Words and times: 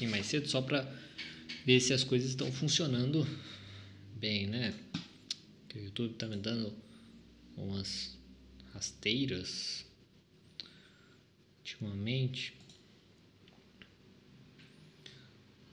pouquinho 0.00 0.10
mais 0.12 0.26
cedo 0.26 0.48
só 0.48 0.62
para 0.62 0.90
ver 1.66 1.78
se 1.78 1.92
as 1.92 2.02
coisas 2.02 2.30
estão 2.30 2.50
funcionando 2.50 3.26
bem, 4.16 4.46
né? 4.46 4.74
Que 5.68 5.78
o 5.78 5.84
YouTube 5.84 6.14
tá 6.14 6.26
me 6.26 6.36
dando 6.36 6.74
umas 7.54 8.16
rasteiras 8.72 9.84
ultimamente. 11.58 12.54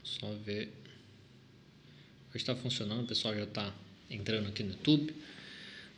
Só 0.04 0.34
ver. 0.34 0.74
Está 2.36 2.56
funcionando, 2.56 3.06
o 3.06 3.08
pessoal 3.08 3.34
já 3.34 3.46
está 3.46 3.74
entrando 4.12 4.50
aqui 4.50 4.62
no 4.62 4.72
YouTube. 4.74 5.12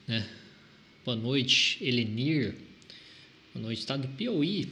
Né? 0.08 0.26
Boa 1.04 1.18
noite, 1.18 1.84
Elenir. 1.84 2.56
Boa 3.54 3.64
noite, 3.64 3.80
está 3.80 3.98
do 3.98 4.08
Piauí, 4.08 4.66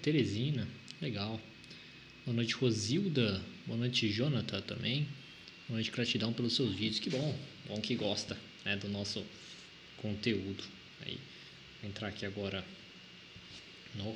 Teresina. 0.00 0.66
Legal. 0.98 1.38
Boa 2.26 2.36
noite, 2.36 2.52
Rosilda. 2.54 3.42
Boa 3.66 3.78
noite, 3.78 4.10
Jonathan 4.10 4.60
também. 4.60 5.04
Boa 5.66 5.76
noite, 5.76 5.90
gratidão 5.90 6.34
pelos 6.34 6.54
seus 6.54 6.74
vídeos. 6.74 6.98
Que 6.98 7.08
bom, 7.08 7.38
bom 7.66 7.80
que 7.80 7.94
gosta 7.94 8.36
né, 8.62 8.76
do 8.76 8.88
nosso 8.90 9.24
conteúdo. 9.96 10.62
Aí, 11.00 11.18
vou 11.80 11.88
entrar 11.88 12.08
aqui 12.08 12.26
agora 12.26 12.62
no 13.94 14.14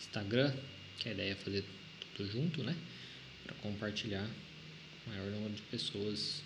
Instagram, 0.00 0.52
que 0.98 1.08
a 1.08 1.12
ideia 1.12 1.30
é 1.30 1.34
fazer 1.36 1.64
tudo 2.16 2.28
junto, 2.28 2.64
né? 2.64 2.76
Para 3.44 3.54
compartilhar 3.56 4.28
o 5.06 5.10
maior 5.10 5.30
número 5.30 5.54
de 5.54 5.62
pessoas 5.62 6.42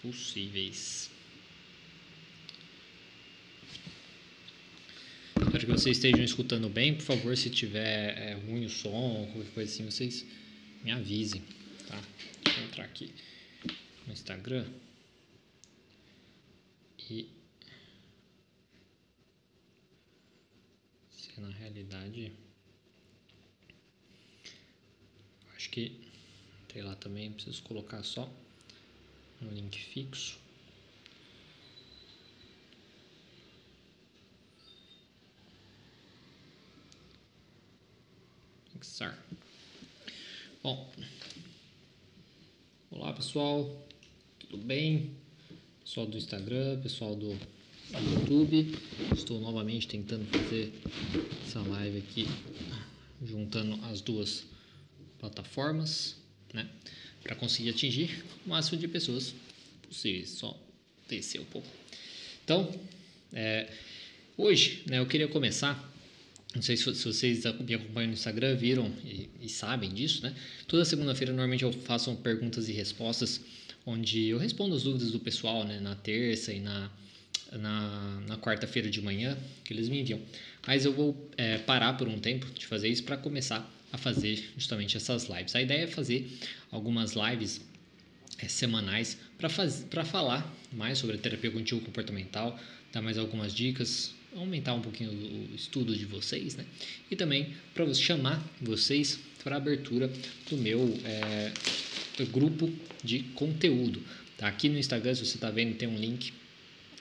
possíveis. 0.00 1.10
Espero 5.54 5.66
que 5.72 5.80
vocês 5.80 5.96
estejam 5.98 6.24
escutando 6.24 6.68
bem. 6.68 6.96
Por 6.96 7.04
favor, 7.04 7.36
se 7.36 7.48
tiver 7.48 8.18
é, 8.18 8.34
ruim 8.34 8.64
o 8.64 8.68
som, 8.68 9.30
qualquer 9.32 9.52
coisa 9.52 9.72
assim, 9.72 9.84
vocês 9.84 10.26
me 10.82 10.90
avisem, 10.90 11.44
tá? 11.86 12.02
Deixa 12.42 12.58
eu 12.58 12.64
entrar 12.64 12.84
aqui 12.84 13.14
no 14.04 14.12
Instagram 14.12 14.66
e 17.08 17.28
se 21.12 21.40
na 21.40 21.50
realidade 21.50 22.32
acho 25.54 25.70
que 25.70 26.00
sei 26.72 26.82
lá 26.82 26.96
também 26.96 27.30
preciso 27.30 27.62
colocar 27.62 28.02
só 28.02 28.28
um 29.40 29.50
link 29.50 29.78
fixo 29.78 30.36
fixar 38.84 39.18
bom 40.62 40.92
olá 42.90 43.12
pessoal 43.14 43.88
tudo 44.38 44.58
bem 44.58 45.10
pessoal 45.84 46.06
do 46.06 46.16
Instagram, 46.16 46.80
pessoal 46.80 47.14
do 47.14 47.38
YouTube. 47.92 48.76
Estou 49.14 49.40
novamente 49.40 49.86
tentando 49.86 50.24
fazer 50.26 50.72
essa 51.46 51.60
live 51.60 51.98
aqui, 51.98 52.26
juntando 53.24 53.78
as 53.86 54.00
duas 54.00 54.44
plataformas, 55.18 56.16
né? 56.52 56.68
Para 57.22 57.36
conseguir 57.36 57.70
atingir 57.70 58.24
o 58.44 58.50
máximo 58.50 58.78
de 58.78 58.88
pessoas 58.88 59.34
possíveis. 59.82 60.30
Só 60.30 60.58
descer 61.08 61.40
um 61.40 61.44
pouco. 61.44 61.68
Então, 62.42 62.72
é, 63.32 63.70
hoje, 64.36 64.82
né, 64.86 64.98
eu 64.98 65.06
queria 65.06 65.28
começar. 65.28 65.93
Não 66.54 66.62
sei 66.62 66.76
se, 66.76 66.84
vocês 66.84 67.44
me 67.44 67.74
acompanham 67.74 68.08
no 68.08 68.14
Instagram, 68.14 68.54
viram 68.54 68.92
e, 69.04 69.28
e 69.40 69.48
sabem 69.48 69.92
disso, 69.92 70.22
né? 70.22 70.34
Toda 70.68 70.84
segunda-feira, 70.84 71.32
normalmente, 71.32 71.64
eu 71.64 71.72
faço 71.72 72.14
perguntas 72.16 72.68
e 72.68 72.72
respostas 72.72 73.40
onde 73.86 74.28
eu 74.28 74.38
respondo 74.38 74.74
as 74.74 74.82
dúvidas 74.82 75.10
do 75.10 75.20
pessoal 75.20 75.64
né, 75.64 75.78
na 75.80 75.94
terça 75.94 76.52
e 76.52 76.60
na, 76.60 76.90
na, 77.52 78.20
na 78.26 78.38
quarta-feira 78.38 78.88
de 78.88 79.00
manhã 79.02 79.36
que 79.62 79.72
eles 79.72 79.88
me 79.88 80.00
enviam. 80.00 80.20
Mas 80.66 80.84
eu 80.84 80.92
vou 80.92 81.30
é, 81.36 81.58
parar 81.58 81.94
por 81.94 82.08
um 82.08 82.18
tempo 82.18 82.46
de 82.58 82.66
fazer 82.66 82.88
isso 82.88 83.04
para 83.04 83.16
começar 83.16 83.70
a 83.92 83.98
fazer 83.98 84.50
justamente 84.56 84.96
essas 84.96 85.28
lives. 85.28 85.54
A 85.54 85.62
ideia 85.62 85.84
é 85.84 85.86
fazer 85.86 86.26
algumas 86.70 87.12
lives 87.12 87.60
é, 88.38 88.48
semanais 88.48 89.18
para 89.38 90.04
falar 90.04 90.52
mais 90.72 90.98
sobre 90.98 91.16
a 91.16 91.18
terapia 91.18 91.50
contínua 91.50 91.84
comportamental, 91.84 92.58
dar 92.92 93.02
mais 93.02 93.18
algumas 93.18 93.54
dicas, 93.54 94.14
aumentar 94.34 94.74
um 94.74 94.80
pouquinho 94.80 95.10
o 95.10 95.54
estudo 95.54 95.96
de 95.96 96.04
vocês, 96.04 96.56
né? 96.56 96.64
E 97.10 97.16
também 97.16 97.54
para 97.72 97.92
chamar 97.94 98.42
vocês 98.60 99.18
para 99.42 99.56
a 99.56 99.58
abertura 99.58 100.10
do 100.48 100.56
meu 100.56 100.98
é, 101.04 101.52
grupo 102.32 102.70
de 103.02 103.20
conteúdo. 103.34 104.02
Tá? 104.38 104.48
Aqui 104.48 104.68
no 104.68 104.78
Instagram, 104.78 105.14
se 105.14 105.24
você 105.24 105.36
está 105.36 105.50
vendo, 105.50 105.76
tem 105.76 105.88
um 105.88 105.98
link 105.98 106.32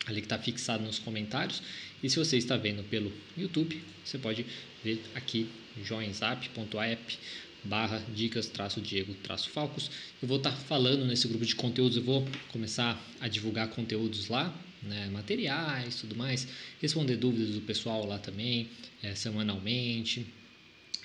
ali 0.05 0.22
que 0.22 0.25
está 0.25 0.38
fixado 0.38 0.83
nos 0.83 0.99
comentários. 0.99 1.61
E 2.01 2.09
se 2.09 2.19
você 2.19 2.38
está 2.38 2.57
vendo 2.57 2.83
pelo 2.83 3.11
YouTube, 3.38 3.81
você 4.03 4.17
pode 4.17 4.45
ver 4.83 5.01
aqui 5.16 5.47
joinzap.app 5.81 7.17
barra 7.63 8.03
dicas 8.13 8.47
traço 8.47 8.81
Diego 8.81 9.13
traço 9.23 9.49
Falcos. 9.49 9.89
Eu 10.22 10.27
vou 10.27 10.38
estar 10.38 10.51
tá 10.51 10.57
falando 10.57 11.05
nesse 11.05 11.27
grupo 11.27 11.45
de 11.45 11.55
conteúdos, 11.55 11.97
eu 11.97 12.03
vou 12.03 12.27
começar 12.51 13.01
a 13.22 13.27
divulgar 13.27 13.69
conteúdos 13.69 14.27
lá, 14.27 14.53
né, 14.85 15.09
materiais, 15.11 15.95
tudo 15.95 16.16
mais, 16.16 16.47
responder 16.81 17.17
dúvidas 17.17 17.55
do 17.55 17.61
pessoal 17.61 18.05
lá 18.05 18.19
também, 18.19 18.69
é, 19.01 19.16
semanalmente, 19.16 20.25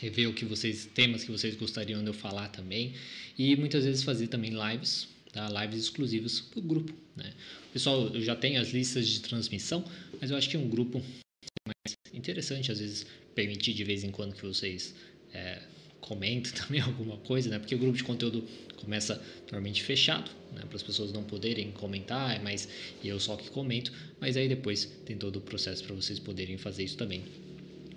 ver 0.00 0.27
o 0.27 0.33
que 0.33 0.44
vocês, 0.44 0.87
temas 0.94 1.25
que 1.25 1.31
vocês 1.31 1.56
gostariam 1.56 2.00
de 2.03 2.09
eu 2.09 2.15
falar 2.15 2.49
também 2.49 2.94
e 3.37 3.56
muitas 3.56 3.84
vezes 3.84 4.03
fazer 4.03 4.28
também 4.28 4.53
lives, 4.53 5.09
tá? 5.33 5.49
lives 5.62 5.84
exclusivas 5.84 6.41
para 6.41 6.61
o 6.61 6.62
grupo. 6.62 6.94
Né? 7.17 7.33
Pessoal, 7.72 8.09
eu 8.15 8.22
já 8.22 8.37
tenho 8.37 8.61
as 8.61 8.69
listas 8.69 9.09
de 9.09 9.21
transmissão, 9.21 9.84
mas 10.21 10.31
eu 10.31 10.37
acho 10.37 10.49
que 10.49 10.56
um 10.56 10.69
grupo 10.69 11.03
é 11.44 11.69
mais 11.69 11.97
interessante, 12.12 12.71
às 12.71 12.78
vezes 12.78 13.06
permitir 13.34 13.72
de 13.72 13.84
vez 13.84 14.05
em 14.05 14.11
quando 14.11 14.34
que 14.34 14.43
vocês 14.43 14.94
é, 15.33 15.62
comentem 16.00 16.53
também 16.55 16.81
alguma 16.81 17.17
coisa, 17.19 17.50
né? 17.50 17.59
porque 17.59 17.75
o 17.75 17.78
grupo 17.78 17.97
de 17.97 18.05
conteúdo 18.05 18.47
começa 18.78 19.21
normalmente 19.50 19.83
fechado, 19.83 20.31
né? 20.53 20.62
para 20.66 20.77
as 20.77 20.83
pessoas 20.83 21.12
não 21.12 21.22
poderem 21.22 21.71
comentar, 21.72 22.37
é 22.37 22.39
mais 22.39 22.69
eu 23.05 23.19
só 23.21 23.37
que 23.37 23.50
comento, 23.50 23.93
mas 24.21 24.37
aí 24.37 24.49
depois 24.49 24.87
tem 25.05 25.16
todo 25.16 25.37
o 25.37 25.41
processo 25.41 25.84
para 25.84 25.94
vocês 25.94 26.19
poderem 26.19 26.56
fazer 26.56 26.84
isso 26.84 26.97
também 26.97 27.22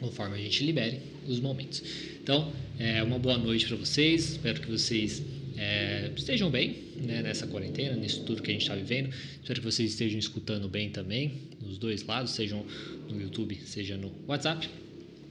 conforme 0.01 0.35
a 0.35 0.41
gente 0.41 0.65
libere 0.65 0.99
os 1.27 1.39
momentos. 1.39 1.83
Então, 2.21 2.51
é 2.79 3.03
uma 3.03 3.19
boa 3.19 3.37
noite 3.37 3.67
para 3.67 3.77
vocês. 3.77 4.31
Espero 4.31 4.59
que 4.59 4.67
vocês 4.67 5.21
é, 5.55 6.11
estejam 6.15 6.49
bem 6.49 6.77
né, 6.95 7.21
nessa 7.21 7.45
quarentena, 7.45 7.95
nisso 7.95 8.23
tudo 8.23 8.41
que 8.41 8.49
a 8.49 8.53
gente 8.53 8.63
está 8.63 8.75
vivendo. 8.75 9.13
Espero 9.39 9.59
que 9.59 9.65
vocês 9.65 9.91
estejam 9.91 10.17
escutando 10.17 10.67
bem 10.67 10.89
também, 10.89 11.33
nos 11.61 11.77
dois 11.77 12.03
lados, 12.03 12.31
sejam 12.31 12.65
no 13.07 13.21
YouTube, 13.21 13.55
seja 13.63 13.95
no 13.95 14.11
WhatsApp. 14.27 14.67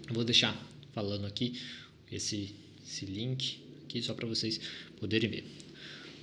Eu 0.08 0.14
vou 0.14 0.24
deixar 0.24 0.56
falando 0.92 1.26
aqui 1.26 1.60
esse, 2.10 2.54
esse 2.86 3.04
link 3.06 3.58
aqui 3.84 4.00
só 4.00 4.14
para 4.14 4.26
vocês 4.26 4.60
poderem 5.00 5.28
ver. 5.28 5.44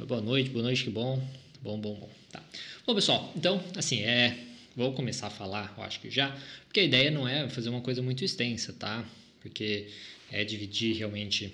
Boa 0.05 0.21
noite, 0.21 0.49
boa 0.51 0.63
noite, 0.63 0.83
que 0.83 0.89
bom. 0.89 1.21
Bom, 1.61 1.79
bom, 1.79 1.95
bom. 1.95 2.09
Tá. 2.31 2.41
Bom, 2.85 2.95
pessoal, 2.95 3.33
então, 3.35 3.61
assim, 3.75 4.01
é 4.01 4.47
Vou 4.77 4.93
começar 4.93 5.25
a 5.25 5.31
falar, 5.31 5.73
eu 5.75 5.83
acho 5.83 5.99
que 5.99 6.07
já, 6.11 6.29
porque 6.65 6.81
a 6.81 6.83
ideia 6.83 7.09
não 7.09 7.27
é 7.27 7.49
fazer 7.49 7.67
uma 7.69 7.81
coisa 7.81 7.99
muito 7.99 8.23
extensa, 8.23 8.71
tá? 8.71 9.03
Porque 9.41 9.87
é 10.31 10.43
dividir 10.43 10.95
realmente 10.95 11.51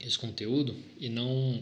esse 0.00 0.16
conteúdo 0.16 0.76
e 1.00 1.08
não 1.08 1.60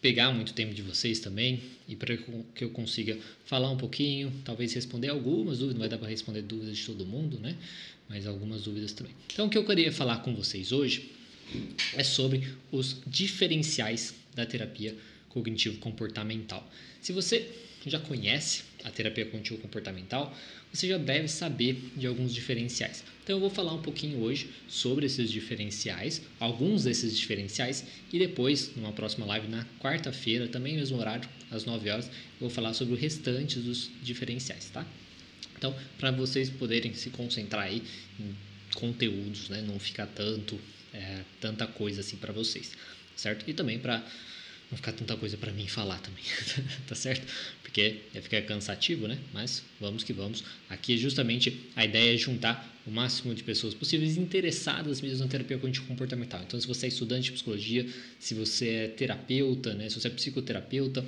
pegar 0.00 0.32
muito 0.32 0.54
tempo 0.54 0.72
de 0.72 0.80
vocês 0.80 1.20
também 1.20 1.60
e 1.86 1.94
para 1.94 2.16
que 2.16 2.64
eu 2.64 2.70
consiga 2.70 3.18
falar 3.44 3.70
um 3.70 3.76
pouquinho, 3.76 4.32
talvez 4.42 4.72
responder 4.72 5.10
algumas 5.10 5.58
dúvidas, 5.58 5.74
não 5.74 5.80
vai 5.80 5.88
dar 5.90 5.98
para 5.98 6.08
responder 6.08 6.40
dúvidas 6.40 6.78
de 6.78 6.86
todo 6.86 7.04
mundo, 7.04 7.38
né? 7.38 7.54
Mas 8.08 8.26
algumas 8.26 8.62
dúvidas 8.62 8.92
também. 8.92 9.12
Então, 9.30 9.48
o 9.48 9.50
que 9.50 9.58
eu 9.58 9.66
queria 9.66 9.92
falar 9.92 10.22
com 10.22 10.34
vocês 10.34 10.72
hoje 10.72 11.12
é 11.94 12.04
sobre 12.04 12.54
os 12.70 12.96
diferenciais 13.06 14.14
da 14.34 14.44
terapia 14.44 14.94
cognitivo-comportamental. 15.28 16.68
Se 17.00 17.12
você 17.12 17.48
já 17.86 17.98
conhece 18.00 18.64
a 18.84 18.90
terapia 18.90 19.26
contínua 19.26 19.60
comportamental, 19.60 20.36
você 20.72 20.88
já 20.88 20.98
deve 20.98 21.28
saber 21.28 21.92
de 21.96 22.06
alguns 22.06 22.34
diferenciais. 22.34 23.04
Então 23.22 23.36
eu 23.36 23.40
vou 23.40 23.50
falar 23.50 23.72
um 23.72 23.82
pouquinho 23.82 24.20
hoje 24.20 24.50
sobre 24.68 25.06
esses 25.06 25.30
diferenciais, 25.30 26.22
alguns 26.38 26.84
desses 26.84 27.16
diferenciais, 27.16 27.84
e 28.12 28.18
depois, 28.18 28.72
numa 28.76 28.92
próxima 28.92 29.24
live 29.26 29.48
na 29.48 29.64
quarta-feira, 29.80 30.48
também 30.48 30.76
mesmo 30.76 30.98
horário, 30.98 31.28
às 31.50 31.64
9 31.64 31.90
horas, 31.90 32.06
eu 32.06 32.12
vou 32.40 32.50
falar 32.50 32.74
sobre 32.74 32.94
o 32.94 32.96
restante 32.96 33.58
dos 33.58 33.90
diferenciais, 34.02 34.68
tá? 34.70 34.86
Então, 35.56 35.74
para 35.96 36.10
vocês 36.10 36.50
poderem 36.50 36.92
se 36.94 37.10
concentrar 37.10 37.64
aí 37.64 37.82
em 38.20 38.34
conteúdos, 38.74 39.48
né, 39.48 39.62
não 39.62 39.78
ficar 39.78 40.06
tanto 40.06 40.58
é, 40.96 41.24
tanta 41.40 41.66
coisa 41.66 42.00
assim 42.00 42.16
para 42.16 42.32
vocês, 42.32 42.72
certo? 43.14 43.48
E 43.48 43.52
também 43.52 43.78
para 43.78 44.02
não 44.70 44.76
ficar 44.76 44.92
tanta 44.92 45.16
coisa 45.16 45.36
para 45.36 45.52
mim 45.52 45.68
falar 45.68 45.98
também, 46.00 46.24
tá 46.88 46.94
certo? 46.94 47.26
porque 47.76 47.96
ia 48.14 48.22
ficar 48.22 48.40
cansativo, 48.40 49.06
né? 49.06 49.18
Mas 49.34 49.62
vamos 49.78 50.02
que 50.02 50.10
vamos. 50.10 50.42
Aqui 50.70 50.94
é 50.94 50.96
justamente 50.96 51.60
a 51.76 51.84
ideia 51.84 52.14
é 52.14 52.16
juntar 52.16 52.74
o 52.86 52.90
máximo 52.90 53.34
de 53.34 53.42
pessoas 53.42 53.74
possíveis 53.74 54.16
interessadas 54.16 55.02
mesmo 55.02 55.18
na 55.18 55.28
terapia 55.28 55.60
comportamental. 55.86 56.40
Então, 56.42 56.58
se 56.58 56.66
você 56.66 56.86
é 56.86 56.88
estudante 56.88 57.24
de 57.24 57.32
psicologia, 57.32 57.86
se 58.18 58.32
você 58.32 58.68
é 58.68 58.88
terapeuta, 58.88 59.74
né? 59.74 59.90
Se 59.90 60.00
você 60.00 60.08
é 60.08 60.10
psicoterapeuta 60.10 61.04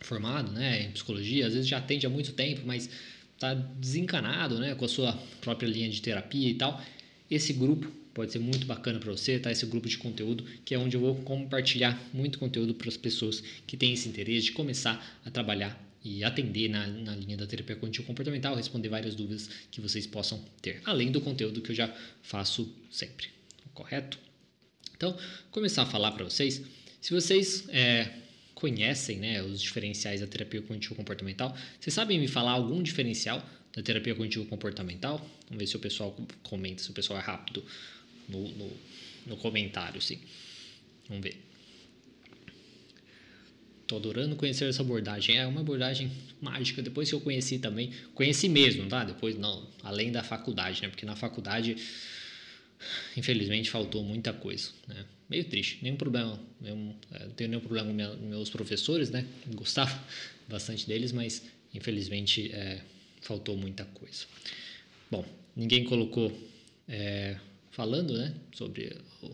formado, 0.00 0.50
né, 0.50 0.82
em 0.82 0.90
psicologia, 0.90 1.46
às 1.46 1.54
vezes 1.54 1.68
já 1.68 1.78
atende 1.78 2.04
há 2.04 2.10
muito 2.10 2.32
tempo, 2.32 2.62
mas 2.64 2.90
está 3.34 3.54
desencanado, 3.54 4.58
né, 4.58 4.74
com 4.74 4.84
a 4.84 4.88
sua 4.88 5.12
própria 5.40 5.68
linha 5.68 5.88
de 5.88 6.02
terapia 6.02 6.50
e 6.50 6.54
tal. 6.54 6.84
Esse 7.34 7.54
grupo 7.54 7.90
pode 8.12 8.30
ser 8.30 8.40
muito 8.40 8.66
bacana 8.66 8.98
para 8.98 9.10
você, 9.10 9.38
tá? 9.38 9.50
Esse 9.50 9.64
grupo 9.64 9.88
de 9.88 9.96
conteúdo, 9.96 10.44
que 10.66 10.74
é 10.74 10.78
onde 10.78 10.98
eu 10.98 11.00
vou 11.00 11.14
compartilhar 11.22 11.98
muito 12.12 12.38
conteúdo 12.38 12.74
para 12.74 12.90
as 12.90 12.96
pessoas 12.98 13.42
que 13.66 13.74
têm 13.74 13.94
esse 13.94 14.06
interesse 14.06 14.46
de 14.46 14.52
começar 14.52 15.18
a 15.24 15.30
trabalhar 15.30 15.82
e 16.04 16.22
atender 16.22 16.68
na, 16.68 16.86
na 16.86 17.16
linha 17.16 17.38
da 17.38 17.46
terapia 17.46 17.74
cognitivo 17.74 18.06
comportamental, 18.06 18.54
responder 18.54 18.90
várias 18.90 19.14
dúvidas 19.14 19.48
que 19.70 19.80
vocês 19.80 20.06
possam 20.06 20.44
ter, 20.60 20.82
além 20.84 21.10
do 21.10 21.22
conteúdo 21.22 21.62
que 21.62 21.70
eu 21.70 21.74
já 21.74 21.90
faço 22.20 22.70
sempre, 22.90 23.28
correto? 23.72 24.18
Então, 24.94 25.16
começar 25.50 25.84
a 25.84 25.86
falar 25.86 26.12
para 26.12 26.24
vocês, 26.24 26.60
se 27.00 27.14
vocês 27.14 27.66
é, 27.70 28.10
conhecem 28.54 29.16
né, 29.20 29.42
os 29.42 29.58
diferenciais 29.62 30.20
da 30.20 30.26
terapia 30.26 30.60
cognitivo 30.60 30.96
comportamental, 30.96 31.56
vocês 31.80 31.94
sabem 31.94 32.20
me 32.20 32.28
falar 32.28 32.52
algum 32.52 32.82
diferencial 32.82 33.42
da 33.74 33.82
terapia 33.82 34.14
cognitivo 34.14 34.44
comportamental? 34.46 35.18
Vamos 35.48 35.58
ver 35.58 35.66
se 35.66 35.76
o 35.76 35.80
pessoal 35.80 36.16
comenta, 36.42 36.82
se 36.82 36.90
o 36.90 36.92
pessoal 36.92 37.18
é 37.18 37.22
rápido 37.22 37.64
no, 38.28 38.48
no, 38.48 38.70
no 39.26 39.36
comentário, 39.36 40.00
sim. 40.00 40.18
Vamos 41.08 41.22
ver. 41.22 41.36
Tô 43.86 43.96
adorando 43.96 44.36
conhecer 44.36 44.68
essa 44.68 44.82
abordagem. 44.82 45.36
É 45.36 45.46
uma 45.46 45.60
abordagem 45.60 46.10
mágica. 46.40 46.80
Depois 46.80 47.08
que 47.08 47.14
eu 47.14 47.20
conheci 47.20 47.58
também, 47.58 47.92
conheci 48.14 48.48
mesmo, 48.48 48.88
tá? 48.88 49.04
Depois 49.04 49.36
não, 49.36 49.68
além 49.82 50.10
da 50.10 50.22
faculdade, 50.22 50.80
né? 50.82 50.88
Porque 50.88 51.04
na 51.04 51.16
faculdade, 51.16 51.76
infelizmente, 53.16 53.70
faltou 53.70 54.02
muita 54.02 54.32
coisa, 54.32 54.70
né? 54.88 55.04
Meio 55.28 55.44
triste. 55.44 55.78
Nenhum 55.82 55.96
problema. 55.96 56.40
É, 56.64 56.70
não 56.70 57.30
tenho 57.36 57.50
nenhum 57.50 57.60
problema 57.60 58.16
com 58.16 58.26
meus 58.26 58.48
professores, 58.48 59.10
né? 59.10 59.26
Gostava 59.48 59.92
bastante 60.48 60.86
deles, 60.86 61.12
mas 61.12 61.42
infelizmente 61.74 62.50
é, 62.52 62.82
faltou 63.22 63.56
muita 63.56 63.84
coisa. 63.86 64.26
Bom, 65.10 65.24
ninguém 65.56 65.84
colocou 65.84 66.30
é, 66.88 67.36
falando, 67.70 68.16
né? 68.16 68.34
Sobre 68.52 68.96
o 69.22 69.30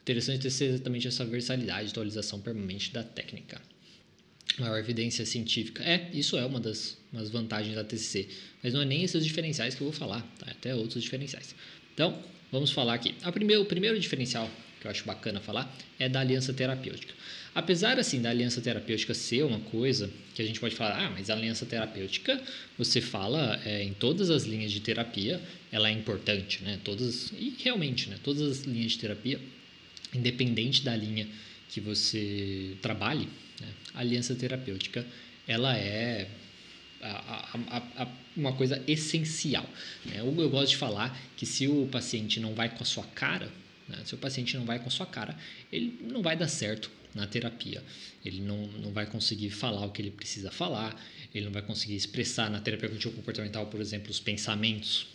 interessante 0.00 0.46
é 0.46 0.50
ser 0.50 0.66
exatamente 0.66 1.08
essa 1.08 1.24
versatilidade, 1.24 1.90
atualização 1.90 2.40
permanente 2.40 2.92
da 2.92 3.02
técnica 3.02 3.60
maior 4.58 4.78
evidência 4.78 5.26
científica. 5.26 5.82
É, 5.82 6.08
isso 6.12 6.36
é 6.36 6.44
uma 6.44 6.60
das 6.60 6.96
umas 7.12 7.30
vantagens 7.30 7.74
da 7.74 7.84
TCC, 7.84 8.28
mas 8.62 8.74
não 8.74 8.82
é 8.82 8.84
nem 8.84 9.02
esses 9.02 9.24
diferenciais 9.24 9.74
que 9.74 9.80
eu 9.80 9.86
vou 9.86 9.92
falar, 9.92 10.20
tá? 10.38 10.50
até 10.50 10.74
outros 10.74 11.02
diferenciais. 11.02 11.54
Então, 11.94 12.22
vamos 12.52 12.70
falar 12.70 12.94
aqui. 12.94 13.14
A 13.22 13.32
primeiro, 13.32 13.62
o 13.62 13.66
primeiro 13.66 13.98
diferencial 13.98 14.50
que 14.86 14.88
eu 14.88 14.90
acho 14.90 15.04
bacana 15.04 15.40
falar 15.40 15.70
é 15.98 16.08
da 16.08 16.20
aliança 16.20 16.52
terapêutica. 16.52 17.12
Apesar 17.54 17.98
assim 17.98 18.20
da 18.20 18.30
aliança 18.30 18.60
terapêutica 18.60 19.14
ser 19.14 19.42
uma 19.42 19.60
coisa 19.60 20.10
que 20.34 20.42
a 20.42 20.44
gente 20.44 20.60
pode 20.60 20.76
falar, 20.76 21.06
ah, 21.06 21.10
mas 21.10 21.30
a 21.30 21.34
aliança 21.34 21.66
terapêutica 21.66 22.40
você 22.78 23.00
fala 23.00 23.60
é, 23.64 23.82
em 23.82 23.92
todas 23.94 24.30
as 24.30 24.44
linhas 24.44 24.70
de 24.70 24.80
terapia, 24.80 25.40
ela 25.72 25.88
é 25.88 25.92
importante, 25.92 26.62
né? 26.62 26.78
Todas 26.84 27.32
e 27.32 27.56
realmente, 27.62 28.08
né? 28.08 28.18
Todas 28.22 28.42
as 28.42 28.64
linhas 28.64 28.92
de 28.92 28.98
terapia, 28.98 29.40
independente 30.14 30.82
da 30.82 30.94
linha 30.94 31.26
que 31.70 31.80
você 31.80 32.76
trabalhe, 32.82 33.28
né? 33.60 33.68
A 33.94 34.00
aliança 34.00 34.34
terapêutica 34.34 35.04
ela 35.48 35.76
é 35.76 36.28
a, 37.00 37.58
a, 37.70 38.02
a, 38.02 38.08
uma 38.36 38.52
coisa 38.52 38.82
essencial. 38.86 39.64
Né? 40.04 40.16
Eu, 40.18 40.34
eu, 40.38 40.50
gosto 40.50 40.70
de 40.70 40.76
falar 40.76 41.18
que 41.36 41.46
se 41.46 41.66
o 41.68 41.86
paciente 41.86 42.40
não 42.40 42.54
vai 42.54 42.68
com 42.68 42.82
a 42.82 42.86
sua 42.86 43.04
cara, 43.04 43.50
né? 43.88 43.98
se 44.04 44.14
o 44.14 44.18
paciente 44.18 44.56
não 44.56 44.64
vai 44.64 44.78
com 44.78 44.90
sua 44.90 45.06
cara, 45.06 45.36
ele 45.72 45.98
não 46.02 46.22
vai 46.22 46.36
dar 46.36 46.48
certo 46.48 46.90
na 47.14 47.26
terapia. 47.26 47.82
Ele 48.24 48.40
não, 48.40 48.66
não 48.66 48.92
vai 48.92 49.06
conseguir 49.06 49.50
falar 49.50 49.84
o 49.86 49.90
que 49.90 50.02
ele 50.02 50.10
precisa 50.10 50.50
falar, 50.50 51.02
ele 51.34 51.46
não 51.46 51.52
vai 51.52 51.62
conseguir 51.62 51.96
expressar 51.96 52.50
na 52.50 52.60
terapia 52.60 52.88
cognitivo 52.88 53.14
comportamental, 53.14 53.66
por 53.66 53.80
exemplo, 53.80 54.10
os 54.10 54.20
pensamentos 54.20 55.06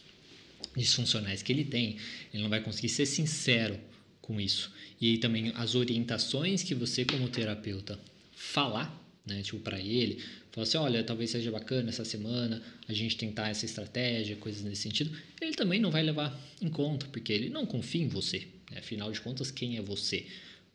disfuncionais 0.75 1.43
que 1.43 1.51
ele 1.51 1.65
tem, 1.65 1.97
ele 2.33 2.41
não 2.41 2.49
vai 2.49 2.61
conseguir 2.61 2.89
ser 2.89 3.05
sincero 3.05 3.79
com 4.21 4.39
isso. 4.39 4.71
E 4.99 5.09
aí 5.09 5.17
também 5.17 5.51
as 5.55 5.75
orientações 5.75 6.63
que 6.63 6.73
você 6.73 7.05
como 7.05 7.27
terapeuta 7.29 7.99
falar, 8.35 8.97
né, 9.25 9.41
tipo 9.41 9.59
para 9.59 9.79
ele, 9.79 10.23
falar 10.51 10.63
assim, 10.63 10.77
olha, 10.77 11.03
talvez 11.03 11.31
seja 11.31 11.51
bacana 11.51 11.89
essa 11.89 12.05
semana 12.05 12.61
a 12.87 12.93
gente 12.93 13.17
tentar 13.17 13.49
essa 13.49 13.65
estratégia, 13.65 14.35
coisas 14.35 14.63
nesse 14.63 14.81
sentido, 14.81 15.15
ele 15.39 15.53
também 15.53 15.79
não 15.79 15.91
vai 15.91 16.01
levar 16.01 16.39
em 16.61 16.69
conta, 16.69 17.05
porque 17.07 17.31
ele 17.31 17.49
não 17.49 17.65
confia 17.65 18.03
em 18.03 18.07
você. 18.07 18.47
Né? 18.71 18.79
Afinal 18.79 19.11
de 19.11 19.21
contas, 19.21 19.51
quem 19.51 19.77
é 19.77 19.81
você 19.81 20.25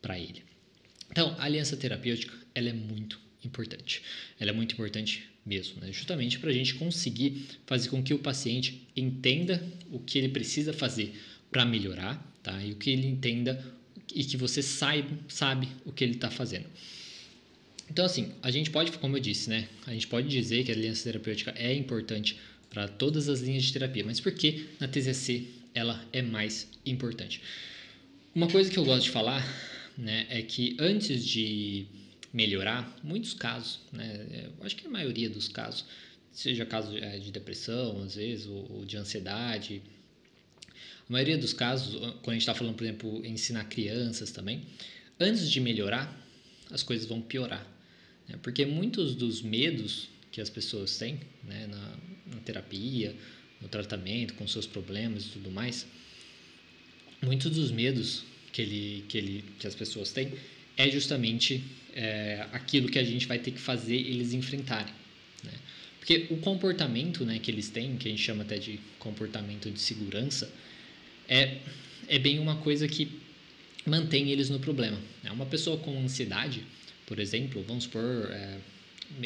para 0.01 0.19
ele? 0.19 0.45
Então, 1.11 1.35
a 1.39 1.45
aliança 1.45 1.77
terapêutica, 1.77 2.35
ela 2.55 2.69
é 2.69 2.73
muito 2.73 3.19
importante. 3.43 4.03
Ela 4.39 4.51
é 4.51 4.55
muito 4.55 4.75
importante 4.75 5.29
mesmo, 5.45 5.81
né? 5.81 5.93
justamente 5.93 6.39
para 6.39 6.51
a 6.51 6.53
gente 6.53 6.75
conseguir 6.75 7.47
fazer 7.67 7.89
com 7.89 8.03
que 8.03 8.13
o 8.13 8.19
paciente 8.19 8.87
entenda 8.97 9.65
o 9.91 10.01
que 10.01 10.19
ele 10.19 10.29
precisa 10.29 10.73
fazer 10.73 11.15
para 11.51 11.65
melhorar, 11.65 12.17
tá? 12.43 12.61
E 12.65 12.73
o 12.73 12.77
que 12.77 12.91
ele 12.91 13.07
entenda 13.07 13.65
e 14.15 14.25
que 14.25 14.37
você 14.37 14.63
saiba, 14.63 15.17
sabe 15.29 15.69
o 15.85 15.93
que 15.93 16.03
ele 16.03 16.15
está 16.15 16.31
fazendo. 16.31 16.67
Então, 17.89 18.05
assim, 18.05 18.33
a 18.43 18.51
gente 18.51 18.71
pode, 18.71 18.91
como 18.93 19.17
eu 19.17 19.21
disse, 19.21 19.49
né? 19.49 19.69
A 19.87 19.93
gente 19.93 20.09
pode 20.09 20.29
dizer 20.29 20.65
que 20.65 20.73
a 20.73 20.75
aliança 20.75 21.05
terapêutica 21.05 21.55
é 21.57 21.73
importante 21.73 22.37
para 22.69 22.89
todas 22.89 23.29
as 23.29 23.41
linhas 23.41 23.65
de 23.65 23.73
terapia, 23.73 24.05
mas 24.05 24.21
por 24.21 24.33
que 24.33 24.67
na 24.81 24.89
TCC 24.89 25.47
ela 25.73 26.05
é 26.13 26.21
mais 26.21 26.69
importante? 26.85 27.41
Uma 28.37 28.49
coisa 28.49 28.71
que 28.71 28.79
eu 28.79 28.85
gosto 28.85 29.05
de 29.05 29.11
falar, 29.13 29.43
né, 29.97 30.27
é 30.29 30.43
que 30.43 30.77
antes 30.79 31.25
de 31.25 31.87
melhorar, 32.35 32.95
muitos 33.03 33.33
casos, 33.33 33.81
né, 33.91 34.51
eu 34.59 34.67
acho 34.67 34.77
que 34.77 34.87
a 34.87 34.91
maioria 34.91 35.31
dos 35.31 35.49
casos, 35.49 35.87
seja 36.31 36.67
caso 36.67 36.93
de 37.19 37.33
depressão, 37.33 38.03
às 38.03 38.15
vezes, 38.15 38.45
ou, 38.45 38.85
de 38.85 38.99
ansiedade, 38.99 39.81
a 40.69 41.11
maioria 41.11 41.39
dos 41.39 41.55
casos, 41.55 41.97
quando 41.97 42.29
a 42.29 42.33
gente 42.33 42.43
está 42.43 42.53
falando, 42.53 42.75
por 42.75 42.85
exemplo, 42.85 43.25
ensinar 43.25 43.65
crianças 43.71 44.31
também, 44.31 44.67
antes 45.19 45.51
de 45.51 45.59
melhorar, 45.59 46.15
as 46.71 46.83
coisas 46.83 47.07
vão 47.07 47.23
piorar. 47.23 47.67
Né? 48.29 48.39
Porque 48.43 48.67
muitos 48.67 49.15
dos 49.15 49.41
medos 49.41 50.11
que 50.31 50.43
as 50.43 50.51
pessoas 50.51 50.99
têm 50.99 51.21
né, 51.43 51.69
na, 51.69 52.35
na 52.35 52.41
terapia, 52.43 53.17
no 53.63 53.69
tratamento, 53.69 54.35
com 54.35 54.47
seus 54.47 54.67
problemas 54.67 55.25
e 55.25 55.29
tudo 55.31 55.51
mais, 55.51 55.87
muitos 57.23 57.51
dos 57.53 57.71
medos 57.71 58.25
que, 58.53 58.63
ele, 58.63 59.05
que, 59.09 59.19
ele, 59.19 59.45
que 59.59 59.67
as 59.67 59.75
pessoas 59.75 60.13
têm 60.13 60.33
é 60.77 60.91
justamente 60.91 61.63
é, 61.95 62.47
aquilo 62.53 62.89
que 62.89 62.99
a 62.99 63.05
gente 63.05 63.27
vai 63.27 63.39
ter 63.39 63.51
que 63.51 63.61
fazer 63.61 63.97
eles 63.97 64.33
enfrentarem. 64.33 64.93
Né? 65.43 65.53
Porque 65.99 66.27
o 66.31 66.37
comportamento 66.37 67.25
né, 67.25 67.39
que 67.39 67.51
eles 67.51 67.69
têm, 67.69 67.97
que 67.97 68.07
a 68.09 68.11
gente 68.11 68.23
chama 68.23 68.43
até 68.43 68.59
de 68.59 68.79
comportamento 68.99 69.71
de 69.71 69.81
segurança, 69.81 70.53
é, 71.29 71.59
é 72.07 72.19
bem 72.19 72.39
uma 72.39 72.57
coisa 72.57 72.87
que 72.87 73.09
mantém 73.85 74.31
eles 74.31 74.51
no 74.51 74.61
problema. 74.61 75.01
É 75.25 75.33
uma 75.33 75.47
pessoa 75.47 75.79
com 75.79 75.99
ansiedade, 75.99 76.63
por 77.07 77.19
exemplo, 77.19 77.65
vamos 77.67 77.85
supor, 77.85 78.31
é, 78.31 78.59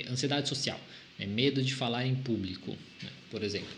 ansiedade 0.09 0.49
social, 0.49 0.81
né? 1.19 1.27
medo 1.27 1.63
de 1.63 1.75
falar 1.75 2.07
em 2.07 2.15
público, 2.15 2.71
né? 3.03 3.11
por 3.31 3.43
exemplo. 3.43 3.69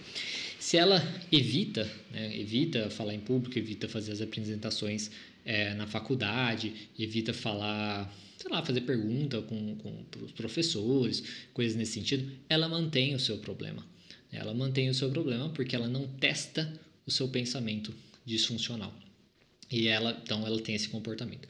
Se 0.72 0.78
ela 0.78 1.06
evita, 1.30 1.84
né? 2.10 2.34
evita 2.34 2.88
falar 2.88 3.12
em 3.12 3.20
público, 3.20 3.58
evita 3.58 3.86
fazer 3.86 4.10
as 4.10 4.22
apresentações 4.22 5.10
é, 5.44 5.74
na 5.74 5.86
faculdade, 5.86 6.88
evita 6.98 7.34
falar, 7.34 8.10
sei 8.38 8.50
lá, 8.50 8.64
fazer 8.64 8.80
pergunta 8.80 9.42
com, 9.42 9.76
com 9.76 10.02
os 10.24 10.32
professores, 10.32 11.24
coisas 11.52 11.76
nesse 11.76 11.92
sentido, 11.92 12.26
ela 12.48 12.70
mantém 12.70 13.14
o 13.14 13.20
seu 13.20 13.36
problema. 13.36 13.86
Ela 14.32 14.54
mantém 14.54 14.88
o 14.88 14.94
seu 14.94 15.10
problema 15.10 15.50
porque 15.50 15.76
ela 15.76 15.86
não 15.86 16.08
testa 16.08 16.72
o 17.04 17.10
seu 17.10 17.28
pensamento 17.28 17.92
disfuncional. 18.24 18.98
E 19.70 19.88
ela, 19.88 20.18
então, 20.24 20.46
ela 20.46 20.58
tem 20.58 20.74
esse 20.74 20.88
comportamento. 20.88 21.46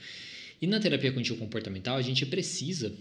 E 0.61 0.67
na 0.67 0.81
terapia 0.81 1.13
cognitivo 1.13 1.39
comportamental, 1.39 1.97
a 1.97 2.03
gente 2.03 2.27
precisa 2.27 2.93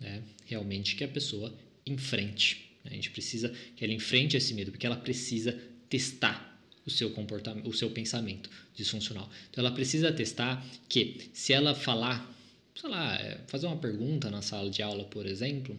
né, 0.00 0.22
realmente 0.46 0.96
que 0.96 1.04
a 1.04 1.08
pessoa 1.08 1.52
enfrente. 1.86 2.65
A 2.90 2.94
gente 2.94 3.10
precisa 3.10 3.52
que 3.74 3.84
ela 3.84 3.92
enfrente 3.92 4.36
esse 4.36 4.54
medo, 4.54 4.70
porque 4.70 4.86
ela 4.86 4.96
precisa 4.96 5.58
testar 5.88 6.56
o 6.86 6.90
seu 6.90 7.10
comportamento, 7.10 7.68
o 7.68 7.72
seu 7.72 7.90
pensamento 7.90 8.48
disfuncional. 8.74 9.28
Então 9.50 9.64
ela 9.64 9.74
precisa 9.74 10.12
testar 10.12 10.64
que 10.88 11.28
se 11.32 11.52
ela 11.52 11.74
falar, 11.74 12.32
sei 12.74 12.88
lá, 12.88 13.16
é, 13.16 13.40
fazer 13.48 13.66
uma 13.66 13.76
pergunta 13.76 14.30
na 14.30 14.40
sala 14.40 14.70
de 14.70 14.82
aula, 14.82 15.04
por 15.04 15.26
exemplo, 15.26 15.76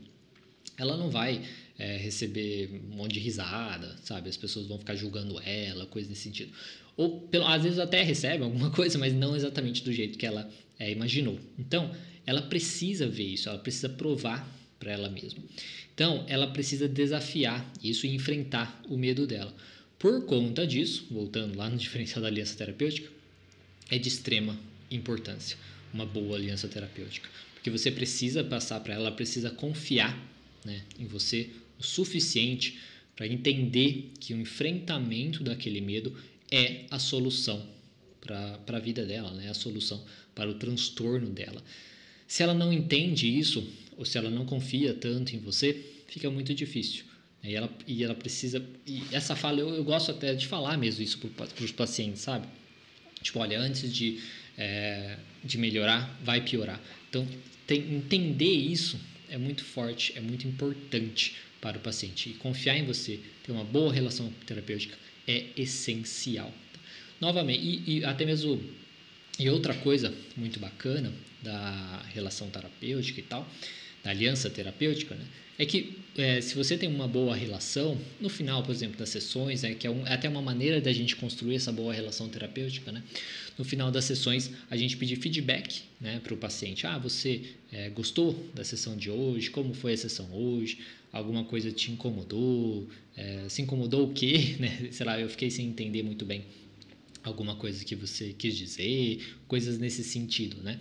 ela 0.78 0.98
não 0.98 1.10
vai 1.10 1.44
é, 1.78 1.98
receber 1.98 2.70
um 2.92 2.96
monte 2.96 3.14
de 3.14 3.20
risada, 3.20 3.96
sabe? 4.04 4.30
As 4.30 4.38
pessoas 4.38 4.68
vão 4.68 4.78
ficar 4.78 4.96
julgando 4.96 5.40
ela, 5.42 5.86
coisa 5.86 6.10
nesse 6.10 6.24
sentido. 6.24 6.52
Ou 6.96 7.22
pelo, 7.22 7.46
às 7.46 7.64
vezes 7.64 7.80
até 7.80 8.02
recebe 8.04 8.44
alguma 8.44 8.70
coisa, 8.76 8.98
mas 8.98 9.14
não 9.14 9.36
exatamente 9.36 9.84
do 9.84 9.94
jeito 9.94 10.18
que 10.18 10.26
ela 10.26 10.50
é, 10.78 10.92
imaginou. 10.92 11.40
Então, 11.58 11.96
ela 12.26 12.42
precisa 12.42 13.08
ver 13.08 13.24
isso, 13.24 13.48
ela 13.48 13.60
precisa 13.60 13.88
provar 13.88 14.48
para 14.78 14.92
ela 14.92 15.10
mesma. 15.10 15.42
Então, 15.98 16.24
ela 16.28 16.46
precisa 16.46 16.88
desafiar 16.88 17.68
isso 17.84 18.06
e 18.06 18.14
enfrentar 18.14 18.80
o 18.88 18.96
medo 18.96 19.26
dela. 19.26 19.52
Por 19.98 20.28
conta 20.28 20.68
disso, 20.68 21.08
voltando 21.10 21.58
lá 21.58 21.68
no 21.68 21.76
diferencial 21.76 22.22
da 22.22 22.28
aliança 22.28 22.56
terapêutica, 22.56 23.10
é 23.90 23.98
de 23.98 24.08
extrema 24.08 24.56
importância 24.92 25.58
uma 25.92 26.06
boa 26.06 26.38
aliança 26.38 26.68
terapêutica, 26.68 27.28
porque 27.56 27.72
você 27.72 27.90
precisa 27.90 28.44
passar 28.44 28.80
para 28.82 28.94
ela, 28.94 29.08
ela 29.08 29.16
precisa 29.16 29.50
confiar 29.50 30.16
né, 30.64 30.84
em 31.00 31.08
você 31.08 31.50
o 31.80 31.84
suficiente 31.84 32.78
para 33.16 33.26
entender 33.26 34.12
que 34.20 34.36
o 34.36 34.40
enfrentamento 34.40 35.44
daquele 35.44 35.82
medo 35.82 36.16
é 36.52 36.86
a 36.92 37.00
solução 37.00 37.68
para 38.22 38.60
a 38.68 38.80
vida 38.80 39.04
dela, 39.04 39.32
né? 39.32 39.50
a 39.50 39.56
solução 39.56 40.06
para 40.36 40.48
o 40.48 40.54
transtorno 40.54 41.32
dela. 41.32 41.64
Se 42.28 42.44
ela 42.44 42.54
não 42.54 42.72
entende 42.72 43.28
isso, 43.28 43.68
ou 43.98 44.06
se 44.06 44.18
ela 44.18 44.30
não 44.30 44.46
confia 44.46 44.94
tanto 44.94 45.36
em 45.36 45.40
você, 45.40 45.84
fica 46.08 46.30
muito 46.30 46.54
difícil. 46.54 47.04
E 47.44 47.56
ela, 47.56 47.70
e 47.86 48.04
ela 48.04 48.16
precisa. 48.16 48.64
E 48.86 49.04
essa 49.12 49.36
fala 49.36 49.60
eu, 49.60 49.70
eu 49.70 49.84
gosto 49.84 50.12
até 50.12 50.34
de 50.34 50.48
falar 50.48 50.78
mesmo 50.78 51.04
isso 51.04 51.18
para 51.30 51.64
os 51.64 51.72
pacientes, 51.72 52.22
sabe? 52.22 52.48
Tipo, 53.22 53.40
olha, 53.40 53.60
antes 53.60 53.92
de, 53.94 54.20
é, 54.58 55.18
de 55.44 55.58
melhorar, 55.58 56.18
vai 56.24 56.42
piorar. 56.42 56.82
Então, 57.10 57.28
tem, 57.66 57.80
entender 57.96 58.46
isso 58.46 59.00
é 59.30 59.38
muito 59.38 59.64
forte, 59.64 60.14
é 60.16 60.22
muito 60.22 60.48
importante 60.48 61.36
para 61.60 61.78
o 61.78 61.82
paciente. 61.82 62.30
E 62.30 62.34
confiar 62.34 62.78
em 62.78 62.86
você, 62.86 63.20
ter 63.44 63.52
uma 63.52 63.64
boa 63.64 63.92
relação 63.92 64.32
terapêutica 64.46 64.98
é 65.28 65.46
essencial. 65.58 66.54
Novamente, 67.20 67.60
e, 67.60 67.98
e 67.98 68.06
até 68.06 68.26
mesmo. 68.26 68.62
E 69.40 69.50
outra 69.50 69.74
coisa 69.74 70.14
muito 70.36 70.60
bacana 70.60 71.14
da 71.44 72.02
relação 72.14 72.50
terapêutica 72.50 73.20
e 73.20 73.24
tal, 73.24 73.48
aliança 74.10 74.50
terapêutica, 74.50 75.16
né? 75.16 75.26
É 75.60 75.66
que 75.66 75.98
é, 76.18 76.40
se 76.42 76.56
você 76.56 76.78
tem 76.78 76.88
uma 76.88 77.08
boa 77.08 77.36
relação, 77.36 77.98
no 78.20 78.30
final, 78.30 78.64
por 78.64 78.72
exemplo, 78.72 78.98
das 78.98 79.10
sessões, 79.10 79.64
é, 79.64 79.74
que 79.74 79.88
é, 79.88 79.90
um, 79.90 80.06
é 80.06 80.14
até 80.14 80.30
uma 80.30 80.42
maneira 80.42 80.80
da 80.80 80.92
gente 80.92 81.16
construir 81.16 81.56
essa 81.56 81.72
boa 81.72 81.94
relação 81.94 82.30
terapêutica, 82.30 82.92
né? 82.92 83.04
No 83.58 83.66
final 83.66 83.92
das 83.92 84.06
sessões, 84.06 84.52
a 84.70 84.78
gente 84.78 84.98
pedir 84.98 85.16
feedback 85.16 85.82
né, 86.00 86.20
para 86.24 86.34
o 86.34 86.38
paciente. 86.38 86.86
Ah, 86.86 86.98
você 86.98 87.42
é, 87.72 87.90
gostou 87.90 88.48
da 88.54 88.64
sessão 88.64 88.96
de 88.96 89.10
hoje? 89.10 89.50
Como 89.50 89.74
foi 89.74 89.94
a 89.94 89.98
sessão 89.98 90.32
hoje? 90.32 90.80
Alguma 91.12 91.44
coisa 91.44 91.72
te 91.72 91.92
incomodou? 91.92 92.88
É, 93.16 93.46
se 93.50 93.64
incomodou 93.64 94.10
o 94.10 94.14
quê? 94.14 94.56
Né? 94.60 94.90
Sei 94.92 95.06
lá, 95.06 95.20
eu 95.20 95.30
fiquei 95.30 95.50
sem 95.50 95.68
entender 95.68 96.04
muito 96.04 96.24
bem 96.24 96.44
alguma 97.24 97.56
coisa 97.56 97.84
que 97.84 97.96
você 97.96 98.34
quis 98.38 98.56
dizer, 98.56 99.20
coisas 99.48 99.78
nesse 99.78 100.04
sentido, 100.04 100.62
né? 100.64 100.80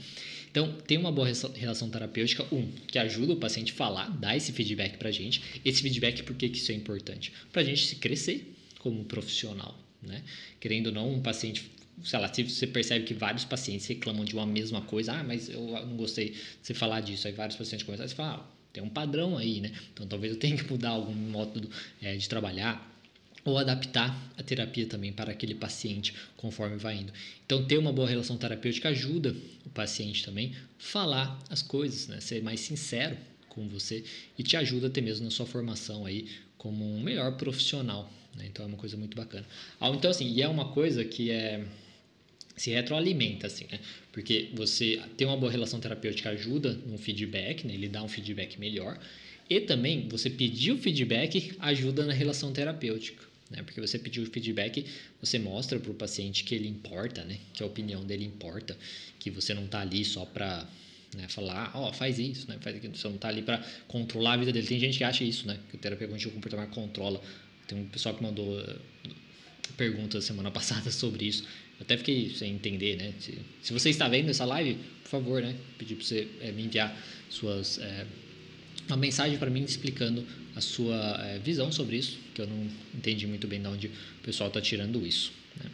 Então, 0.56 0.72
tem 0.86 0.96
uma 0.96 1.12
boa 1.12 1.28
relação 1.54 1.90
terapêutica, 1.90 2.42
um, 2.50 2.66
que 2.86 2.98
ajuda 2.98 3.34
o 3.34 3.36
paciente 3.36 3.72
a 3.72 3.74
falar, 3.74 4.08
dar 4.08 4.34
esse 4.34 4.52
feedback 4.52 4.96
pra 4.96 5.10
gente. 5.10 5.42
Esse 5.62 5.82
feedback, 5.82 6.22
por 6.22 6.34
que, 6.34 6.48
que 6.48 6.56
isso 6.56 6.72
é 6.72 6.74
importante? 6.74 7.30
Pra 7.52 7.62
gente 7.62 7.84
se 7.84 7.96
crescer 7.96 8.56
como 8.78 9.04
profissional, 9.04 9.78
né? 10.00 10.22
Querendo 10.58 10.86
ou 10.86 10.92
não, 10.94 11.12
um 11.12 11.20
paciente 11.20 11.70
sei 12.02 12.18
lá, 12.18 12.32
se 12.32 12.42
você 12.42 12.66
percebe 12.66 13.04
que 13.04 13.12
vários 13.12 13.44
pacientes 13.44 13.86
reclamam 13.86 14.24
de 14.24 14.32
uma 14.32 14.46
mesma 14.46 14.80
coisa, 14.80 15.12
ah, 15.12 15.22
mas 15.22 15.50
eu 15.50 15.60
não 15.60 15.96
gostei 15.96 16.30
de 16.30 16.38
você 16.62 16.72
falar 16.72 17.00
disso, 17.00 17.26
aí 17.26 17.34
vários 17.34 17.56
pacientes 17.56 17.84
começam 17.84 18.06
a 18.06 18.08
falar, 18.08 18.34
ah, 18.36 18.46
tem 18.72 18.82
um 18.82 18.88
padrão 18.88 19.36
aí, 19.36 19.60
né? 19.60 19.72
Então 19.92 20.06
talvez 20.06 20.32
eu 20.32 20.38
tenha 20.38 20.56
que 20.56 20.70
mudar 20.70 20.90
algum 20.90 21.14
método 21.14 21.68
é, 22.00 22.16
de 22.16 22.26
trabalhar 22.26 22.96
ou 23.44 23.58
adaptar 23.58 24.18
a 24.35 24.35
terapia 24.46 24.86
também 24.86 25.12
para 25.12 25.32
aquele 25.32 25.54
paciente 25.54 26.14
conforme 26.36 26.76
vai 26.76 26.96
indo. 26.96 27.12
Então, 27.44 27.64
ter 27.64 27.76
uma 27.76 27.92
boa 27.92 28.08
relação 28.08 28.36
terapêutica 28.36 28.88
ajuda 28.88 29.34
o 29.64 29.70
paciente 29.70 30.24
também 30.24 30.54
falar 30.78 31.38
as 31.50 31.62
coisas, 31.62 32.08
né? 32.08 32.20
ser 32.20 32.42
mais 32.42 32.60
sincero 32.60 33.16
com 33.48 33.68
você 33.68 34.04
e 34.38 34.42
te 34.42 34.56
ajuda 34.56 34.86
até 34.86 35.00
mesmo 35.00 35.24
na 35.24 35.30
sua 35.30 35.46
formação 35.46 36.06
aí 36.06 36.26
como 36.56 36.84
um 36.84 37.00
melhor 37.00 37.36
profissional. 37.36 38.10
Né? 38.34 38.46
Então, 38.46 38.64
é 38.64 38.68
uma 38.68 38.76
coisa 38.76 38.96
muito 38.96 39.16
bacana. 39.16 39.46
Ah, 39.80 39.90
então, 39.90 40.10
assim, 40.10 40.32
e 40.32 40.42
é 40.42 40.48
uma 40.48 40.72
coisa 40.72 41.04
que 41.04 41.30
é 41.30 41.64
se 42.56 42.70
retroalimenta, 42.70 43.46
assim, 43.46 43.66
né? 43.70 43.78
Porque 44.10 44.48
você 44.54 45.02
ter 45.16 45.26
uma 45.26 45.36
boa 45.36 45.52
relação 45.52 45.78
terapêutica 45.78 46.30
ajuda 46.30 46.72
no 46.86 46.96
feedback, 46.96 47.66
né? 47.66 47.74
Ele 47.74 47.86
dá 47.86 48.02
um 48.02 48.08
feedback 48.08 48.58
melhor. 48.58 48.98
E 49.48 49.60
também, 49.60 50.08
você 50.08 50.30
pedir 50.30 50.72
o 50.72 50.78
feedback 50.78 51.54
ajuda 51.60 52.06
na 52.06 52.14
relação 52.14 52.52
terapêutica 52.52 53.22
né? 53.50 53.62
Porque 53.62 53.80
você 53.80 53.98
pediu 53.98 54.24
feedback, 54.26 54.84
você 55.20 55.38
mostra 55.38 55.78
para 55.78 55.90
o 55.90 55.94
paciente 55.94 56.44
que 56.44 56.54
ele 56.54 56.68
importa, 56.68 57.24
né? 57.24 57.38
Que 57.52 57.62
a 57.62 57.66
opinião 57.66 58.04
dele 58.04 58.24
importa, 58.24 58.76
que 59.18 59.30
você 59.30 59.54
não 59.54 59.64
está 59.64 59.80
ali 59.80 60.04
só 60.04 60.24
para 60.24 60.68
né, 61.14 61.28
falar, 61.28 61.70
ó, 61.74 61.88
oh, 61.88 61.92
faz 61.92 62.18
isso, 62.18 62.48
né? 62.48 62.58
Faz 62.60 62.76
aquilo. 62.76 62.96
Você 62.96 63.08
não 63.08 63.16
está 63.16 63.28
ali 63.28 63.42
para 63.42 63.64
controlar 63.86 64.34
a 64.34 64.36
vida 64.36 64.52
dele. 64.52 64.66
Tem 64.66 64.78
gente 64.78 64.98
que 64.98 65.04
acha 65.04 65.24
isso, 65.24 65.46
né? 65.46 65.58
Que 65.70 65.76
o 65.76 65.78
terapeuta 65.78 66.06
cognitivo 66.06 66.34
comportamental 66.34 66.74
controla. 66.74 67.22
Tem 67.66 67.78
um 67.78 67.86
pessoal 67.86 68.14
que 68.14 68.22
mandou 68.22 68.60
eh, 68.60 68.76
perguntas 69.76 70.24
semana 70.24 70.50
passada 70.52 70.90
sobre 70.90 71.26
isso. 71.26 71.44
Eu 71.78 71.82
até 71.82 71.96
fiquei 71.96 72.30
sem 72.30 72.54
entender, 72.54 72.96
né? 72.96 73.14
Se, 73.20 73.38
se 73.62 73.72
você 73.72 73.90
está 73.90 74.08
vendo 74.08 74.30
essa 74.30 74.44
live, 74.44 74.78
por 75.02 75.08
favor, 75.08 75.42
né? 75.42 75.54
Pedir 75.78 75.94
para 75.94 76.04
você 76.04 76.28
é, 76.40 76.50
me 76.50 76.64
enviar 76.64 76.96
suas 77.28 77.78
é, 77.78 78.06
uma 78.88 78.96
mensagem 78.96 79.38
para 79.38 79.50
mim 79.50 79.64
explicando 79.64 80.24
a 80.54 80.60
sua 80.60 81.20
é, 81.26 81.38
visão 81.38 81.70
sobre 81.70 81.96
isso, 81.96 82.18
que 82.34 82.40
eu 82.40 82.46
não 82.46 82.68
entendi 82.94 83.26
muito 83.26 83.46
bem 83.46 83.60
de 83.60 83.68
onde 83.68 83.86
o 83.88 84.22
pessoal 84.22 84.48
está 84.48 84.60
tirando 84.60 85.06
isso. 85.06 85.32
Né? 85.62 85.70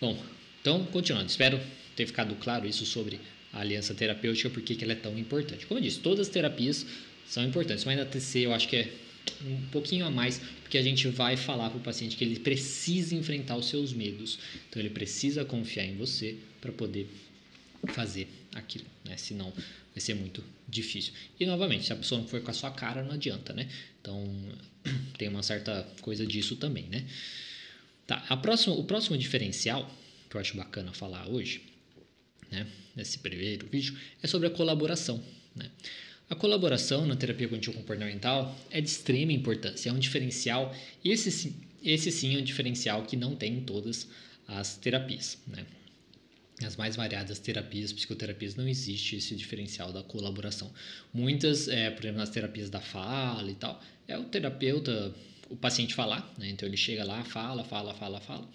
Bom, 0.00 0.22
então, 0.60 0.84
continuando, 0.86 1.28
espero 1.28 1.60
ter 1.96 2.06
ficado 2.06 2.34
claro 2.36 2.66
isso 2.66 2.84
sobre 2.84 3.20
a 3.52 3.60
aliança 3.60 3.94
terapêutica, 3.94 4.50
porque 4.50 4.74
que 4.74 4.84
ela 4.84 4.92
é 4.92 4.96
tão 4.96 5.18
importante. 5.18 5.66
Como 5.66 5.78
eu 5.78 5.84
disse, 5.84 6.00
todas 6.00 6.26
as 6.26 6.28
terapias 6.28 6.86
são 7.26 7.44
importantes, 7.44 7.84
mas 7.84 7.96
na 7.96 8.04
TC 8.04 8.40
eu 8.40 8.52
acho 8.52 8.68
que 8.68 8.76
é 8.76 8.92
um 9.44 9.60
pouquinho 9.70 10.04
a 10.04 10.10
mais, 10.10 10.40
porque 10.62 10.78
a 10.78 10.82
gente 10.82 11.08
vai 11.08 11.36
falar 11.36 11.70
para 11.70 11.78
o 11.78 11.82
paciente 11.82 12.16
que 12.16 12.24
ele 12.24 12.38
precisa 12.38 13.14
enfrentar 13.14 13.56
os 13.56 13.68
seus 13.68 13.92
medos, 13.92 14.38
então 14.68 14.80
ele 14.80 14.90
precisa 14.90 15.44
confiar 15.44 15.84
em 15.84 15.96
você 15.96 16.36
para 16.60 16.72
poder 16.72 17.08
fazer 17.90 18.28
aquilo, 18.54 18.86
né? 19.04 19.16
Senão 19.16 19.52
vai 19.52 20.00
ser 20.00 20.14
muito 20.14 20.42
difícil. 20.68 21.12
E 21.38 21.46
novamente, 21.46 21.86
se 21.86 21.92
a 21.92 21.96
pessoa 21.96 22.20
não 22.20 22.28
for 22.28 22.40
com 22.40 22.50
a 22.50 22.54
sua 22.54 22.70
cara, 22.70 23.02
não 23.02 23.12
adianta, 23.12 23.52
né? 23.52 23.68
Então 24.00 24.24
tem 25.18 25.28
uma 25.28 25.42
certa 25.42 25.86
coisa 26.00 26.26
disso 26.26 26.56
também, 26.56 26.84
né? 26.84 27.06
Tá, 28.06 28.24
a 28.28 28.36
próxima, 28.36 28.74
o 28.74 28.84
próximo 28.84 29.16
diferencial 29.16 29.88
que 30.28 30.36
eu 30.36 30.40
acho 30.40 30.56
bacana 30.56 30.92
falar 30.92 31.28
hoje, 31.28 31.62
né, 32.50 32.66
nesse 32.94 33.18
primeiro 33.18 33.66
vídeo, 33.66 33.98
é 34.22 34.26
sobre 34.26 34.46
a 34.46 34.50
colaboração, 34.50 35.22
né? 35.54 35.70
A 36.28 36.36
colaboração 36.36 37.04
na 37.04 37.16
terapia 37.16 37.48
cognitivo 37.48 37.76
comportamental 37.76 38.56
é 38.70 38.80
de 38.80 38.88
extrema 38.88 39.32
importância, 39.32 39.90
é 39.90 39.92
um 39.92 39.98
diferencial, 39.98 40.74
e 41.02 41.10
esse, 41.10 41.52
esse 41.82 42.12
sim 42.12 42.36
é 42.36 42.38
um 42.38 42.44
diferencial 42.44 43.04
que 43.04 43.16
não 43.16 43.34
tem 43.34 43.54
em 43.54 43.60
todas 43.62 44.08
as 44.46 44.76
terapias, 44.76 45.38
né? 45.48 45.66
As 46.64 46.76
mais 46.76 46.96
variadas 46.96 47.38
terapias, 47.38 47.92
psicoterapias, 47.92 48.54
não 48.54 48.68
existe 48.68 49.16
esse 49.16 49.34
diferencial 49.34 49.92
da 49.92 50.02
colaboração. 50.02 50.70
Muitas, 51.12 51.68
é, 51.68 51.90
por 51.90 52.02
exemplo, 52.02 52.18
nas 52.18 52.30
terapias 52.30 52.68
da 52.68 52.80
fala 52.80 53.50
e 53.50 53.54
tal, 53.54 53.82
é 54.06 54.18
o 54.18 54.24
terapeuta, 54.24 55.14
o 55.48 55.56
paciente 55.56 55.94
falar, 55.94 56.32
né? 56.38 56.50
então 56.50 56.68
ele 56.68 56.76
chega 56.76 57.04
lá, 57.04 57.24
fala, 57.24 57.64
fala, 57.64 57.94
fala, 57.94 58.20
fala, 58.20 58.48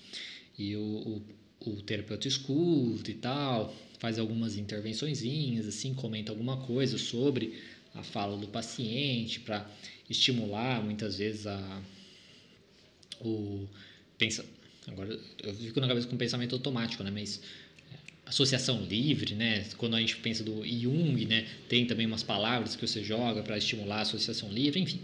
e 0.57 0.75
o, 0.75 0.81
o, 0.81 1.69
o 1.69 1.81
terapeuta 1.81 2.27
escuta 2.27 3.09
e 3.09 3.15
tal, 3.15 3.75
faz 3.99 4.19
algumas 4.19 4.57
intervençõezinhas, 4.57 5.67
assim, 5.67 5.93
comenta 5.93 6.31
alguma 6.31 6.57
coisa 6.57 6.97
sobre 6.97 7.59
a 7.95 8.03
fala 8.03 8.37
do 8.37 8.47
paciente 8.47 9.39
para 9.39 9.69
estimular 10.09 10.83
muitas 10.83 11.17
vezes 11.17 11.47
a 11.47 11.81
o 13.21 13.65
pensa 14.17 14.45
agora 14.87 15.17
eu 15.41 15.53
fico 15.55 15.79
na 15.79 15.87
cabeça 15.87 16.07
com 16.07 16.17
pensamento 16.17 16.53
automático, 16.53 17.01
né? 17.03 17.09
Mas 17.09 17.41
associação 18.25 18.81
livre, 18.83 19.35
né? 19.35 19.65
Quando 19.77 19.95
a 19.95 19.99
gente 19.99 20.17
pensa 20.17 20.43
do 20.43 20.65
Jung, 20.65 21.25
né? 21.25 21.45
Tem 21.69 21.85
também 21.85 22.05
umas 22.05 22.23
palavras 22.23 22.75
que 22.75 22.85
você 22.85 23.03
joga 23.03 23.43
para 23.43 23.57
estimular 23.57 23.97
a 23.97 24.01
associação 24.01 24.49
livre, 24.51 24.79
enfim, 24.79 24.99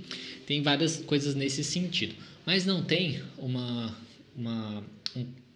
tem 0.45 0.61
várias 0.61 0.97
coisas 0.97 1.35
nesse 1.35 1.63
sentido. 1.63 2.15
Mas 2.45 2.65
não 2.65 2.83
tem 2.83 3.21
uma, 3.37 3.95
uma, 4.35 4.83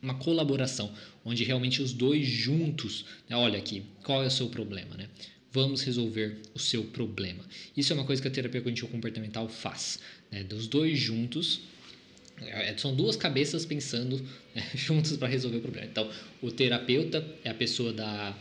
uma 0.01 0.13
colaboração 0.15 0.93
onde 1.23 1.43
realmente 1.43 1.81
os 1.81 1.91
dois 1.91 2.27
juntos, 2.27 3.05
né? 3.27 3.35
olha 3.35 3.57
aqui, 3.57 3.83
qual 4.03 4.23
é 4.23 4.27
o 4.27 4.31
seu 4.31 4.47
problema, 4.49 4.95
né? 4.95 5.09
Vamos 5.51 5.81
resolver 5.81 6.41
o 6.53 6.59
seu 6.59 6.83
problema. 6.83 7.43
Isso 7.75 7.93
é 7.93 7.95
uma 7.95 8.05
coisa 8.05 8.21
que 8.21 8.27
a 8.27 8.31
terapia 8.31 8.61
cognitivo 8.61 8.89
comportamental 8.89 9.47
faz, 9.47 9.99
né? 10.31 10.43
Dos 10.43 10.67
dois 10.67 10.99
juntos 10.99 11.61
são 12.77 12.95
duas 12.95 13.15
cabeças 13.15 13.65
pensando 13.65 14.21
né, 14.53 14.63
juntas 14.75 15.15
para 15.17 15.27
resolver 15.27 15.57
o 15.57 15.61
problema. 15.61 15.87
Então, 15.87 16.09
o 16.41 16.51
terapeuta 16.51 17.25
é 17.43 17.49
a 17.49 17.53
pessoa 17.53 17.93
da, 17.93 18.35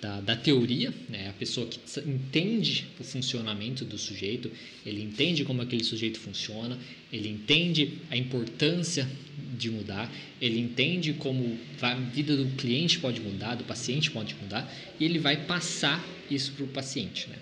da, 0.00 0.20
da, 0.20 0.36
teoria, 0.36 0.92
né? 1.08 1.28
a 1.28 1.32
pessoa 1.32 1.66
que 1.66 1.78
entende 2.00 2.86
o 2.98 3.04
funcionamento 3.04 3.84
do 3.84 3.96
sujeito, 3.96 4.50
ele 4.84 5.02
entende 5.02 5.44
como 5.44 5.62
aquele 5.62 5.84
sujeito 5.84 6.18
funciona, 6.18 6.78
ele 7.12 7.28
entende 7.28 7.98
a 8.10 8.16
importância 8.16 9.08
de 9.56 9.70
mudar, 9.70 10.12
ele 10.40 10.58
entende 10.58 11.12
como 11.14 11.58
a 11.80 11.94
vida 11.94 12.36
do 12.36 12.46
cliente 12.56 12.98
pode 12.98 13.20
mudar, 13.20 13.54
do 13.54 13.64
paciente 13.64 14.10
pode 14.10 14.34
mudar, 14.34 14.70
e 14.98 15.04
ele 15.04 15.18
vai 15.18 15.44
passar 15.46 16.04
isso 16.30 16.52
para 16.52 16.64
o 16.64 16.68
paciente. 16.68 17.28
Né? 17.28 17.36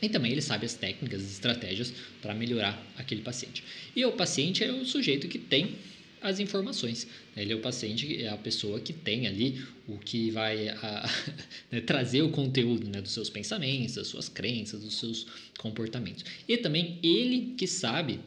E 0.00 0.08
também 0.08 0.32
ele 0.32 0.42
sabe 0.42 0.66
as 0.66 0.74
técnicas, 0.74 1.22
as 1.22 1.32
estratégias 1.32 1.92
para 2.20 2.34
melhorar 2.34 2.80
aquele 2.96 3.22
paciente. 3.22 3.64
E 3.94 4.04
o 4.04 4.12
paciente 4.12 4.62
é 4.62 4.70
o 4.70 4.84
sujeito 4.84 5.26
que 5.28 5.38
tem 5.38 5.76
as 6.20 6.40
informações. 6.40 7.06
Ele 7.36 7.52
é 7.52 7.56
o 7.56 7.60
paciente, 7.60 8.22
é 8.22 8.28
a 8.28 8.36
pessoa 8.36 8.80
que 8.80 8.92
tem 8.92 9.26
ali 9.26 9.62
o 9.86 9.98
que 9.98 10.30
vai 10.30 10.68
a, 10.68 11.10
né, 11.70 11.80
trazer 11.80 12.22
o 12.22 12.30
conteúdo 12.30 12.88
né, 12.88 13.00
dos 13.00 13.12
seus 13.12 13.30
pensamentos, 13.30 13.94
das 13.94 14.08
suas 14.08 14.28
crenças, 14.28 14.82
dos 14.82 14.98
seus 14.98 15.26
comportamentos. 15.58 16.24
E 16.48 16.56
também 16.56 16.98
ele 17.02 17.54
que 17.56 17.66
sabe 17.66 18.20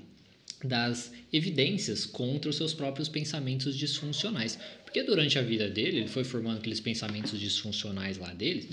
das 0.64 1.12
evidências 1.32 2.06
contra 2.06 2.50
os 2.50 2.58
seus 2.58 2.74
próprios 2.74 3.08
pensamentos 3.08 3.78
disfuncionais. 3.78 4.60
Porque 4.84 5.04
durante 5.04 5.38
a 5.38 5.42
vida 5.42 5.70
dele, 5.70 6.00
ele 6.00 6.08
foi 6.08 6.24
formando 6.24 6.58
aqueles 6.58 6.80
pensamentos 6.80 7.40
disfuncionais 7.40 8.18
lá 8.18 8.34
dele, 8.34 8.70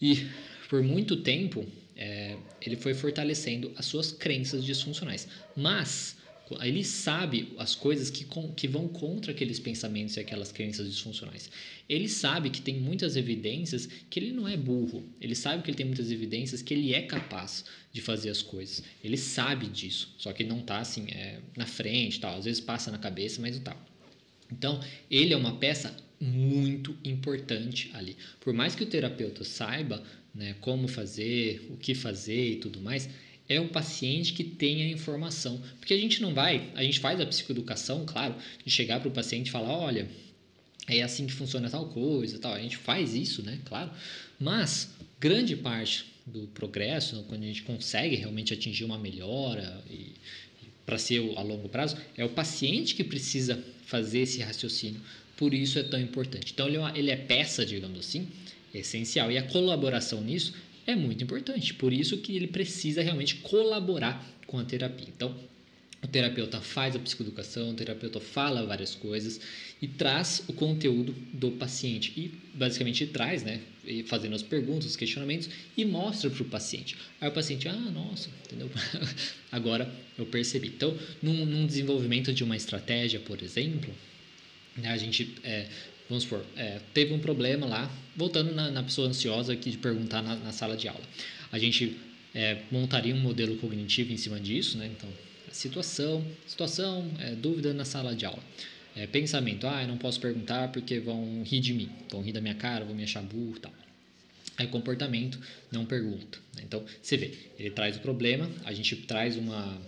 e 0.00 0.26
por 0.68 0.82
muito 0.82 1.16
tempo 1.16 1.66
é, 2.00 2.38
ele 2.62 2.76
foi 2.76 2.94
fortalecendo 2.94 3.70
as 3.76 3.84
suas 3.84 4.10
crenças 4.10 4.64
disfuncionais. 4.64 5.28
Mas 5.54 6.16
ele 6.62 6.82
sabe 6.82 7.52
as 7.58 7.74
coisas 7.74 8.10
que, 8.10 8.26
que 8.56 8.66
vão 8.66 8.88
contra 8.88 9.30
aqueles 9.30 9.60
pensamentos 9.60 10.16
e 10.16 10.20
aquelas 10.20 10.50
crenças 10.50 10.90
disfuncionais. 10.90 11.50
Ele 11.88 12.08
sabe 12.08 12.50
que 12.50 12.60
tem 12.60 12.74
muitas 12.74 13.16
evidências 13.16 13.86
que 14.08 14.18
ele 14.18 14.32
não 14.32 14.48
é 14.48 14.56
burro. 14.56 15.04
Ele 15.20 15.34
sabe 15.34 15.62
que 15.62 15.70
ele 15.70 15.76
tem 15.76 15.86
muitas 15.86 16.10
evidências 16.10 16.62
que 16.62 16.74
ele 16.74 16.92
é 16.92 17.02
capaz 17.02 17.66
de 17.92 18.00
fazer 18.00 18.30
as 18.30 18.42
coisas. 18.42 18.82
Ele 19.04 19.16
sabe 19.16 19.66
disso, 19.66 20.12
só 20.18 20.32
que 20.32 20.42
não 20.42 20.60
está 20.60 20.78
assim 20.78 21.06
é, 21.10 21.38
na 21.56 21.66
frente, 21.66 22.18
tal. 22.18 22.36
Às 22.36 22.46
vezes 22.46 22.60
passa 22.60 22.90
na 22.90 22.98
cabeça, 22.98 23.40
mas 23.40 23.56
não 23.56 23.62
tá. 23.62 23.76
Então, 24.50 24.80
ele 25.08 25.32
é 25.32 25.36
uma 25.36 25.56
peça 25.56 25.94
muito 26.20 26.96
importante 27.04 27.90
ali. 27.94 28.16
Por 28.40 28.52
mais 28.52 28.74
que 28.74 28.82
o 28.82 28.86
terapeuta 28.86 29.44
saiba 29.44 30.02
né, 30.34 30.54
como 30.60 30.88
fazer, 30.88 31.66
o 31.70 31.76
que 31.76 31.94
fazer 31.94 32.52
e 32.52 32.56
tudo 32.56 32.80
mais, 32.80 33.08
é 33.48 33.60
um 33.60 33.68
paciente 33.68 34.32
que 34.32 34.44
tenha 34.44 34.88
informação. 34.88 35.60
Porque 35.78 35.92
a 35.92 35.98
gente 35.98 36.22
não 36.22 36.32
vai, 36.32 36.70
a 36.74 36.82
gente 36.82 37.00
faz 37.00 37.20
a 37.20 37.26
psicoeducação, 37.26 38.04
claro, 38.06 38.34
de 38.64 38.70
chegar 38.70 39.00
para 39.00 39.08
o 39.08 39.12
paciente 39.12 39.48
e 39.48 39.50
falar, 39.50 39.76
olha, 39.76 40.08
é 40.86 41.02
assim 41.02 41.26
que 41.26 41.32
funciona 41.32 41.68
tal 41.68 41.86
coisa, 41.86 42.38
tal. 42.38 42.54
A 42.54 42.60
gente 42.60 42.76
faz 42.76 43.14
isso, 43.14 43.42
né? 43.42 43.58
Claro. 43.64 43.90
Mas 44.38 44.90
grande 45.18 45.56
parte 45.56 46.06
do 46.24 46.46
progresso, 46.48 47.24
quando 47.28 47.42
a 47.42 47.46
gente 47.46 47.62
consegue 47.62 48.16
realmente 48.16 48.54
atingir 48.54 48.84
uma 48.84 48.98
melhora 48.98 49.82
e, 49.90 50.12
para 50.86 50.96
ser 50.98 51.18
a 51.36 51.42
longo 51.42 51.68
prazo, 51.68 51.96
é 52.16 52.24
o 52.24 52.28
paciente 52.28 52.94
que 52.94 53.04
precisa 53.04 53.62
fazer 53.84 54.20
esse 54.20 54.40
raciocínio. 54.40 55.00
Por 55.36 55.54
isso 55.54 55.78
é 55.78 55.82
tão 55.82 56.00
importante. 56.00 56.52
Então 56.52 56.68
ele 56.68 56.76
é, 56.76 56.80
uma, 56.80 56.98
ele 56.98 57.10
é 57.10 57.16
peça, 57.16 57.64
digamos 57.64 57.98
assim, 57.98 58.28
essencial. 58.74 59.30
E 59.30 59.38
a 59.38 59.42
colaboração 59.42 60.20
nisso 60.20 60.54
é 60.86 60.94
muito 60.94 61.22
importante. 61.22 61.74
Por 61.74 61.92
isso 61.92 62.18
que 62.18 62.36
ele 62.36 62.46
precisa 62.46 63.02
realmente 63.02 63.36
colaborar 63.36 64.26
com 64.46 64.58
a 64.58 64.64
terapia. 64.64 65.08
Então, 65.08 65.34
o 66.02 66.06
terapeuta 66.06 66.60
faz 66.60 66.96
a 66.96 66.98
psicoeducação, 66.98 67.70
o 67.70 67.74
terapeuta 67.74 68.20
fala 68.20 68.64
várias 68.64 68.94
coisas 68.94 69.38
e 69.82 69.86
traz 69.86 70.42
o 70.48 70.52
conteúdo 70.52 71.14
do 71.32 71.50
paciente. 71.52 72.12
E 72.16 72.32
basicamente 72.54 73.06
traz, 73.06 73.42
né? 73.42 73.60
Fazendo 74.06 74.34
as 74.34 74.42
perguntas, 74.42 74.90
os 74.90 74.96
questionamentos 74.96 75.50
e 75.76 75.84
mostra 75.84 76.30
para 76.30 76.42
o 76.42 76.46
paciente. 76.46 76.96
Aí 77.20 77.28
o 77.28 77.32
paciente, 77.32 77.68
ah, 77.68 77.74
nossa, 77.74 78.30
entendeu? 78.46 78.70
Agora 79.52 79.92
eu 80.18 80.24
percebi. 80.24 80.68
Então, 80.68 80.96
num, 81.22 81.44
num, 81.44 81.66
desenvolvimento 81.66 82.32
de 82.32 82.44
uma 82.44 82.56
estratégia, 82.56 83.20
por 83.20 83.42
exemplo, 83.42 83.92
né, 84.76 84.88
a 84.88 84.96
gente 84.96 85.34
é, 85.44 85.66
vamos 86.10 86.24
supor, 86.24 86.44
é, 86.56 86.80
teve 86.92 87.14
um 87.14 87.20
problema 87.20 87.66
lá, 87.66 87.90
voltando 88.16 88.52
na, 88.52 88.68
na, 88.70 88.82
pessoa 88.82 89.08
ansiosa 89.08 89.52
aqui 89.52 89.70
de 89.70 89.78
perguntar 89.78 90.20
na, 90.20 90.34
na 90.34 90.52
sala 90.52 90.76
de 90.76 90.88
aula. 90.88 91.00
A 91.52 91.58
gente 91.58 91.96
é, 92.34 92.62
montaria 92.70 93.14
um 93.14 93.20
modelo 93.20 93.56
cognitivo 93.56 94.12
em 94.12 94.16
cima 94.16 94.40
disso, 94.40 94.76
né? 94.76 94.90
Então, 94.92 95.08
situação, 95.52 96.26
situação, 96.46 97.08
é, 97.20 97.36
dúvida 97.36 97.72
na 97.72 97.84
sala 97.84 98.14
de 98.14 98.26
aula. 98.26 98.42
É, 98.96 99.06
pensamento, 99.06 99.68
ah, 99.68 99.82
eu 99.82 99.88
não 99.88 99.96
posso 99.96 100.20
perguntar 100.20 100.72
porque 100.72 100.98
vão 100.98 101.44
rir 101.44 101.60
de 101.60 101.72
mim, 101.72 101.88
vão 102.10 102.22
rir 102.22 102.32
da 102.32 102.40
minha 102.40 102.56
cara, 102.56 102.84
vão 102.84 102.94
me 102.94 103.04
achar 103.04 103.22
burro 103.22 103.54
e 103.56 103.60
tal. 103.60 103.72
Aí 104.58 104.66
comportamento, 104.66 105.38
não 105.70 105.86
pergunta. 105.86 106.38
Né? 106.56 106.64
Então, 106.66 106.84
você 107.00 107.16
vê, 107.16 107.32
ele 107.56 107.70
traz 107.70 107.96
o 107.96 108.00
problema, 108.00 108.50
a 108.64 108.72
gente 108.72 108.96
traz 108.96 109.36
uma, 109.36 109.80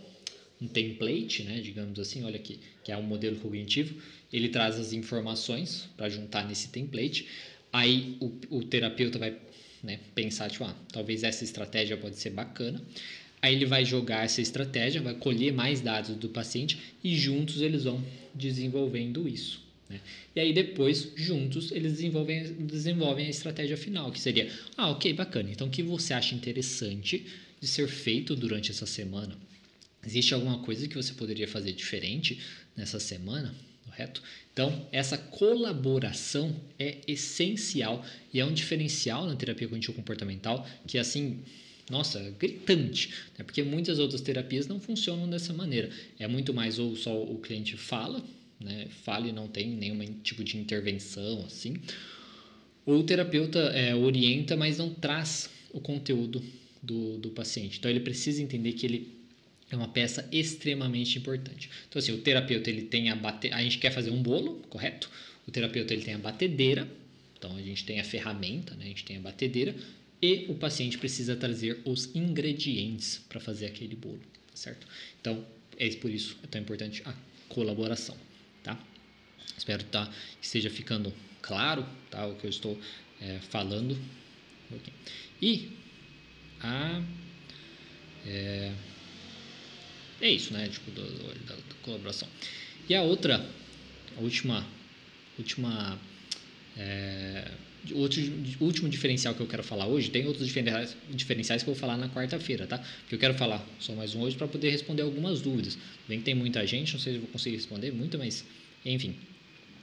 um 0.62 0.68
template, 0.68 1.42
né, 1.42 1.60
digamos 1.60 1.98
assim, 1.98 2.22
olha 2.22 2.36
aqui, 2.36 2.60
que 2.84 2.92
é 2.92 2.96
um 2.96 3.02
modelo 3.02 3.36
cognitivo, 3.36 3.94
ele 4.32 4.48
traz 4.48 4.78
as 4.78 4.92
informações 4.92 5.88
para 5.96 6.08
juntar 6.08 6.46
nesse 6.46 6.68
template. 6.68 7.26
Aí 7.72 8.16
o, 8.20 8.58
o 8.58 8.62
terapeuta 8.62 9.18
vai 9.18 9.36
né, 9.82 9.98
pensar, 10.14 10.50
tipo, 10.50 10.64
ah, 10.64 10.76
talvez 10.92 11.24
essa 11.24 11.42
estratégia 11.42 11.96
pode 11.96 12.16
ser 12.16 12.30
bacana. 12.30 12.80
Aí 13.40 13.54
ele 13.56 13.66
vai 13.66 13.84
jogar 13.84 14.24
essa 14.24 14.40
estratégia, 14.40 15.02
vai 15.02 15.14
colher 15.14 15.52
mais 15.52 15.80
dados 15.80 16.14
do 16.14 16.28
paciente 16.28 16.78
e 17.02 17.16
juntos 17.16 17.60
eles 17.60 17.82
vão 17.84 18.02
desenvolvendo 18.32 19.28
isso. 19.28 19.60
Né? 19.90 20.00
E 20.36 20.40
aí 20.40 20.52
depois, 20.52 21.10
juntos, 21.16 21.72
eles 21.72 21.94
desenvolvem, 21.94 22.52
desenvolvem 22.52 23.26
a 23.26 23.30
estratégia 23.30 23.76
final, 23.76 24.12
que 24.12 24.20
seria, 24.20 24.48
ah, 24.76 24.90
ok, 24.90 25.12
bacana. 25.12 25.50
Então, 25.50 25.66
o 25.66 25.70
que 25.70 25.82
você 25.82 26.14
acha 26.14 26.36
interessante 26.36 27.26
de 27.60 27.66
ser 27.66 27.88
feito 27.88 28.36
durante 28.36 28.70
essa 28.70 28.86
semana? 28.86 29.36
Existe 30.04 30.34
alguma 30.34 30.58
coisa 30.58 30.88
que 30.88 30.96
você 30.96 31.12
poderia 31.14 31.46
fazer 31.46 31.72
diferente 31.72 32.40
nessa 32.76 32.98
semana? 32.98 33.54
correto? 33.92 34.22
Então, 34.52 34.86
essa 34.90 35.16
colaboração 35.18 36.54
é 36.78 36.98
essencial 37.06 38.04
e 38.32 38.40
é 38.40 38.44
um 38.44 38.52
diferencial 38.52 39.26
na 39.26 39.36
terapia 39.36 39.68
cognitivo-comportamental 39.68 40.66
que, 40.86 40.98
assim, 40.98 41.40
nossa, 41.90 42.34
gritante, 42.38 43.10
né? 43.38 43.44
porque 43.44 43.62
muitas 43.62 43.98
outras 43.98 44.20
terapias 44.20 44.66
não 44.66 44.80
funcionam 44.80 45.28
dessa 45.28 45.52
maneira. 45.52 45.90
É 46.18 46.26
muito 46.26 46.54
mais 46.54 46.78
ou 46.78 46.96
só 46.96 47.22
o 47.22 47.38
cliente 47.38 47.76
fala, 47.76 48.22
né? 48.58 48.88
fala 49.04 49.28
e 49.28 49.32
não 49.32 49.46
tem 49.46 49.68
nenhum 49.68 50.02
tipo 50.22 50.42
de 50.42 50.56
intervenção, 50.56 51.44
assim, 51.44 51.76
ou 52.84 53.00
o 53.00 53.02
terapeuta 53.04 53.58
é, 53.58 53.94
orienta, 53.94 54.56
mas 54.56 54.78
não 54.78 54.92
traz 54.92 55.50
o 55.72 55.80
conteúdo 55.80 56.42
do, 56.82 57.18
do 57.18 57.30
paciente. 57.30 57.78
Então, 57.78 57.90
ele 57.90 58.00
precisa 58.00 58.42
entender 58.42 58.72
que 58.72 58.86
ele 58.86 59.21
é 59.72 59.76
uma 59.76 59.88
peça 59.88 60.28
extremamente 60.30 61.18
importante. 61.18 61.70
Então, 61.88 61.98
assim, 61.98 62.12
o 62.12 62.18
terapeuta 62.18 62.68
ele 62.68 62.82
tem 62.82 63.08
a 63.08 63.16
bate... 63.16 63.50
a 63.50 63.62
gente 63.62 63.78
quer 63.78 63.90
fazer 63.90 64.10
um 64.10 64.22
bolo, 64.22 64.62
correto? 64.68 65.10
O 65.48 65.50
terapeuta 65.50 65.94
ele 65.94 66.02
tem 66.02 66.12
a 66.12 66.18
batedeira, 66.18 66.86
então 67.38 67.56
a 67.56 67.62
gente 67.62 67.82
tem 67.84 67.98
a 67.98 68.04
ferramenta, 68.04 68.74
né? 68.74 68.84
a 68.84 68.88
gente 68.88 69.04
tem 69.04 69.16
a 69.16 69.20
batedeira, 69.20 69.74
e 70.20 70.44
o 70.50 70.54
paciente 70.54 70.98
precisa 70.98 71.34
trazer 71.34 71.80
os 71.86 72.14
ingredientes 72.14 73.22
para 73.28 73.40
fazer 73.40 73.64
aquele 73.66 73.96
bolo, 73.96 74.20
certo? 74.54 74.86
Então, 75.20 75.44
é 75.78 75.88
por 75.96 76.10
isso 76.10 76.36
é 76.44 76.46
tão 76.46 76.60
importante 76.60 77.02
a 77.06 77.14
colaboração, 77.48 78.16
tá? 78.62 78.78
Espero 79.56 79.82
tá, 79.84 80.06
que 80.38 80.46
esteja 80.46 80.68
ficando 80.68 81.12
claro 81.40 81.84
tá, 82.10 82.26
o 82.26 82.36
que 82.36 82.44
eu 82.44 82.50
estou 82.50 82.78
é, 83.20 83.38
falando. 83.40 83.98
E 85.40 85.70
a. 86.60 87.02
É, 88.24 88.72
é 90.22 90.30
isso, 90.30 90.52
né? 90.52 90.68
Tipo, 90.68 90.90
do, 90.90 91.02
do, 91.02 91.46
da, 91.46 91.56
colaboração. 91.82 92.28
E 92.88 92.94
a 92.94 93.02
outra, 93.02 93.44
a 94.16 94.20
última, 94.20 94.66
última 95.38 95.98
é, 96.76 97.50
outro, 97.92 98.22
último 98.60 98.88
diferencial 98.88 99.34
que 99.34 99.40
eu 99.40 99.46
quero 99.46 99.62
falar 99.62 99.86
hoje, 99.86 100.10
tem 100.10 100.26
outros 100.26 100.46
diferenciais, 100.46 100.96
diferenciais 101.10 101.62
que 101.62 101.68
eu 101.68 101.74
vou 101.74 101.80
falar 101.80 101.96
na 101.96 102.08
quarta-feira, 102.08 102.66
tá? 102.66 102.78
Porque 102.78 103.16
eu 103.16 103.18
quero 103.18 103.34
falar 103.34 103.66
só 103.80 103.92
mais 103.94 104.14
um 104.14 104.20
hoje 104.20 104.36
para 104.36 104.46
poder 104.46 104.70
responder 104.70 105.02
algumas 105.02 105.40
dúvidas. 105.40 105.76
Bem 106.08 106.18
que 106.18 106.24
tem 106.24 106.34
muita 106.34 106.64
gente, 106.66 106.92
não 106.92 107.00
sei 107.00 107.12
se 107.12 107.18
eu 107.18 107.22
vou 107.22 107.30
conseguir 107.30 107.56
responder 107.56 107.90
muito, 107.90 108.16
mas 108.16 108.44
enfim. 108.84 109.16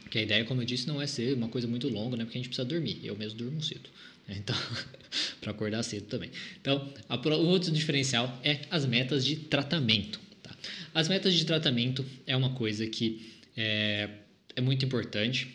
Que 0.10 0.18
a 0.18 0.22
ideia, 0.24 0.44
como 0.44 0.62
eu 0.62 0.66
disse, 0.66 0.88
não 0.88 1.00
é 1.00 1.06
ser 1.06 1.36
uma 1.36 1.50
coisa 1.50 1.68
muito 1.68 1.88
longa, 1.88 2.18
né? 2.18 2.24
Porque 2.24 2.38
a 2.38 2.42
gente 2.42 2.50
precisa 2.50 2.68
dormir. 2.68 3.00
Eu 3.04 3.16
mesmo 3.16 3.38
durmo 3.38 3.62
cedo. 3.62 3.90
Né? 4.28 4.38
Então, 4.40 4.56
para 5.40 5.52
acordar 5.52 5.84
cedo 5.84 6.08
também. 6.08 6.32
Então, 6.60 6.92
a, 7.08 7.16
o 7.16 7.46
outro 7.48 7.72
diferencial 7.72 8.40
é 8.44 8.62
as 8.72 8.86
metas 8.88 9.24
de 9.24 9.36
tratamento. 9.36 10.20
As 10.94 11.08
metas 11.08 11.34
de 11.34 11.46
tratamento 11.46 12.06
é 12.26 12.36
uma 12.36 12.52
coisa 12.52 12.88
que 12.88 13.34
é, 13.56 14.10
é 14.56 14.62
muito 14.62 14.86
importante, 14.86 15.48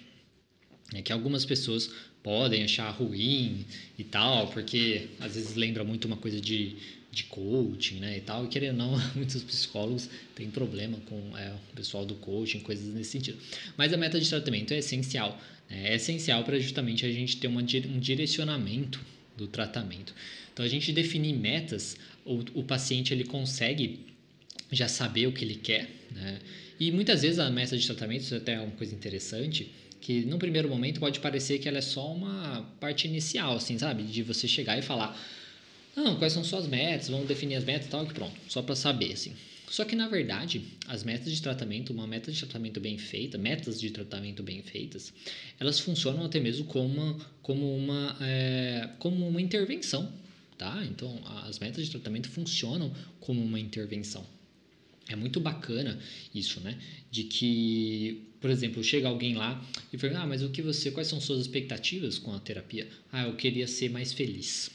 é 0.92 1.02
que 1.02 1.12
algumas 1.12 1.44
pessoas 1.44 1.90
podem 2.22 2.64
achar 2.64 2.88
ruim 2.90 3.66
e 3.98 4.04
tal, 4.04 4.48
porque 4.48 5.08
às 5.20 5.34
vezes 5.34 5.54
lembra 5.56 5.84
muito 5.84 6.06
uma 6.06 6.16
coisa 6.16 6.40
de, 6.40 6.76
de 7.10 7.24
coaching, 7.24 7.96
né, 7.96 8.16
e 8.16 8.20
tal, 8.20 8.44
e 8.44 8.48
querendo 8.48 8.82
ou 8.82 8.92
não, 8.92 8.98
muitos 9.14 9.42
psicólogos 9.42 10.08
têm 10.34 10.50
problema 10.50 10.98
com 11.06 11.36
é, 11.36 11.52
o 11.52 11.76
pessoal 11.76 12.06
do 12.06 12.14
coaching, 12.14 12.60
coisas 12.60 12.94
nesse 12.94 13.10
sentido. 13.10 13.38
Mas 13.76 13.92
a 13.92 13.96
meta 13.96 14.18
de 14.18 14.28
tratamento 14.28 14.72
é 14.72 14.78
essencial, 14.78 15.38
né? 15.68 15.90
é 15.90 15.96
essencial 15.96 16.44
para 16.44 16.58
justamente 16.58 17.04
a 17.04 17.12
gente 17.12 17.36
ter 17.36 17.46
uma, 17.46 17.60
um 17.60 17.98
direcionamento 17.98 19.00
do 19.36 19.46
tratamento. 19.46 20.14
Então, 20.52 20.64
a 20.64 20.68
gente 20.68 20.92
definir 20.92 21.34
metas, 21.34 21.96
o, 22.24 22.44
o 22.54 22.62
paciente 22.62 23.12
ele 23.12 23.24
consegue 23.24 24.13
já 24.74 24.88
saber 24.88 25.26
o 25.26 25.32
que 25.32 25.44
ele 25.44 25.56
quer, 25.56 25.88
né? 26.10 26.40
E 26.78 26.90
muitas 26.90 27.22
vezes 27.22 27.38
a 27.38 27.50
meta 27.50 27.76
de 27.78 27.86
tratamento, 27.86 28.22
isso 28.22 28.34
é 28.34 28.38
até 28.38 28.54
é 28.54 28.60
uma 28.60 28.72
coisa 28.72 28.94
interessante, 28.94 29.70
que 30.00 30.24
no 30.24 30.38
primeiro 30.38 30.68
momento 30.68 31.00
pode 31.00 31.20
parecer 31.20 31.58
que 31.58 31.68
ela 31.68 31.78
é 31.78 31.82
só 31.82 32.12
uma 32.12 32.62
parte 32.80 33.06
inicial, 33.06 33.56
assim, 33.56 33.78
sabe? 33.78 34.02
De 34.02 34.22
você 34.22 34.46
chegar 34.48 34.78
e 34.78 34.82
falar, 34.82 35.18
Não, 35.96 36.16
quais 36.16 36.32
são 36.32 36.42
suas 36.42 36.66
metas? 36.66 37.08
Vamos 37.08 37.28
definir 37.28 37.54
as 37.56 37.64
metas 37.64 37.86
e 37.86 37.90
tal, 37.90 38.06
que 38.06 38.12
pronto, 38.14 38.34
só 38.48 38.60
para 38.62 38.74
saber, 38.74 39.12
assim. 39.12 39.34
Só 39.70 39.84
que 39.84 39.96
na 39.96 40.08
verdade, 40.08 40.62
as 40.86 41.02
metas 41.04 41.32
de 41.32 41.40
tratamento, 41.40 41.92
uma 41.92 42.06
meta 42.06 42.30
de 42.30 42.38
tratamento 42.38 42.80
bem 42.80 42.98
feita, 42.98 43.38
metas 43.38 43.80
de 43.80 43.90
tratamento 43.90 44.42
bem 44.42 44.62
feitas, 44.62 45.12
elas 45.58 45.80
funcionam 45.80 46.24
até 46.24 46.38
mesmo 46.38 46.64
como 46.66 46.86
uma, 46.86 47.16
como 47.42 47.76
uma, 47.76 48.16
é, 48.20 48.90
como 48.98 49.26
uma 49.26 49.40
intervenção, 49.40 50.12
tá? 50.58 50.84
Então, 50.84 51.20
as 51.48 51.58
metas 51.58 51.84
de 51.84 51.90
tratamento 51.90 52.28
funcionam 52.28 52.92
como 53.20 53.42
uma 53.42 53.58
intervenção. 53.58 54.24
É 55.08 55.14
muito 55.16 55.38
bacana 55.38 55.98
isso, 56.34 56.60
né? 56.60 56.78
De 57.10 57.24
que, 57.24 58.22
por 58.40 58.50
exemplo, 58.50 58.82
chega 58.82 59.08
alguém 59.08 59.34
lá 59.34 59.62
e 59.92 59.98
fala: 59.98 60.20
"Ah, 60.20 60.26
mas 60.26 60.42
o 60.42 60.48
que 60.48 60.62
você, 60.62 60.90
quais 60.90 61.08
são 61.08 61.20
suas 61.20 61.40
expectativas 61.40 62.18
com 62.18 62.32
a 62.32 62.40
terapia?" 62.40 62.88
"Ah, 63.12 63.24
eu 63.24 63.34
queria 63.34 63.66
ser 63.66 63.90
mais 63.90 64.12
feliz", 64.12 64.70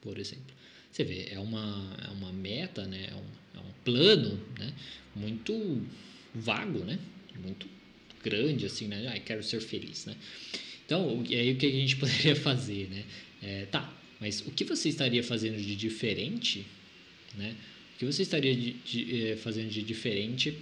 por 0.00 0.18
exemplo. 0.18 0.54
Você 0.90 1.04
vê, 1.04 1.26
é 1.30 1.38
uma, 1.38 1.96
é 2.06 2.10
uma 2.10 2.32
meta, 2.32 2.86
né? 2.86 3.08
É 3.10 3.14
um, 3.14 3.60
é 3.60 3.60
um 3.60 3.72
plano, 3.84 4.38
né? 4.58 4.72
Muito 5.16 5.82
vago, 6.34 6.80
né? 6.80 6.98
Muito 7.42 7.66
grande, 8.22 8.66
assim, 8.66 8.86
né? 8.86 9.12
Ah, 9.14 9.18
quero 9.18 9.42
ser 9.42 9.60
feliz, 9.60 10.04
né? 10.06 10.14
Então, 10.84 11.24
e 11.28 11.34
aí 11.34 11.52
o 11.52 11.56
que 11.56 11.66
a 11.66 11.70
gente 11.70 11.96
poderia 11.98 12.36
fazer, 12.36 12.88
né? 12.88 13.04
É, 13.42 13.66
tá, 13.66 13.92
mas 14.20 14.40
o 14.42 14.50
que 14.50 14.64
você 14.64 14.88
estaria 14.88 15.22
fazendo 15.24 15.56
de 15.56 15.74
diferente, 15.74 16.66
né? 17.34 17.56
Que 18.02 18.06
você 18.06 18.22
estaria 18.22 18.52
de, 18.56 18.72
de, 18.72 19.26
eh, 19.28 19.36
fazendo 19.36 19.70
de 19.70 19.80
diferente 19.80 20.58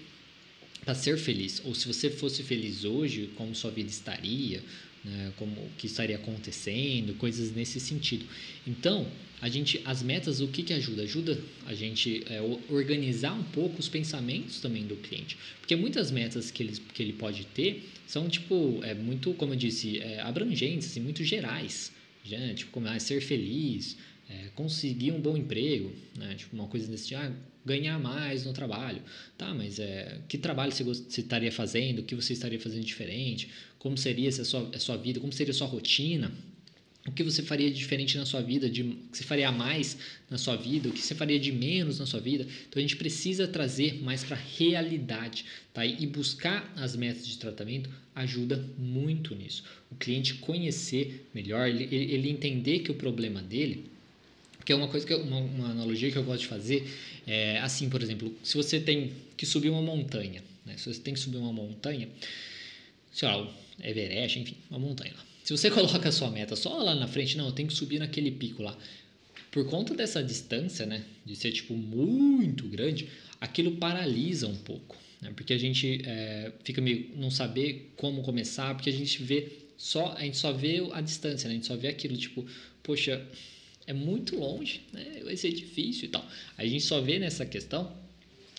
para 0.85 0.95
ser 0.95 1.17
feliz? 1.17 1.63
Ou 1.65 1.75
se 1.75 1.87
você 1.87 2.11
fosse 2.11 2.43
feliz 2.43 2.85
hoje, 2.85 3.31
como 3.35 3.55
sua 3.55 3.71
vida 3.71 3.89
estaria? 3.89 4.63
Né? 5.03 5.33
Como 5.39 5.59
o 5.59 5.71
que 5.79 5.87
estaria 5.87 6.17
acontecendo? 6.17 7.15
Coisas 7.15 7.51
nesse 7.51 7.81
sentido. 7.81 8.27
Então, 8.67 9.11
a 9.41 9.49
gente, 9.49 9.81
as 9.87 10.03
metas, 10.03 10.43
o 10.43 10.49
que, 10.49 10.63
que 10.63 10.75
ajuda? 10.75 11.05
Ajuda 11.05 11.43
a 11.65 11.73
gente 11.73 12.23
é, 12.29 12.43
organizar 12.69 13.33
um 13.33 13.45
pouco 13.45 13.81
os 13.81 13.89
pensamentos 13.89 14.61
também 14.61 14.87
do 14.87 14.97
cliente. 14.97 15.39
Porque 15.61 15.75
muitas 15.75 16.11
metas 16.11 16.51
que 16.51 16.63
ele, 16.63 16.77
que 16.93 17.03
ele 17.03 17.15
pode 17.15 17.47
ter 17.47 17.89
são, 18.07 18.29
tipo, 18.29 18.81
é, 18.83 18.93
muito, 18.93 19.33
como 19.33 19.55
eu 19.55 19.57
disse, 19.57 19.99
é, 19.99 20.21
abrangentes 20.21 20.95
e 20.95 21.01
muito 21.01 21.25
gerais. 21.25 21.91
Já, 22.23 22.53
tipo, 22.53 22.71
como 22.71 22.87
ah, 22.87 22.99
ser 23.01 23.23
feliz, 23.23 23.97
é, 24.31 24.49
conseguir 24.55 25.11
um 25.11 25.21
bom 25.21 25.37
emprego, 25.37 25.93
né? 26.17 26.35
Tipo, 26.37 26.55
uma 26.55 26.69
coisa 26.69 26.87
desse 26.87 27.09
tipo, 27.09 27.21
ah, 27.21 27.33
ganhar 27.67 27.99
mais 27.99 28.47
no 28.47 28.53
trabalho. 28.53 29.03
Tá, 29.37 29.53
mas 29.53 29.81
é, 29.81 30.21
que 30.29 30.39
trabalho 30.39 30.71
você, 30.71 30.85
você 30.85 31.21
estaria 31.21 31.51
fazendo? 31.51 31.99
O 31.99 32.03
que 32.05 32.15
você 32.15 32.33
estaria 32.33 32.59
fazendo 32.61 32.85
diferente? 32.85 33.51
Como 33.79 33.99
seria 33.99 34.29
a 34.29 34.45
sua, 34.45 34.71
a 34.73 34.79
sua 34.79 34.97
vida? 34.97 35.19
Como 35.19 35.33
seria 35.33 35.51
a 35.51 35.55
sua 35.55 35.67
rotina? 35.67 36.33
O 37.09 37.13
que 37.13 37.25
você 37.25 37.43
faria 37.43 37.71
diferente 37.71 38.17
na 38.17 38.25
sua 38.25 38.41
vida? 38.41 38.71
De, 38.71 38.83
o 38.83 38.95
que 39.11 39.19
você 39.19 39.25
faria 39.25 39.51
mais 39.51 39.99
na 40.29 40.39
sua 40.39 40.55
vida? 40.55 40.89
O 40.89 40.93
que 40.93 41.01
você 41.01 41.15
faria 41.15 41.41
de 41.41 41.51
menos 41.51 41.99
na 41.99 42.07
sua 42.07 42.21
vida? 42.21 42.47
Então, 42.69 42.79
a 42.79 42.81
gente 42.81 42.97
precisa 42.97 43.49
trazer 43.49 44.01
mais 44.03 44.23
para 44.23 44.37
a 44.37 44.41
realidade. 44.41 45.45
Tá? 45.73 45.85
E 45.85 46.07
buscar 46.07 46.73
as 46.77 46.95
metas 46.95 47.27
de 47.27 47.37
tratamento 47.37 47.91
ajuda 48.15 48.65
muito 48.79 49.35
nisso. 49.35 49.65
O 49.91 49.97
cliente 49.97 50.35
conhecer 50.35 51.27
melhor, 51.35 51.69
ele, 51.69 51.89
ele 51.93 52.29
entender 52.29 52.81
que 52.81 52.93
o 52.93 52.95
problema 52.95 53.43
dele 53.43 53.91
porque 54.61 54.73
é 54.73 54.77
uma 54.77 54.89
coisa 54.89 55.07
que 55.07 55.13
eu, 55.13 55.23
uma, 55.23 55.39
uma, 55.39 55.71
analogia 55.71 56.13
que 56.13 56.19
eu 56.19 56.23
gosto 56.23 56.43
de 56.43 56.49
fazer 56.49 56.87
é 57.27 57.59
assim, 57.61 57.89
por 57.89 58.03
exemplo, 58.03 58.33
se 58.45 58.57
você 58.57 58.79
tem 58.79 59.13
que 59.37 59.47
subir 59.47 59.71
uma 59.71 59.81
montanha, 59.81 60.45
né? 60.67 60.77
Se 60.77 60.93
você 60.93 61.01
tem 61.01 61.15
que 61.15 61.21
subir 61.21 61.39
uma 61.39 61.53
montanha, 61.53 62.07
sei 63.11 63.27
lá, 63.27 63.51
Everest, 63.83 64.39
enfim, 64.39 64.57
uma 64.71 64.79
montanha 64.79 65.15
lá. 65.17 65.25
Se 65.43 65.57
você 65.57 65.71
coloca 65.73 66.11
a 66.11 66.13
sua 66.13 66.31
meta 66.31 66.55
só 66.57 66.77
lá 66.77 66.95
na 66.95 67.09
frente, 67.09 67.39
não, 67.39 67.47
eu 67.47 67.53
tenho 67.53 67.69
que 67.69 67.75
subir 67.75 67.99
naquele 67.99 68.31
pico 68.31 68.63
lá. 68.63 68.77
Por 69.51 69.67
conta 69.67 69.95
dessa 69.95 70.23
distância, 70.23 70.85
né, 70.85 71.03
de 71.25 71.35
ser 71.35 71.53
tipo 71.53 71.75
muito 71.75 72.69
grande, 72.69 73.09
aquilo 73.41 73.73
paralisa 73.73 74.47
um 74.47 74.57
pouco, 74.57 74.97
né? 75.23 75.33
Porque 75.35 75.55
a 75.55 75.59
gente 75.59 76.03
é, 76.05 76.53
fica 76.63 76.83
meio 76.83 77.11
não 77.17 77.31
saber 77.31 77.93
como 77.97 78.23
começar, 78.23 78.75
porque 78.75 78.91
a 78.91 78.93
gente 78.93 79.23
vê 79.23 79.49
só, 79.79 80.13
a 80.19 80.21
gente 80.21 80.37
só 80.37 80.53
vê 80.53 80.87
a 80.93 81.01
distância, 81.01 81.49
né? 81.49 81.55
A 81.55 81.57
gente 81.57 81.67
só 81.67 81.77
vê 81.77 81.89
aquilo 81.89 82.15
tipo, 82.15 82.47
poxa, 82.83 83.27
é 83.91 83.93
muito 83.93 84.37
longe, 84.37 84.83
né? 84.93 85.21
vai 85.25 85.37
ser 85.37 85.53
difícil 85.53 86.05
e 86.05 86.09
tal. 86.09 86.25
A 86.57 86.65
gente 86.65 86.85
só 86.85 87.01
vê 87.01 87.19
nessa 87.19 87.45
questão 87.45 87.93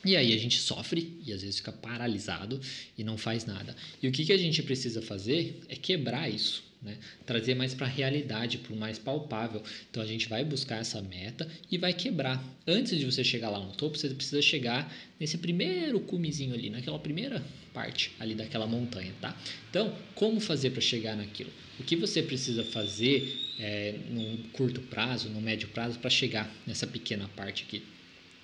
e 0.03 0.15
aí 0.15 0.33
a 0.33 0.37
gente 0.37 0.59
sofre 0.59 1.17
e 1.25 1.31
às 1.31 1.41
vezes 1.41 1.57
fica 1.57 1.71
paralisado 1.71 2.59
e 2.97 3.03
não 3.03 3.17
faz 3.17 3.45
nada. 3.45 3.73
E 4.03 4.07
o 4.07 4.11
que, 4.11 4.25
que 4.25 4.33
a 4.33 4.37
gente 4.37 4.61
precisa 4.61 5.01
fazer 5.01 5.61
é 5.69 5.75
quebrar 5.75 6.29
isso. 6.29 6.63
Né? 6.81 6.97
Trazer 7.27 7.53
mais 7.53 7.75
para 7.75 7.85
a 7.85 7.89
realidade, 7.89 8.57
para 8.57 8.73
o 8.73 8.75
mais 8.75 8.97
palpável. 8.97 9.61
Então 9.89 10.01
a 10.01 10.05
gente 10.05 10.27
vai 10.27 10.43
buscar 10.43 10.77
essa 10.77 10.99
meta 11.01 11.47
e 11.69 11.77
vai 11.77 11.93
quebrar. 11.93 12.43
Antes 12.65 12.97
de 12.97 13.05
você 13.05 13.23
chegar 13.23 13.51
lá 13.51 13.59
no 13.59 13.71
topo, 13.73 13.97
você 13.97 14.09
precisa 14.09 14.41
chegar 14.41 14.91
nesse 15.19 15.37
primeiro 15.37 15.99
cumezinho 15.99 16.55
ali, 16.55 16.71
naquela 16.71 16.97
primeira 16.97 17.43
parte 17.71 18.11
ali 18.19 18.33
daquela 18.33 18.65
montanha, 18.65 19.13
tá? 19.21 19.39
Então, 19.69 19.95
como 20.15 20.39
fazer 20.39 20.71
para 20.71 20.81
chegar 20.81 21.15
naquilo? 21.15 21.51
O 21.79 21.83
que 21.83 21.95
você 21.95 22.23
precisa 22.23 22.63
fazer 22.63 23.39
é, 23.59 23.95
num 24.09 24.37
curto 24.51 24.81
prazo, 24.81 25.29
no 25.29 25.39
médio 25.39 25.67
prazo, 25.69 25.99
para 25.99 26.09
chegar 26.09 26.51
nessa 26.65 26.87
pequena 26.87 27.29
parte 27.35 27.63
aqui? 27.63 27.83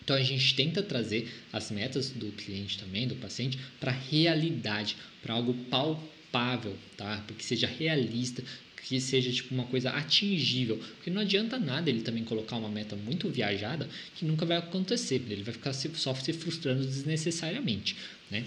Então 0.04 0.16
a 0.16 0.22
gente 0.22 0.56
tenta 0.56 0.82
trazer 0.84 1.28
as 1.52 1.70
metas 1.72 2.12
do 2.12 2.32
cliente 2.32 2.78
também, 2.78 3.08
do 3.08 3.16
paciente, 3.16 3.60
para 3.80 3.92
a 3.92 3.96
realidade, 3.96 4.96
para 5.22 5.34
algo 5.34 5.54
palpável 5.66 6.17
palpável, 6.32 6.76
tá? 6.96 7.24
Porque 7.28 7.44
seja 7.44 7.68
realista, 7.68 8.44
que 8.84 9.02
seja 9.02 9.32
tipo 9.32 9.54
uma 9.54 9.66
coisa 9.66 9.90
atingível, 9.90 10.78
porque 10.78 11.10
não 11.10 11.22
adianta 11.22 11.60
nada 11.60 11.90
ele 11.90 12.02
também 12.02 12.24
colocar 12.24 12.56
uma 12.56 12.70
meta 12.70 12.96
muito 12.96 13.30
viajada 13.30 13.90
que 14.16 14.24
nunca 14.24 14.46
vai 14.46 14.56
acontecer, 14.58 15.16
ele 15.30 15.44
vai 15.44 15.54
ficar 15.54 15.74
só 15.74 16.14
se 16.16 16.32
frustrando 16.32 16.86
desnecessariamente, 16.86 17.98
né? 18.32 18.46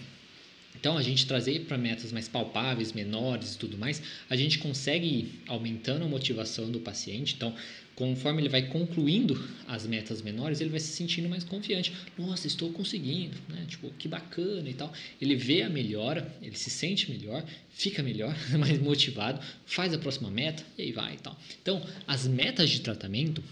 Então, 0.74 0.96
a 0.96 1.02
gente 1.02 1.26
trazer 1.26 1.66
para 1.66 1.76
metas 1.76 2.10
mais 2.10 2.26
palpáveis, 2.26 2.92
menores 2.92 3.54
e 3.54 3.58
tudo 3.58 3.76
mais, 3.76 4.00
a 4.30 4.36
gente 4.36 4.58
consegue 4.58 5.06
ir 5.06 5.42
aumentando 5.46 6.04
a 6.04 6.08
motivação 6.08 6.70
do 6.70 6.80
paciente. 6.80 7.34
Então, 7.34 7.54
conforme 8.00 8.40
ele 8.40 8.48
vai 8.48 8.62
concluindo 8.62 9.46
as 9.68 9.86
metas 9.86 10.22
menores, 10.22 10.58
ele 10.58 10.70
vai 10.70 10.80
se 10.80 10.88
sentindo 10.88 11.28
mais 11.28 11.44
confiante. 11.44 11.92
Nossa, 12.16 12.46
estou 12.46 12.72
conseguindo, 12.72 13.36
né? 13.46 13.66
Tipo, 13.68 13.90
que 13.90 14.08
bacana 14.08 14.70
e 14.70 14.72
tal. 14.72 14.90
Ele 15.20 15.36
vê 15.36 15.60
a 15.60 15.68
melhora, 15.68 16.34
ele 16.40 16.56
se 16.56 16.70
sente 16.70 17.10
melhor, 17.10 17.44
fica 17.68 18.02
melhor, 18.02 18.34
mais 18.58 18.80
motivado, 18.80 19.38
faz 19.66 19.92
a 19.92 19.98
próxima 19.98 20.30
meta 20.30 20.64
e 20.78 20.82
aí 20.82 20.92
vai 20.92 21.12
e 21.12 21.18
tal. 21.18 21.38
Então, 21.60 21.86
as 22.06 22.26
metas 22.26 22.70
de 22.70 22.80
tratamento 22.80 23.44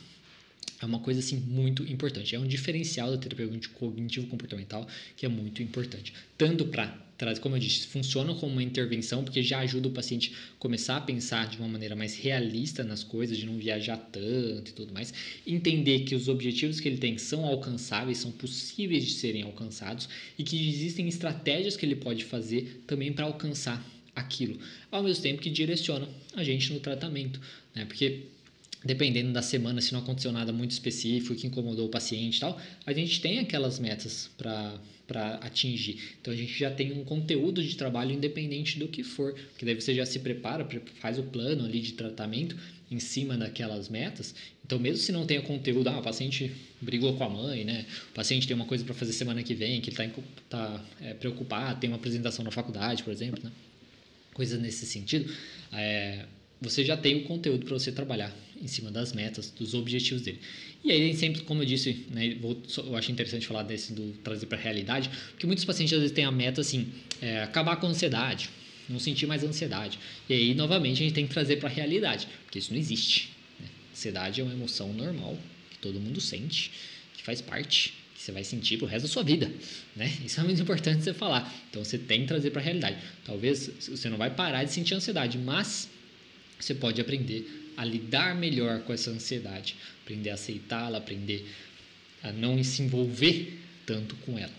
é 0.80 0.86
uma 0.86 1.00
coisa 1.00 1.20
assim 1.20 1.36
muito 1.36 1.82
importante. 1.84 2.34
É 2.34 2.38
um 2.38 2.46
diferencial 2.46 3.10
da 3.10 3.18
terapia 3.18 3.48
cognitivo 3.74 4.26
comportamental 4.26 4.86
que 5.16 5.26
é 5.26 5.28
muito 5.28 5.62
importante, 5.62 6.12
tanto 6.36 6.66
para 6.66 7.08
como 7.40 7.56
eu 7.56 7.58
disse, 7.58 7.88
funciona 7.88 8.32
como 8.34 8.52
uma 8.52 8.62
intervenção 8.62 9.24
porque 9.24 9.42
já 9.42 9.58
ajuda 9.58 9.88
o 9.88 9.90
paciente 9.90 10.32
começar 10.56 10.96
a 10.96 11.00
pensar 11.00 11.48
de 11.48 11.58
uma 11.58 11.66
maneira 11.66 11.96
mais 11.96 12.16
realista 12.16 12.84
nas 12.84 13.02
coisas, 13.02 13.36
de 13.36 13.44
não 13.44 13.58
viajar 13.58 13.96
tanto 13.96 14.70
e 14.70 14.72
tudo 14.72 14.94
mais, 14.94 15.12
entender 15.44 16.04
que 16.04 16.14
os 16.14 16.28
objetivos 16.28 16.78
que 16.78 16.86
ele 16.86 16.98
tem 16.98 17.18
são 17.18 17.44
alcançáveis, 17.44 18.18
são 18.18 18.30
possíveis 18.30 19.04
de 19.04 19.14
serem 19.14 19.42
alcançados 19.42 20.08
e 20.38 20.44
que 20.44 20.68
existem 20.68 21.08
estratégias 21.08 21.76
que 21.76 21.84
ele 21.84 21.96
pode 21.96 22.24
fazer 22.24 22.84
também 22.86 23.12
para 23.12 23.24
alcançar 23.24 23.84
aquilo, 24.14 24.58
ao 24.90 25.02
mesmo 25.02 25.22
tempo 25.22 25.42
que 25.42 25.50
direciona 25.50 26.08
a 26.34 26.44
gente 26.44 26.72
no 26.72 26.78
tratamento, 26.78 27.40
né? 27.74 27.84
Porque 27.84 28.26
dependendo 28.88 29.34
da 29.34 29.42
semana, 29.42 29.82
se 29.82 29.92
não 29.92 30.00
aconteceu 30.00 30.32
nada 30.32 30.50
muito 30.50 30.70
específico 30.70 31.34
que 31.34 31.46
incomodou 31.46 31.86
o 31.86 31.90
paciente 31.90 32.38
e 32.38 32.40
tal, 32.40 32.58
a 32.86 32.92
gente 32.94 33.20
tem 33.20 33.38
aquelas 33.38 33.78
metas 33.78 34.30
para 34.38 35.34
atingir. 35.42 36.16
Então 36.18 36.32
a 36.32 36.36
gente 36.36 36.58
já 36.58 36.70
tem 36.70 36.92
um 36.92 37.04
conteúdo 37.04 37.62
de 37.62 37.76
trabalho 37.76 38.12
independente 38.12 38.78
do 38.78 38.88
que 38.88 39.02
for, 39.02 39.34
que 39.58 39.66
daí 39.66 39.74
você 39.74 39.94
já 39.94 40.06
se 40.06 40.20
prepara, 40.20 40.66
faz 41.00 41.18
o 41.18 41.22
plano 41.22 41.66
ali 41.66 41.80
de 41.80 41.92
tratamento 41.92 42.56
em 42.90 42.98
cima 42.98 43.36
daquelas 43.36 43.90
metas. 43.90 44.34
Então 44.64 44.78
mesmo 44.78 44.96
se 44.96 45.12
não 45.12 45.24
o 45.24 45.42
conteúdo, 45.42 45.88
ah, 45.88 45.98
o 45.98 46.02
paciente 46.02 46.50
brigou 46.80 47.14
com 47.14 47.24
a 47.24 47.28
mãe, 47.28 47.64
né? 47.66 47.84
O 48.10 48.14
paciente 48.14 48.48
tem 48.48 48.56
uma 48.56 48.64
coisa 48.64 48.86
para 48.86 48.94
fazer 48.94 49.12
semana 49.12 49.42
que 49.42 49.52
vem, 49.52 49.82
que 49.82 49.90
ele 49.90 50.00
está 50.00 50.22
tá, 50.48 50.84
é, 51.02 51.12
preocupado, 51.12 51.78
tem 51.78 51.90
uma 51.90 51.96
apresentação 51.96 52.42
na 52.42 52.50
faculdade, 52.50 53.02
por 53.02 53.12
exemplo, 53.12 53.44
né? 53.44 53.52
Coisas 54.32 54.58
nesse 54.58 54.86
sentido. 54.86 55.30
É, 55.74 56.24
você 56.58 56.82
já 56.82 56.96
tem 56.96 57.16
o 57.16 57.24
conteúdo 57.24 57.66
para 57.66 57.78
você 57.78 57.92
trabalhar 57.92 58.34
em 58.62 58.66
cima 58.66 58.90
das 58.90 59.12
metas, 59.12 59.50
dos 59.50 59.74
objetivos 59.74 60.22
dele. 60.22 60.40
E 60.84 60.92
aí, 60.92 61.14
sempre, 61.14 61.42
como 61.42 61.62
eu 61.62 61.66
disse, 61.66 62.06
né, 62.10 62.36
vou, 62.40 62.60
eu 62.78 62.96
acho 62.96 63.10
interessante 63.10 63.46
falar 63.46 63.62
desse 63.62 63.92
do 63.92 64.12
trazer 64.22 64.46
para 64.46 64.58
a 64.58 64.60
realidade, 64.60 65.10
porque 65.30 65.46
muitos 65.46 65.64
pacientes 65.64 65.92
às 65.94 66.00
vezes 66.00 66.14
têm 66.14 66.24
a 66.24 66.30
meta 66.30 66.60
assim, 66.60 66.88
é, 67.20 67.42
acabar 67.42 67.76
com 67.76 67.86
a 67.86 67.90
ansiedade, 67.90 68.50
não 68.88 68.98
sentir 68.98 69.26
mais 69.26 69.42
ansiedade. 69.44 69.98
E 70.28 70.34
aí, 70.34 70.54
novamente, 70.54 71.02
a 71.02 71.04
gente 71.04 71.14
tem 71.14 71.26
que 71.26 71.32
trazer 71.32 71.56
para 71.56 71.68
a 71.68 71.72
realidade, 71.72 72.28
porque 72.44 72.58
isso 72.58 72.72
não 72.72 72.78
existe. 72.78 73.30
Né? 73.60 73.66
Ansiedade 73.92 74.40
é 74.40 74.44
uma 74.44 74.52
emoção 74.52 74.92
normal 74.92 75.38
que 75.70 75.78
todo 75.78 76.00
mundo 76.00 76.20
sente, 76.20 76.70
que 77.16 77.22
faz 77.22 77.40
parte 77.40 77.92
que 78.14 78.22
você 78.24 78.32
vai 78.32 78.42
sentir 78.42 78.78
pro 78.78 78.86
resto 78.86 79.06
da 79.06 79.12
sua 79.12 79.22
vida, 79.22 79.48
né? 79.94 80.12
Isso 80.26 80.40
é 80.40 80.42
muito 80.42 80.60
importante 80.60 81.04
você 81.04 81.14
falar. 81.14 81.54
Então 81.70 81.84
você 81.84 81.96
tem 81.96 82.22
que 82.22 82.26
trazer 82.26 82.50
para 82.50 82.60
a 82.60 82.64
realidade. 82.64 82.96
Talvez 83.24 83.70
você 83.88 84.08
não 84.08 84.16
vai 84.16 84.28
parar 84.28 84.64
de 84.64 84.72
sentir 84.72 84.94
ansiedade, 84.94 85.38
mas 85.38 85.88
você 86.58 86.74
pode 86.74 87.00
aprender 87.00 87.67
a 87.78 87.84
lidar 87.84 88.34
melhor 88.34 88.82
com 88.82 88.92
essa 88.92 89.08
ansiedade, 89.08 89.76
aprender 90.02 90.30
a 90.30 90.34
aceitá-la, 90.34 90.98
aprender 90.98 91.48
a 92.24 92.32
não 92.32 92.62
se 92.64 92.82
envolver 92.82 93.56
tanto 93.86 94.16
com 94.16 94.36
ela. 94.36 94.52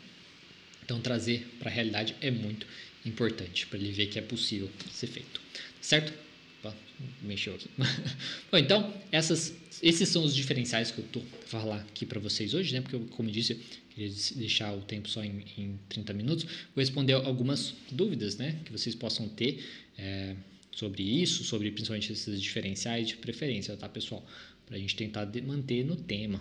Então, 0.82 1.02
trazer 1.02 1.46
para 1.60 1.70
a 1.70 1.74
realidade 1.74 2.16
é 2.22 2.32
muito 2.32 2.66
importante 3.06 3.68
para 3.68 3.78
ele 3.78 3.92
ver 3.92 4.08
que 4.08 4.18
é 4.18 4.22
possível 4.22 4.72
ser 4.90 5.08
feito. 5.08 5.42
Certo? 5.82 6.14
Opa, 6.60 6.74
mexeu 7.22 7.56
aqui. 7.56 7.70
Bom, 8.50 8.58
então, 8.58 8.94
essas, 9.12 9.54
esses 9.84 10.08
são 10.08 10.24
os 10.24 10.34
diferenciais 10.34 10.90
que 10.90 11.00
eu 11.00 11.06
estou 11.06 11.24
falar 11.46 11.82
aqui 11.82 12.06
para 12.06 12.22
vocês 12.22 12.54
hoje, 12.54 12.74
né? 12.74 12.80
Porque, 12.80 12.96
eu, 12.96 13.02
como 13.12 13.28
eu 13.28 13.34
disse, 13.34 13.52
eu 13.52 13.60
queria 13.90 14.14
deixar 14.36 14.74
o 14.74 14.82
tempo 14.82 15.10
só 15.10 15.22
em, 15.22 15.44
em 15.58 15.80
30 15.90 16.14
minutos. 16.14 16.46
Vou 16.46 16.78
responder 16.78 17.14
algumas 17.14 17.76
dúvidas, 17.92 18.38
né? 18.38 18.62
Que 18.64 18.72
vocês 18.72 18.96
possam 18.96 19.28
ter 19.28 19.62
é, 19.98 20.36
sobre 20.72 21.04
isso, 21.04 21.44
sobre 21.44 21.72
principalmente 21.72 22.12
esses 22.12 22.42
diferenciais 22.42 23.08
de 23.08 23.18
preferência, 23.18 23.76
tá, 23.76 23.90
pessoal? 23.90 24.26
Para 24.66 24.78
a 24.78 24.80
gente 24.80 24.96
tentar 24.96 25.28
manter 25.44 25.84
no 25.84 25.96
tema. 25.96 26.40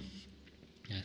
Né? 0.88 1.04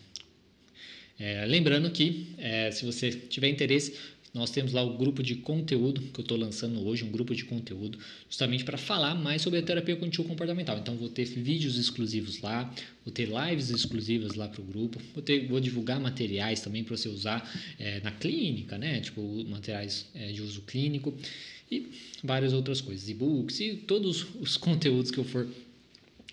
É, 1.19 1.45
lembrando 1.45 1.89
que, 1.91 2.27
é, 2.37 2.71
se 2.71 2.85
você 2.85 3.11
tiver 3.11 3.49
interesse, 3.49 3.95
nós 4.33 4.49
temos 4.49 4.73
lá 4.73 4.81
o 4.81 4.97
grupo 4.97 5.21
de 5.21 5.35
conteúdo 5.35 6.01
que 6.01 6.19
eu 6.19 6.23
estou 6.23 6.35
lançando 6.35 6.83
hoje, 6.87 7.03
um 7.03 7.11
grupo 7.11 7.35
de 7.35 7.45
conteúdo 7.45 7.99
justamente 8.27 8.63
para 8.63 8.79
falar 8.79 9.13
mais 9.13 9.43
sobre 9.43 9.59
a 9.59 9.61
terapia 9.61 9.95
cognitivo 9.95 10.27
comportamental. 10.27 10.79
Então 10.79 10.97
vou 10.97 11.07
ter 11.07 11.25
vídeos 11.25 11.77
exclusivos 11.77 12.41
lá, 12.41 12.73
vou 13.05 13.13
ter 13.13 13.29
lives 13.29 13.69
exclusivas 13.69 14.33
lá 14.33 14.47
para 14.47 14.59
o 14.59 14.63
grupo, 14.63 14.99
vou, 15.13 15.21
ter, 15.21 15.47
vou 15.47 15.59
divulgar 15.59 15.99
materiais 15.99 16.61
também 16.61 16.83
para 16.83 16.97
você 16.97 17.09
usar 17.09 17.47
é, 17.77 17.99
na 17.99 18.11
clínica, 18.11 18.75
né? 18.75 19.01
Tipo 19.01 19.21
materiais 19.47 20.07
é, 20.15 20.31
de 20.31 20.41
uso 20.41 20.61
clínico 20.61 21.15
e 21.73 21.91
várias 22.23 22.53
outras 22.53 22.81
coisas, 22.81 23.09
e-books 23.09 23.59
e 23.59 23.75
todos 23.75 24.25
os 24.39 24.57
conteúdos 24.57 25.11
que 25.11 25.17
eu 25.17 25.23
for 25.23 25.47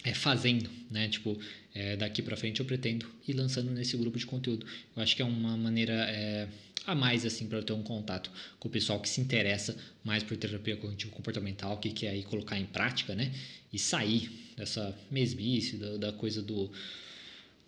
é, 0.04 0.14
fazendo, 0.14 0.68
né? 0.90 1.08
Tipo, 1.08 1.38
é, 1.74 1.96
daqui 1.96 2.22
para 2.22 2.36
frente 2.36 2.60
eu 2.60 2.66
pretendo 2.66 3.06
ir 3.26 3.34
lançando 3.34 3.70
nesse 3.70 3.96
grupo 3.96 4.18
de 4.18 4.26
conteúdo. 4.26 4.66
Eu 4.96 5.02
acho 5.02 5.14
que 5.14 5.22
é 5.22 5.24
uma 5.24 5.56
maneira 5.56 5.92
é, 5.92 6.48
a 6.86 6.94
mais 6.94 7.26
assim 7.26 7.46
para 7.46 7.58
eu 7.58 7.62
ter 7.62 7.72
um 7.72 7.82
contato 7.82 8.30
com 8.58 8.68
o 8.68 8.70
pessoal 8.70 9.00
que 9.00 9.08
se 9.08 9.20
interessa 9.20 9.76
mais 10.02 10.22
por 10.22 10.36
terapia 10.36 10.76
cognitivo 10.76 11.12
comportamental, 11.12 11.76
que 11.78 11.90
quer 11.90 12.08
aí 12.08 12.22
colocar 12.22 12.58
em 12.58 12.66
prática, 12.66 13.14
né? 13.14 13.32
E 13.72 13.78
sair 13.78 14.30
dessa 14.56 14.96
mesmice 15.10 15.76
da, 15.76 15.96
da 15.96 16.12
coisa 16.12 16.42
do 16.42 16.70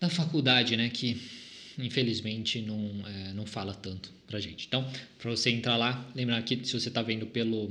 da 0.00 0.08
faculdade, 0.08 0.76
né? 0.76 0.88
Que 0.88 1.20
infelizmente 1.78 2.60
não 2.60 3.06
é, 3.06 3.32
não 3.32 3.46
fala 3.46 3.74
tanto 3.74 4.12
pra 4.26 4.40
gente. 4.40 4.66
Então, 4.66 4.88
para 5.18 5.30
você 5.30 5.50
entrar 5.50 5.76
lá, 5.76 6.10
lembrar 6.14 6.42
que 6.42 6.64
se 6.64 6.78
você 6.78 6.88
está 6.88 7.02
vendo 7.02 7.26
pelo 7.26 7.70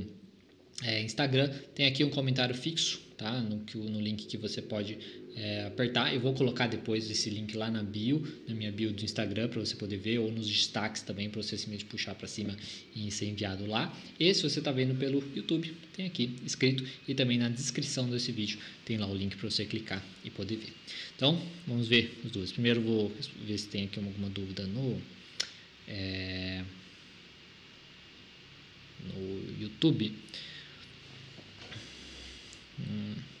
é, 0.82 1.02
Instagram, 1.02 1.48
tem 1.74 1.86
aqui 1.86 2.04
um 2.04 2.10
comentário 2.10 2.54
fixo, 2.54 3.00
tá? 3.16 3.40
No, 3.40 3.64
no 3.74 4.00
link 4.00 4.26
que 4.26 4.36
você 4.36 4.60
pode 4.62 4.98
é, 5.36 5.64
apertar. 5.66 6.12
Eu 6.12 6.20
vou 6.20 6.34
colocar 6.34 6.66
depois 6.66 7.10
esse 7.10 7.30
link 7.30 7.56
lá 7.56 7.70
na 7.70 7.82
bio, 7.82 8.22
na 8.46 8.54
minha 8.54 8.70
bio 8.70 8.92
do 8.92 9.04
Instagram, 9.04 9.48
para 9.48 9.60
você 9.60 9.74
poder 9.74 9.96
ver, 9.96 10.18
ou 10.18 10.30
nos 10.30 10.46
destaques 10.46 11.02
também, 11.02 11.30
para 11.30 11.42
você 11.42 11.56
simplesmente 11.56 11.84
puxar 11.86 12.14
para 12.14 12.28
cima 12.28 12.56
e 12.94 13.10
ser 13.10 13.26
enviado 13.26 13.66
lá. 13.66 13.96
E 14.18 14.32
se 14.34 14.42
você 14.42 14.58
está 14.58 14.70
vendo 14.70 14.94
pelo 14.98 15.22
YouTube, 15.34 15.74
tem 15.94 16.06
aqui 16.06 16.36
escrito 16.44 16.84
e 17.06 17.14
também 17.14 17.38
na 17.38 17.48
descrição 17.48 18.08
desse 18.08 18.32
vídeo 18.32 18.58
tem 18.84 18.96
lá 18.98 19.06
o 19.06 19.14
link 19.14 19.36
para 19.36 19.48
você 19.48 19.64
clicar 19.64 20.04
e 20.24 20.30
poder 20.30 20.56
ver. 20.56 20.72
Então, 21.16 21.40
vamos 21.66 21.88
ver 21.88 22.18
os 22.24 22.30
dois. 22.30 22.52
Primeiro, 22.52 22.80
vou 22.80 23.12
ver 23.46 23.58
se 23.58 23.68
tem 23.68 23.84
aqui 23.84 23.98
alguma 23.98 24.28
dúvida 24.28 24.66
no. 24.66 25.00
É, 25.88 26.62
no 29.02 29.60
YouTube. 29.60 30.12
Hum. 32.78 33.31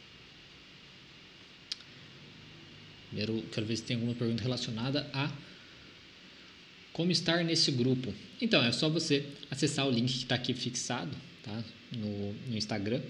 Primeiro, 3.12 3.42
quero 3.52 3.66
ver 3.66 3.76
se 3.76 3.82
tem 3.82 3.96
alguma 3.96 4.14
pergunta 4.14 4.42
relacionada 4.42 5.06
a 5.12 5.30
como 6.94 7.12
estar 7.12 7.44
nesse 7.44 7.70
grupo. 7.70 8.12
Então, 8.40 8.64
é 8.64 8.72
só 8.72 8.88
você 8.88 9.26
acessar 9.50 9.86
o 9.86 9.90
link 9.90 10.10
que 10.10 10.18
está 10.18 10.34
aqui 10.34 10.54
fixado 10.54 11.14
tá? 11.42 11.62
no, 11.94 12.32
no 12.32 12.56
Instagram. 12.56 13.02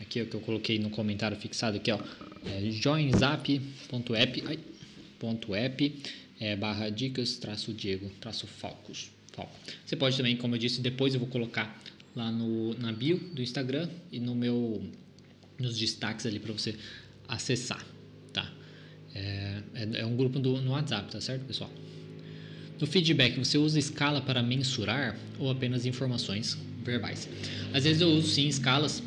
Aqui 0.00 0.18
é 0.18 0.22
o 0.22 0.26
que 0.26 0.34
eu 0.34 0.40
coloquei 0.40 0.78
no 0.78 0.88
comentário 0.88 1.36
fixado 1.36 1.76
aqui, 1.76 1.92
ó. 1.92 2.00
É 2.46 2.70
joinzap.app 2.70 4.44
app, 5.54 6.02
é, 6.40 6.56
barra 6.56 6.88
dicas 6.88 7.36
traço 7.36 7.74
Diego 7.74 8.10
traço 8.18 8.46
Falcos. 8.46 9.10
Falco. 9.30 9.52
Você 9.84 9.94
pode 9.94 10.16
também, 10.16 10.38
como 10.38 10.54
eu 10.54 10.58
disse, 10.58 10.80
depois 10.80 11.12
eu 11.12 11.20
vou 11.20 11.28
colocar 11.28 11.78
lá 12.16 12.32
no, 12.32 12.72
na 12.78 12.92
bio 12.92 13.18
do 13.18 13.42
Instagram 13.42 13.90
e 14.10 14.18
no 14.18 14.34
meu 14.34 14.82
nos 15.58 15.78
destaques 15.78 16.24
ali 16.24 16.38
para 16.38 16.54
você 16.54 16.74
acessar. 17.28 17.84
É, 19.14 19.62
é, 19.74 20.00
é 20.00 20.06
um 20.06 20.16
grupo 20.16 20.38
do, 20.38 20.60
no 20.60 20.72
WhatsApp, 20.72 21.10
tá 21.10 21.20
certo, 21.20 21.44
pessoal? 21.44 21.70
No 22.80 22.86
feedback, 22.86 23.38
você 23.38 23.58
usa 23.58 23.78
escala 23.78 24.20
para 24.20 24.42
mensurar 24.42 25.16
ou 25.38 25.50
apenas 25.50 25.84
informações 25.84 26.56
verbais? 26.82 27.28
Às 27.74 27.84
vezes 27.84 28.00
eu 28.00 28.08
uso 28.08 28.28
sim 28.28 28.48
escalas, 28.48 29.02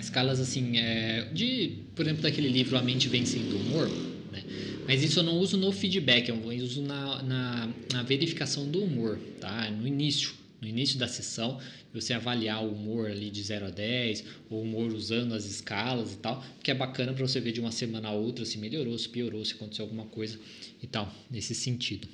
escalas 0.00 0.40
assim, 0.40 0.78
é, 0.78 1.28
de, 1.32 1.78
por 1.94 2.04
exemplo, 2.04 2.22
daquele 2.22 2.48
livro 2.48 2.76
A 2.76 2.82
Mente 2.82 3.08
Vencendo 3.08 3.54
o 3.54 3.60
Humor, 3.60 3.88
né? 4.32 4.42
mas 4.88 5.04
isso 5.04 5.20
eu 5.20 5.22
não 5.22 5.38
uso 5.38 5.56
no 5.56 5.70
feedback, 5.70 6.30
eu 6.30 6.36
uso 6.64 6.82
na, 6.82 7.22
na, 7.22 7.68
na 7.92 8.02
verificação 8.02 8.68
do 8.68 8.82
humor, 8.82 9.18
tá? 9.40 9.70
No 9.70 9.86
início 9.86 10.39
no 10.60 10.68
início 10.68 10.98
da 10.98 11.08
sessão, 11.08 11.60
você 11.92 12.12
avaliar 12.12 12.62
o 12.62 12.72
humor 12.72 13.10
ali 13.10 13.30
de 13.30 13.42
0 13.42 13.66
a 13.66 13.70
10, 13.70 14.24
o 14.50 14.60
humor 14.60 14.92
usando 14.92 15.32
as 15.32 15.44
escalas 15.46 16.12
e 16.12 16.16
tal, 16.16 16.44
que 16.62 16.70
é 16.70 16.74
bacana 16.74 17.12
para 17.12 17.26
você 17.26 17.40
ver 17.40 17.52
de 17.52 17.60
uma 17.60 17.72
semana 17.72 18.08
a 18.08 18.12
outra 18.12 18.44
se 18.44 18.58
melhorou, 18.58 18.96
se 18.98 19.08
piorou, 19.08 19.44
se 19.44 19.54
aconteceu 19.54 19.84
alguma 19.84 20.04
coisa 20.06 20.38
e 20.82 20.86
tal, 20.86 21.12
nesse 21.30 21.54
sentido. 21.54 22.06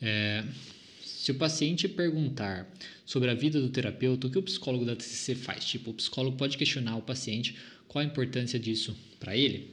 É, 0.00 0.44
se 1.04 1.30
o 1.30 1.34
paciente 1.34 1.88
perguntar 1.88 2.66
sobre 3.04 3.30
a 3.30 3.34
vida 3.34 3.60
do 3.60 3.68
terapeuta, 3.68 4.26
o 4.26 4.30
que 4.30 4.38
o 4.38 4.42
psicólogo 4.42 4.84
da 4.84 4.96
TCC 4.96 5.34
faz? 5.34 5.64
Tipo, 5.64 5.90
o 5.90 5.94
psicólogo 5.94 6.36
pode 6.36 6.56
questionar 6.56 6.96
o 6.96 7.02
paciente 7.02 7.54
qual 7.86 8.02
a 8.02 8.06
importância 8.06 8.58
disso 8.58 8.96
para 9.18 9.36
ele? 9.36 9.70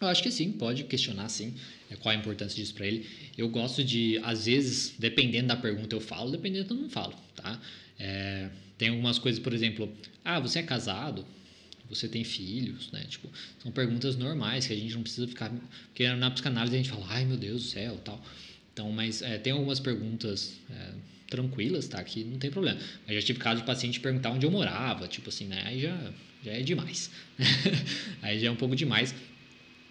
Eu 0.00 0.06
acho 0.06 0.22
que 0.22 0.30
sim, 0.30 0.52
pode 0.52 0.84
questionar 0.84 1.28
sim 1.28 1.54
qual 1.96 2.14
a 2.14 2.18
importância 2.18 2.56
disso 2.56 2.74
para 2.74 2.86
ele. 2.86 3.06
Eu 3.36 3.48
gosto 3.48 3.82
de, 3.82 4.18
às 4.22 4.46
vezes, 4.46 4.94
dependendo 4.98 5.48
da 5.48 5.56
pergunta 5.56 5.94
eu 5.94 6.00
falo, 6.00 6.30
dependendo 6.30 6.74
eu 6.74 6.80
não 6.80 6.90
falo, 6.90 7.14
tá? 7.34 7.60
É, 7.98 8.50
tem 8.76 8.88
algumas 8.90 9.18
coisas, 9.18 9.40
por 9.40 9.52
exemplo, 9.52 9.92
ah, 10.24 10.38
você 10.38 10.60
é 10.60 10.62
casado? 10.62 11.26
Você 11.88 12.06
tem 12.06 12.22
filhos, 12.22 12.92
né? 12.92 13.04
Tipo, 13.08 13.28
são 13.62 13.72
perguntas 13.72 14.14
normais 14.16 14.66
que 14.66 14.72
a 14.72 14.76
gente 14.76 14.94
não 14.94 15.02
precisa 15.02 15.26
ficar... 15.26 15.50
Porque 15.88 16.06
na 16.14 16.30
psicanálise 16.30 16.74
a 16.74 16.78
gente 16.78 16.90
fala, 16.90 17.06
ai 17.08 17.24
meu 17.24 17.36
Deus 17.36 17.62
do 17.62 17.68
céu, 17.68 17.96
tal. 18.04 18.22
Então, 18.72 18.92
mas 18.92 19.22
é, 19.22 19.38
tem 19.38 19.52
algumas 19.52 19.80
perguntas 19.80 20.52
é, 20.70 20.92
tranquilas, 21.28 21.88
tá? 21.88 22.02
Que 22.04 22.24
não 22.24 22.38
tem 22.38 22.50
problema. 22.50 22.78
Mas 23.06 23.16
já 23.16 23.22
tive 23.22 23.38
caso 23.38 23.60
de 23.60 23.66
paciente 23.66 24.00
perguntar 24.00 24.30
onde 24.30 24.46
eu 24.46 24.50
morava, 24.50 25.08
tipo 25.08 25.30
assim, 25.30 25.46
né? 25.46 25.62
Aí 25.64 25.80
já, 25.80 26.12
já 26.44 26.52
é 26.52 26.62
demais. 26.62 27.10
aí 28.22 28.38
já 28.38 28.48
é 28.48 28.50
um 28.50 28.56
pouco 28.56 28.76
demais. 28.76 29.14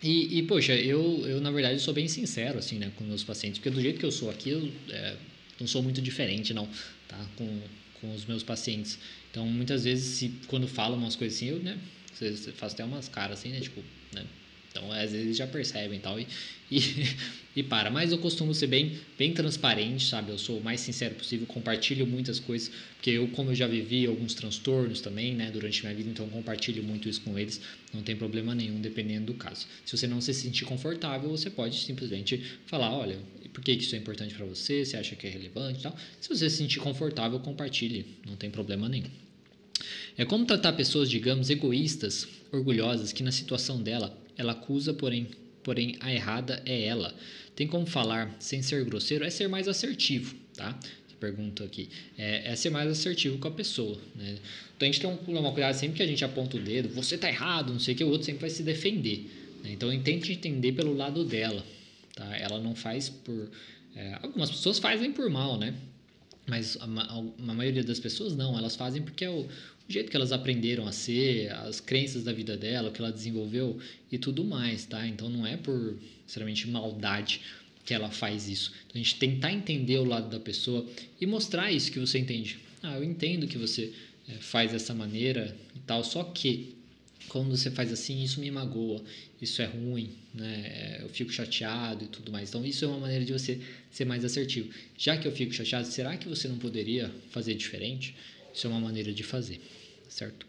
E, 0.01 0.37
e, 0.37 0.43
poxa, 0.43 0.75
eu, 0.75 1.25
eu 1.25 1.41
na 1.41 1.49
verdade 1.49 1.79
sou 1.79 1.93
bem 1.93 2.07
sincero 2.07 2.59
assim, 2.59 2.77
né, 2.77 2.91
com 2.95 3.03
meus 3.03 3.23
pacientes, 3.23 3.57
porque 3.57 3.71
do 3.71 3.81
jeito 3.81 3.99
que 3.99 4.05
eu 4.05 4.11
sou 4.11 4.29
aqui, 4.29 4.51
eu 4.51 4.71
é, 4.89 5.17
não 5.59 5.65
sou 5.67 5.81
muito 5.81 6.01
diferente, 6.01 6.53
não, 6.53 6.69
tá, 7.07 7.17
com, 7.35 7.61
com 7.95 8.13
os 8.13 8.25
meus 8.25 8.43
pacientes. 8.43 8.99
Então, 9.31 9.45
muitas 9.47 9.83
vezes, 9.83 10.17
se, 10.17 10.33
quando 10.47 10.67
falam 10.67 10.97
umas 10.97 11.15
coisas 11.15 11.37
assim, 11.37 11.47
eu, 11.47 11.59
né, 11.59 11.79
faço 12.55 12.75
até 12.75 12.83
umas 12.83 13.07
caras 13.07 13.39
assim, 13.39 13.49
né, 13.49 13.59
tipo, 13.59 13.83
né, 14.13 14.23
então, 14.77 14.91
às 14.91 15.11
vezes 15.11 15.35
já 15.35 15.47
percebem 15.47 15.99
tal, 15.99 16.19
e, 16.19 16.27
e, 16.71 16.79
e 17.57 17.63
para. 17.63 17.89
Mas 17.89 18.11
eu 18.11 18.17
costumo 18.19 18.53
ser 18.53 18.67
bem, 18.67 18.97
bem 19.17 19.33
transparente, 19.33 20.05
sabe? 20.05 20.31
Eu 20.31 20.37
sou 20.37 20.59
o 20.59 20.63
mais 20.63 20.79
sincero 20.79 21.15
possível, 21.15 21.47
compartilho 21.47 22.05
muitas 22.05 22.39
coisas, 22.39 22.71
porque 22.95 23.09
eu, 23.11 23.27
como 23.29 23.51
eu 23.51 23.55
já 23.55 23.67
vivi 23.67 24.05
alguns 24.05 24.33
transtornos 24.33 25.01
também, 25.01 25.33
né, 25.33 25.49
durante 25.51 25.81
minha 25.81 25.95
vida, 25.95 26.09
então 26.09 26.29
compartilho 26.29 26.83
muito 26.83 27.09
isso 27.09 27.21
com 27.21 27.37
eles, 27.37 27.59
não 27.93 28.03
tem 28.03 28.15
problema 28.15 28.53
nenhum, 28.53 28.79
dependendo 28.79 29.27
do 29.27 29.33
caso. 29.33 29.65
Se 29.85 29.97
você 29.97 30.07
não 30.07 30.21
se 30.21 30.33
sentir 30.33 30.65
confortável, 30.65 31.29
você 31.29 31.49
pode 31.49 31.79
simplesmente 31.79 32.41
falar: 32.67 32.91
olha, 32.91 33.17
por 33.53 33.63
que 33.63 33.71
isso 33.71 33.95
é 33.95 33.97
importante 33.97 34.35
para 34.35 34.45
você? 34.45 34.85
Você 34.85 34.95
acha 34.95 35.15
que 35.15 35.25
é 35.25 35.29
relevante 35.29 35.79
e 35.79 35.83
tal? 35.83 35.97
Se 36.21 36.29
você 36.29 36.49
se 36.49 36.57
sentir 36.57 36.79
confortável, 36.79 37.39
compartilhe, 37.39 38.05
não 38.25 38.35
tem 38.35 38.51
problema 38.51 38.87
nenhum. 38.87 39.09
É 40.17 40.25
como 40.25 40.45
tratar 40.45 40.73
pessoas, 40.73 41.09
digamos, 41.09 41.51
egoístas, 41.51 42.27
orgulhosas, 42.51 43.13
que 43.13 43.21
na 43.21 43.31
situação 43.31 43.81
dela 43.81 44.17
ela 44.37 44.53
acusa, 44.53 44.93
porém, 44.93 45.27
porém 45.63 45.95
a 45.99 46.13
errada 46.13 46.61
é 46.65 46.83
ela. 46.85 47.13
Tem 47.55 47.67
como 47.67 47.85
falar 47.85 48.35
sem 48.39 48.61
ser 48.61 48.83
grosseiro? 48.85 49.25
É 49.25 49.29
ser 49.29 49.47
mais 49.47 49.67
assertivo, 49.67 50.35
tá? 50.55 50.77
Pergunta 51.19 51.63
aqui. 51.63 51.89
É, 52.15 52.51
é 52.51 52.55
ser 52.55 52.69
mais 52.69 52.89
assertivo 52.89 53.39
com 53.39 53.47
a 53.47 53.51
pessoa, 53.51 53.99
né? 54.15 54.37
Então 54.75 54.87
a 54.87 54.91
gente 54.91 55.01
tem 55.01 55.17
que 55.17 55.25
tomar 55.25 55.51
cuidado 55.51 55.73
sempre 55.73 55.97
que 55.97 56.03
a 56.03 56.07
gente 56.07 56.23
aponta 56.23 56.55
o 56.55 56.59
dedo, 56.59 56.89
você 56.89 57.17
tá 57.17 57.27
errado, 57.27 57.73
não 57.73 57.79
sei 57.79 57.95
o 57.95 57.97
que, 57.97 58.03
o 58.03 58.09
outro 58.09 58.25
sempre 58.25 58.41
vai 58.41 58.49
se 58.51 58.61
defender. 58.61 59.27
Né? 59.63 59.71
Então 59.71 59.89
tente 60.01 60.31
entender 60.31 60.73
pelo 60.73 60.93
lado 60.93 61.25
dela, 61.25 61.65
tá? 62.15 62.37
Ela 62.37 62.59
não 62.59 62.75
faz 62.75 63.09
por. 63.09 63.49
É, 63.95 64.19
algumas 64.21 64.51
pessoas 64.51 64.77
fazem 64.77 65.11
por 65.11 65.27
mal, 65.29 65.57
né? 65.57 65.73
Mas 66.45 66.77
a, 66.79 66.85
a, 66.85 67.17
a, 67.19 67.53
maioria 67.53 67.83
das 67.83 67.99
pessoas 67.99 68.35
não, 68.35 68.57
elas 68.57 68.75
fazem 68.75 69.01
porque 69.01 69.25
é 69.25 69.29
o, 69.29 69.47
o 69.87 69.91
jeito 69.91 70.09
que 70.09 70.17
elas 70.17 70.31
aprenderam 70.31 70.85
a 70.85 70.91
ser, 70.91 71.51
as 71.51 71.79
crenças 71.79 72.23
da 72.23 72.33
vida 72.33 72.57
dela, 72.57 72.89
o 72.89 72.91
que 72.91 73.01
ela 73.01 73.11
desenvolveu 73.11 73.79
e 74.11 74.17
tudo 74.17 74.43
mais, 74.43 74.85
tá? 74.85 75.07
Então 75.07 75.29
não 75.29 75.47
é 75.47 75.55
por, 75.55 75.97
sinceramente, 76.25 76.67
maldade 76.67 77.41
que 77.85 77.93
ela 77.93 78.11
faz 78.11 78.49
isso. 78.49 78.73
Então, 78.85 78.99
a 78.99 79.03
gente 79.03 79.15
tentar 79.15 79.53
entender 79.53 79.97
o 79.97 80.03
lado 80.03 80.29
da 80.29 80.41
pessoa 80.41 80.85
e 81.21 81.25
mostrar 81.25 81.71
isso 81.71 81.89
que 81.89 81.99
você 81.99 82.19
entende. 82.19 82.59
Ah, 82.83 82.97
eu 82.97 83.03
entendo 83.03 83.47
que 83.47 83.57
você 83.57 83.93
é, 84.27 84.33
faz 84.33 84.73
dessa 84.73 84.93
maneira 84.93 85.55
e 85.73 85.79
tal, 85.79 86.03
só 86.03 86.21
que 86.21 86.75
quando 87.29 87.49
você 87.49 87.71
faz 87.71 87.91
assim, 87.91 88.21
isso 88.21 88.41
me 88.41 88.51
magoa, 88.51 89.01
isso 89.41 89.61
é 89.61 89.65
ruim, 89.65 90.09
né? 90.33 90.63
É, 90.65 91.01
eu 91.01 91.09
fico 91.09 91.31
chateado 91.31 92.03
e 92.03 92.07
tudo 92.07 92.29
mais. 92.29 92.49
Então, 92.49 92.65
isso 92.65 92.83
é 92.83 92.87
uma 92.89 92.99
maneira 92.99 93.23
de 93.23 93.31
você 93.31 93.59
ser 93.89 94.03
mais 94.03 94.25
assertivo. 94.25 94.69
Já 94.97 95.15
que 95.15 95.25
eu 95.25 95.31
fico 95.31 95.53
chateado, 95.53 95.87
será 95.87 96.17
que 96.17 96.27
você 96.27 96.49
não 96.49 96.57
poderia 96.57 97.09
fazer 97.29 97.53
diferente? 97.55 98.13
Isso 98.53 98.67
é 98.67 98.69
uma 98.69 98.81
maneira 98.81 99.13
de 99.13 99.23
fazer, 99.23 99.61
certo? 100.17 100.45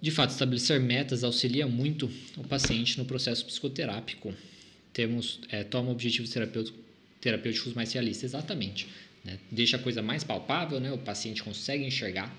De 0.00 0.10
fato, 0.10 0.30
estabelecer 0.30 0.80
metas 0.80 1.24
auxilia 1.24 1.66
muito 1.66 2.10
o 2.36 2.44
paciente 2.44 2.98
no 2.98 3.04
processo 3.04 3.44
psicoterápico 3.46 4.34
temos 4.92 5.40
é, 5.48 5.64
toma 5.64 5.90
objetivos 5.90 6.30
terapêuticos 7.20 7.74
mais 7.74 7.92
realistas. 7.92 8.30
Exatamente. 8.30 8.86
Né? 9.24 9.38
Deixa 9.50 9.76
a 9.76 9.80
coisa 9.80 10.02
mais 10.02 10.22
palpável, 10.22 10.78
né? 10.78 10.92
o 10.92 10.98
paciente 10.98 11.42
consegue 11.42 11.84
enxergar 11.84 12.34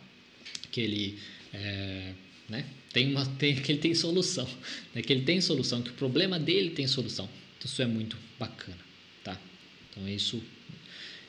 que 0.71 0.79
ele, 0.79 1.19
é, 1.53 2.13
né? 2.47 2.65
tem 2.93 3.11
uma, 3.11 3.25
tem, 3.25 3.55
que 3.55 3.71
ele 3.71 3.79
tem 3.79 3.93
solução, 3.93 4.47
né? 4.93 5.01
que 5.01 5.11
ele 5.11 5.23
tem 5.23 5.41
solução, 5.41 5.81
que 5.81 5.89
o 5.89 5.93
problema 5.93 6.39
dele 6.39 6.69
tem 6.69 6.87
solução. 6.87 7.27
Então, 7.57 7.69
isso 7.69 7.81
é 7.81 7.87
muito 7.87 8.17
bacana. 8.39 8.77
Tá? 9.23 9.39
Então, 9.89 10.07
isso 10.07 10.41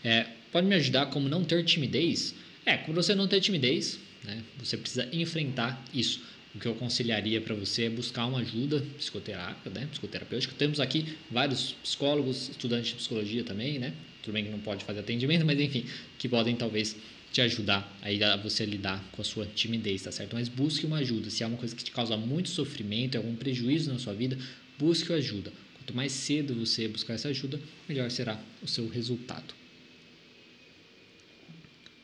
é, 0.05 0.27
pode 0.53 0.67
me 0.67 0.75
ajudar 0.77 1.07
como 1.07 1.29
não 1.29 1.45
ter 1.45 1.65
timidez? 1.65 2.35
É, 2.65 2.77
quando 2.77 2.97
você 2.97 3.15
não 3.15 3.27
ter 3.27 3.41
timidez, 3.41 3.99
né? 4.27 4.43
você 4.59 4.77
precisa 4.77 5.09
enfrentar 5.13 5.83
isso 5.95 6.21
o 6.57 6.59
que 6.59 6.67
eu 6.67 6.73
aconselharia 6.73 7.39
para 7.39 7.55
você 7.55 7.85
é 7.85 7.91
buscar 7.91 8.25
uma 8.25 8.39
ajuda 8.39 8.83
psicoterápica, 8.97 9.69
né, 9.69 9.87
psicoterapêutica. 9.91 10.55
Temos 10.57 10.81
aqui 10.81 11.15
vários 11.31 11.73
psicólogos, 11.83 12.49
estudantes 12.49 12.89
de 12.89 12.95
psicologia 12.95 13.45
também, 13.45 13.79
né? 13.79 13.93
Tudo 14.23 14.33
bem 14.33 14.45
que 14.45 14.51
não 14.51 14.59
pode 14.59 14.83
fazer 14.83 15.01
atendimento, 15.01 15.45
mas 15.45 15.61
enfim, 15.61 15.85
que 16.19 16.27
podem 16.29 16.57
talvez 16.57 16.97
te 17.31 17.43
ajudar 17.43 17.95
aí 18.01 18.23
a 18.25 18.37
você 18.37 18.65
lidar 18.65 19.05
com 19.13 19.21
a 19.21 19.25
sua 19.25 19.45
timidez, 19.45 20.03
tá 20.03 20.11
certo? 20.11 20.35
Mas 20.35 20.49
busque 20.49 20.87
uma 20.87 20.97
ajuda. 20.99 21.29
Se 21.29 21.45
é 21.45 21.47
uma 21.47 21.59
coisa 21.59 21.77
que 21.77 21.85
te 21.85 21.91
causa 21.91 22.17
muito 22.17 22.49
sofrimento, 22.49 23.19
algum 23.19 23.37
prejuízo 23.37 23.93
na 23.93 23.99
sua 23.99 24.15
vida, 24.15 24.39
busque 24.79 25.13
ajuda. 25.13 25.53
Quanto 25.75 25.95
mais 25.95 26.13
cedo 26.13 26.55
você 26.55 26.89
buscar 26.89 27.15
essa 27.15 27.29
ajuda, 27.29 27.61
melhor 27.87 28.11
será 28.11 28.41
o 28.63 28.67
seu 28.67 28.89
resultado. 28.89 29.55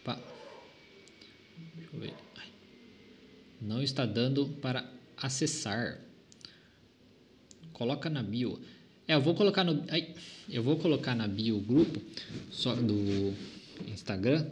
Pá. 0.04 0.31
Não 3.60 3.82
está 3.82 4.04
dando 4.04 4.48
para 4.60 4.88
acessar. 5.16 6.00
Coloca 7.72 8.10
na 8.10 8.22
bio. 8.22 8.60
É, 9.06 9.14
eu 9.14 9.20
vou 9.20 9.34
colocar 9.34 9.64
no. 9.64 9.84
Ai, 9.88 10.14
eu 10.48 10.62
vou 10.62 10.76
colocar 10.76 11.14
na 11.14 11.28
bio 11.28 11.56
o 11.56 11.60
grupo 11.60 12.00
só 12.50 12.74
do 12.74 13.32
Instagram. 13.86 14.46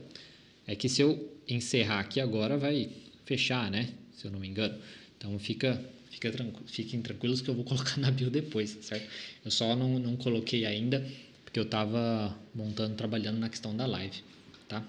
É 0.67 0.77
que 0.77 0.89
se 0.89 1.03
eu 1.03 1.39
encerrar 1.49 2.01
aqui 2.01 2.21
agora 2.21 2.57
vai 2.57 2.91
fechar, 3.25 3.71
né? 3.71 3.93
Se 4.15 4.27
eu 4.27 4.31
não 4.31 4.39
me 4.39 4.49
engano. 4.49 4.79
Então 5.17 5.39
fica, 5.39 5.83
fica 6.11 6.31
tranquilo, 6.31 6.67
fiquem 6.67 7.03
tranquilos 7.03 7.41
que 7.41 7.49
eu 7.49 7.55
vou 7.55 7.65
colocar 7.67 7.97
na 7.99 8.11
bio 8.11 8.31
depois, 8.31 8.79
certo? 8.83 9.09
Eu 9.45 9.51
só 9.51 9.75
não, 9.75 9.99
não 9.99 10.17
coloquei 10.17 10.65
ainda 10.65 11.05
porque 11.45 11.59
eu 11.59 11.65
estava 11.65 12.37
montando, 12.55 12.95
trabalhando 12.95 13.39
na 13.39 13.49
questão 13.49 13.77
da 13.77 13.85
live, 13.85 14.23
tá? 14.69 14.87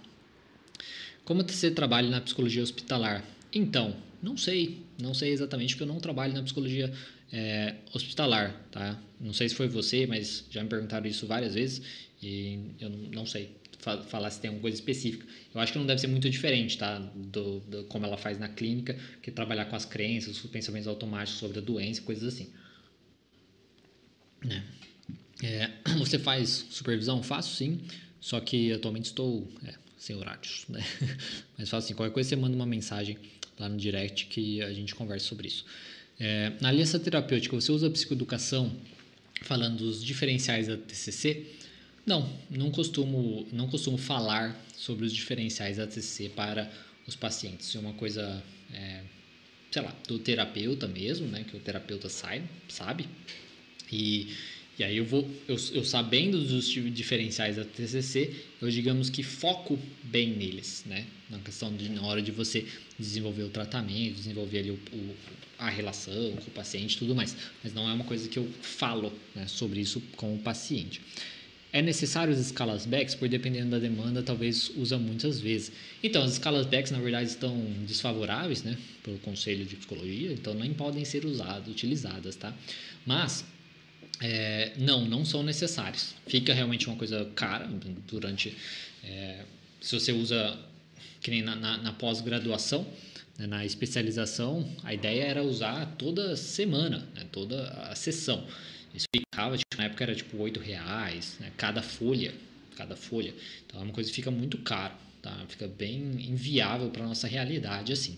Como 1.24 1.44
você 1.44 1.72
trabalha 1.72 2.10
na 2.10 2.22
psicologia 2.22 2.64
hospitalar? 2.64 3.24
Então, 3.54 3.96
não 4.22 4.38
sei, 4.38 4.84
não 5.02 5.14
sei 5.14 5.32
exatamente 5.32 5.76
porque 5.76 5.84
eu 5.84 5.88
não 5.88 6.00
trabalho 6.00 6.34
na 6.34 6.44
psicologia 6.44 6.92
é, 7.32 7.76
hospitalar, 7.94 8.54
tá? 8.72 9.00
Não 9.20 9.34
sei 9.34 9.50
se 9.50 9.56
foi 9.56 9.68
você, 9.68 10.06
mas 10.06 10.46
já 10.50 10.64
me 10.64 10.70
perguntaram 10.70 11.08
isso 11.08 11.26
várias 11.26 11.54
vezes 11.54 11.82
e 12.22 12.60
eu 12.80 12.90
não 12.90 13.26
sei 13.26 13.52
falar 14.08 14.30
se 14.30 14.40
tem 14.40 14.50
alguma 14.50 14.62
coisa 14.62 14.76
específica. 14.76 15.26
Eu 15.54 15.60
acho 15.60 15.74
que 15.74 15.80
não 15.80 15.86
deve 15.86 16.00
ser 16.00 16.08
muito 16.08 16.30
diferente, 16.30 16.78
tá? 16.78 17.00
Do, 17.00 17.60
do 17.62 17.84
como 17.86 18.06
ela 18.06 18.18
faz 18.18 18.38
na 18.38 18.48
clínica, 18.48 18.98
que 19.22 19.32
trabalhar 19.32 19.66
com 19.66 19.76
as 19.76 19.86
crenças, 19.86 20.44
os 20.44 20.52
pensamentos 20.52 20.88
automáticos 20.88 21.40
sobre 21.40 21.58
a 21.58 21.62
doença, 21.62 22.02
coisas 22.02 22.32
assim. 22.34 22.50
Né? 24.44 24.64
É, 25.42 25.72
você 25.98 26.20
faz 26.20 26.68
supervisão? 26.70 27.24
Faço 27.24 27.56
sim, 27.56 27.82
só 28.20 28.40
que 28.40 28.72
atualmente 28.72 29.06
estou 29.06 29.48
é, 29.66 29.74
sem 30.02 30.16
horários, 30.16 30.66
né? 30.68 30.84
Mas 31.56 31.70
faço 31.70 31.86
assim, 31.86 31.94
qualquer 31.94 32.12
coisa 32.12 32.28
você 32.28 32.36
manda 32.36 32.56
uma 32.56 32.66
mensagem 32.66 33.20
lá 33.60 33.70
no 33.70 33.78
direct 33.78 34.26
que 34.26 34.60
a 34.64 34.74
gente 34.74 34.96
conversa 34.96 35.28
sobre 35.28 35.48
isso. 35.48 35.64
É, 36.20 36.54
na 36.60 36.70
aliança 36.70 37.00
terapêutica, 37.00 37.56
você 37.56 37.72
usa 37.72 37.88
a 37.88 37.92
psicoeducação 37.92 38.76
falando 39.44 39.78
dos 39.78 40.04
diferenciais 40.04 40.66
da 40.66 40.76
TCC? 40.76 41.46
Não, 42.04 42.28
não 42.50 42.72
costumo, 42.72 43.48
não 43.54 43.68
costumo 43.68 43.96
falar 43.96 44.60
sobre 44.76 45.06
os 45.06 45.14
diferenciais 45.14 45.78
da 45.78 45.86
TCC 45.86 46.30
para 46.30 46.72
os 47.06 47.16
pacientes. 47.16 47.76
É 47.76 47.80
uma 47.80 47.94
coisa, 47.94 48.44
é, 48.74 49.04
sei 49.70 49.84
lá, 49.84 49.96
do 50.08 50.18
terapeuta 50.18 50.88
mesmo, 50.88 51.28
né, 51.28 51.46
que 51.48 51.56
o 51.56 51.60
terapeuta 51.60 52.10
sabe, 52.10 52.46
sabe. 52.68 53.08
E 53.92 54.36
e 54.82 54.84
aí 54.84 54.98
eu 54.98 55.06
vou, 55.06 55.30
eu, 55.48 55.56
eu 55.74 55.86
sabendo 55.86 56.40
dos 56.44 56.68
diferenciais 56.68 57.56
da 57.56 57.64
TCC, 57.64 58.34
eu 58.60 58.68
digamos 58.72 59.12
que 59.12 59.22
foco 59.22 59.78
bem 60.02 60.32
neles, 60.36 60.84
né? 60.88 61.06
Na 61.30 61.38
questão 61.38 61.72
de 61.72 61.88
na 61.90 62.02
hora 62.02 62.20
de 62.20 62.32
você 62.32 62.66
desenvolver 62.98 63.44
o 63.44 63.50
tratamento, 63.50 64.16
desenvolver 64.16 64.58
ali 64.58 64.72
o, 64.72 64.80
o, 64.92 65.16
a 65.60 65.70
relação 65.70 66.32
com 66.32 66.48
o 66.48 66.52
paciente, 66.52 66.98
tudo 66.98 67.14
mais. 67.14 67.38
Mas 67.64 67.76
não 67.76 67.88
é 67.88 67.94
uma 67.94 68.06
coisa 68.06 68.28
que 68.28 68.40
eu 68.40 68.50
falo 68.64 69.14
né, 69.36 69.46
sobre 69.46 69.80
isso 69.80 70.02
com 70.18 70.34
o 70.34 70.40
paciente. 70.40 71.00
É 71.72 71.80
necessário 71.80 72.34
as 72.34 72.40
escalas 72.40 72.88
BEX, 72.88 73.14
por 73.14 73.30
dependendo 73.30 73.70
da 73.70 73.80
demanda, 73.80 74.24
talvez 74.24 74.72
usa 74.76 74.98
muitas 74.98 75.40
vezes. 75.40 75.72
Então, 76.02 76.24
as 76.24 76.34
escalas 76.34 76.66
BEX, 76.66 76.90
na 76.90 77.00
verdade, 77.00 77.30
estão 77.30 77.56
desfavoráveis, 77.86 78.64
né, 78.64 78.76
pelo 79.04 79.20
Conselho 79.20 79.64
de 79.64 79.76
Psicologia, 79.76 80.34
então 80.34 80.56
nem 80.56 80.74
podem 80.74 81.06
ser 81.06 81.24
usadas, 81.24 81.68
utilizadas, 81.68 82.36
tá? 82.36 82.52
Mas 83.06 83.46
é, 84.22 84.74
não, 84.78 85.04
não 85.06 85.26
são 85.26 85.42
necessários. 85.42 86.14
Fica 86.28 86.54
realmente 86.54 86.88
uma 86.88 86.96
coisa 86.96 87.26
cara 87.36 87.68
durante. 88.08 88.56
É, 89.04 89.44
se 89.82 90.00
você 90.00 90.12
usa, 90.12 90.58
que 91.20 91.32
nem 91.32 91.42
na, 91.42 91.56
na, 91.56 91.78
na 91.78 91.94
pós-graduação, 91.94 92.86
né, 93.38 93.48
na 93.48 93.66
especialização, 93.66 94.70
a 94.84 94.94
ideia 94.94 95.24
era 95.24 95.44
usar 95.44 95.96
toda 95.98 96.36
semana, 96.36 97.00
né, 97.16 97.26
toda 97.32 97.68
a 97.90 97.96
sessão. 97.96 98.46
Isso 98.94 99.08
ficava, 99.16 99.58
tipo, 99.58 99.76
na 99.78 99.86
época 99.86 100.04
era 100.04 100.14
tipo 100.16 100.38
oito 100.38 100.60
reais, 100.60 101.38
né, 101.40 101.52
cada 101.58 101.82
folha, 101.82 102.34
cada 102.76 102.96
folha. 102.96 103.34
Então 103.66 103.82
é 103.82 103.84
uma 103.84 103.94
coisa 103.94 104.10
que 104.10 104.16
fica 104.16 104.30
muito 104.30 104.58
caro, 104.60 104.94
tá? 105.22 105.36
Fica 105.48 105.68
bem 105.68 106.00
inviável 106.30 106.90
para 106.90 107.06
nossa 107.06 107.28
realidade 107.28 107.92
assim. 107.92 108.18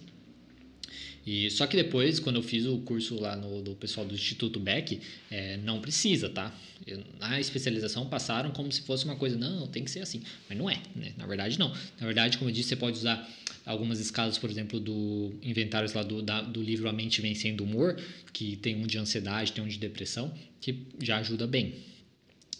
E 1.25 1.49
só 1.49 1.65
que 1.65 1.77
depois, 1.77 2.19
quando 2.19 2.35
eu 2.35 2.43
fiz 2.43 2.65
o 2.65 2.79
curso 2.79 3.19
lá 3.19 3.35
no 3.35 3.61
do 3.61 3.75
pessoal 3.75 4.05
do 4.05 4.13
Instituto 4.13 4.59
Beck, 4.59 4.99
é, 5.31 5.57
não 5.57 5.79
precisa, 5.79 6.29
tá? 6.29 6.53
Eu, 6.85 7.01
na 7.19 7.39
especialização 7.39 8.07
passaram 8.07 8.51
como 8.51 8.71
se 8.71 8.81
fosse 8.81 9.05
uma 9.05 9.15
coisa, 9.15 9.37
não, 9.37 9.67
tem 9.67 9.83
que 9.83 9.91
ser 9.91 10.01
assim. 10.01 10.21
Mas 10.49 10.57
não 10.57 10.69
é, 10.69 10.81
né? 10.95 11.13
Na 11.17 11.25
verdade, 11.25 11.57
não. 11.57 11.69
Na 11.99 12.05
verdade, 12.05 12.37
como 12.37 12.49
eu 12.49 12.53
disse, 12.53 12.69
você 12.69 12.75
pode 12.75 12.97
usar 12.97 13.29
algumas 13.65 13.99
escalas, 13.99 14.37
por 14.37 14.49
exemplo, 14.49 14.79
do 14.79 15.33
inventários 15.41 15.93
lá 15.93 16.03
do, 16.03 16.21
da, 16.21 16.41
do 16.41 16.61
livro 16.61 16.89
A 16.89 16.93
Mente 16.93 17.21
Vencendo 17.21 17.61
o 17.61 17.63
Humor, 17.63 17.97
que 18.33 18.57
tem 18.57 18.75
um 18.75 18.85
de 18.85 18.97
ansiedade, 18.97 19.53
tem 19.53 19.63
um 19.63 19.67
de 19.67 19.77
depressão, 19.77 20.33
que 20.59 20.85
já 21.01 21.19
ajuda 21.19 21.47
bem. 21.47 21.75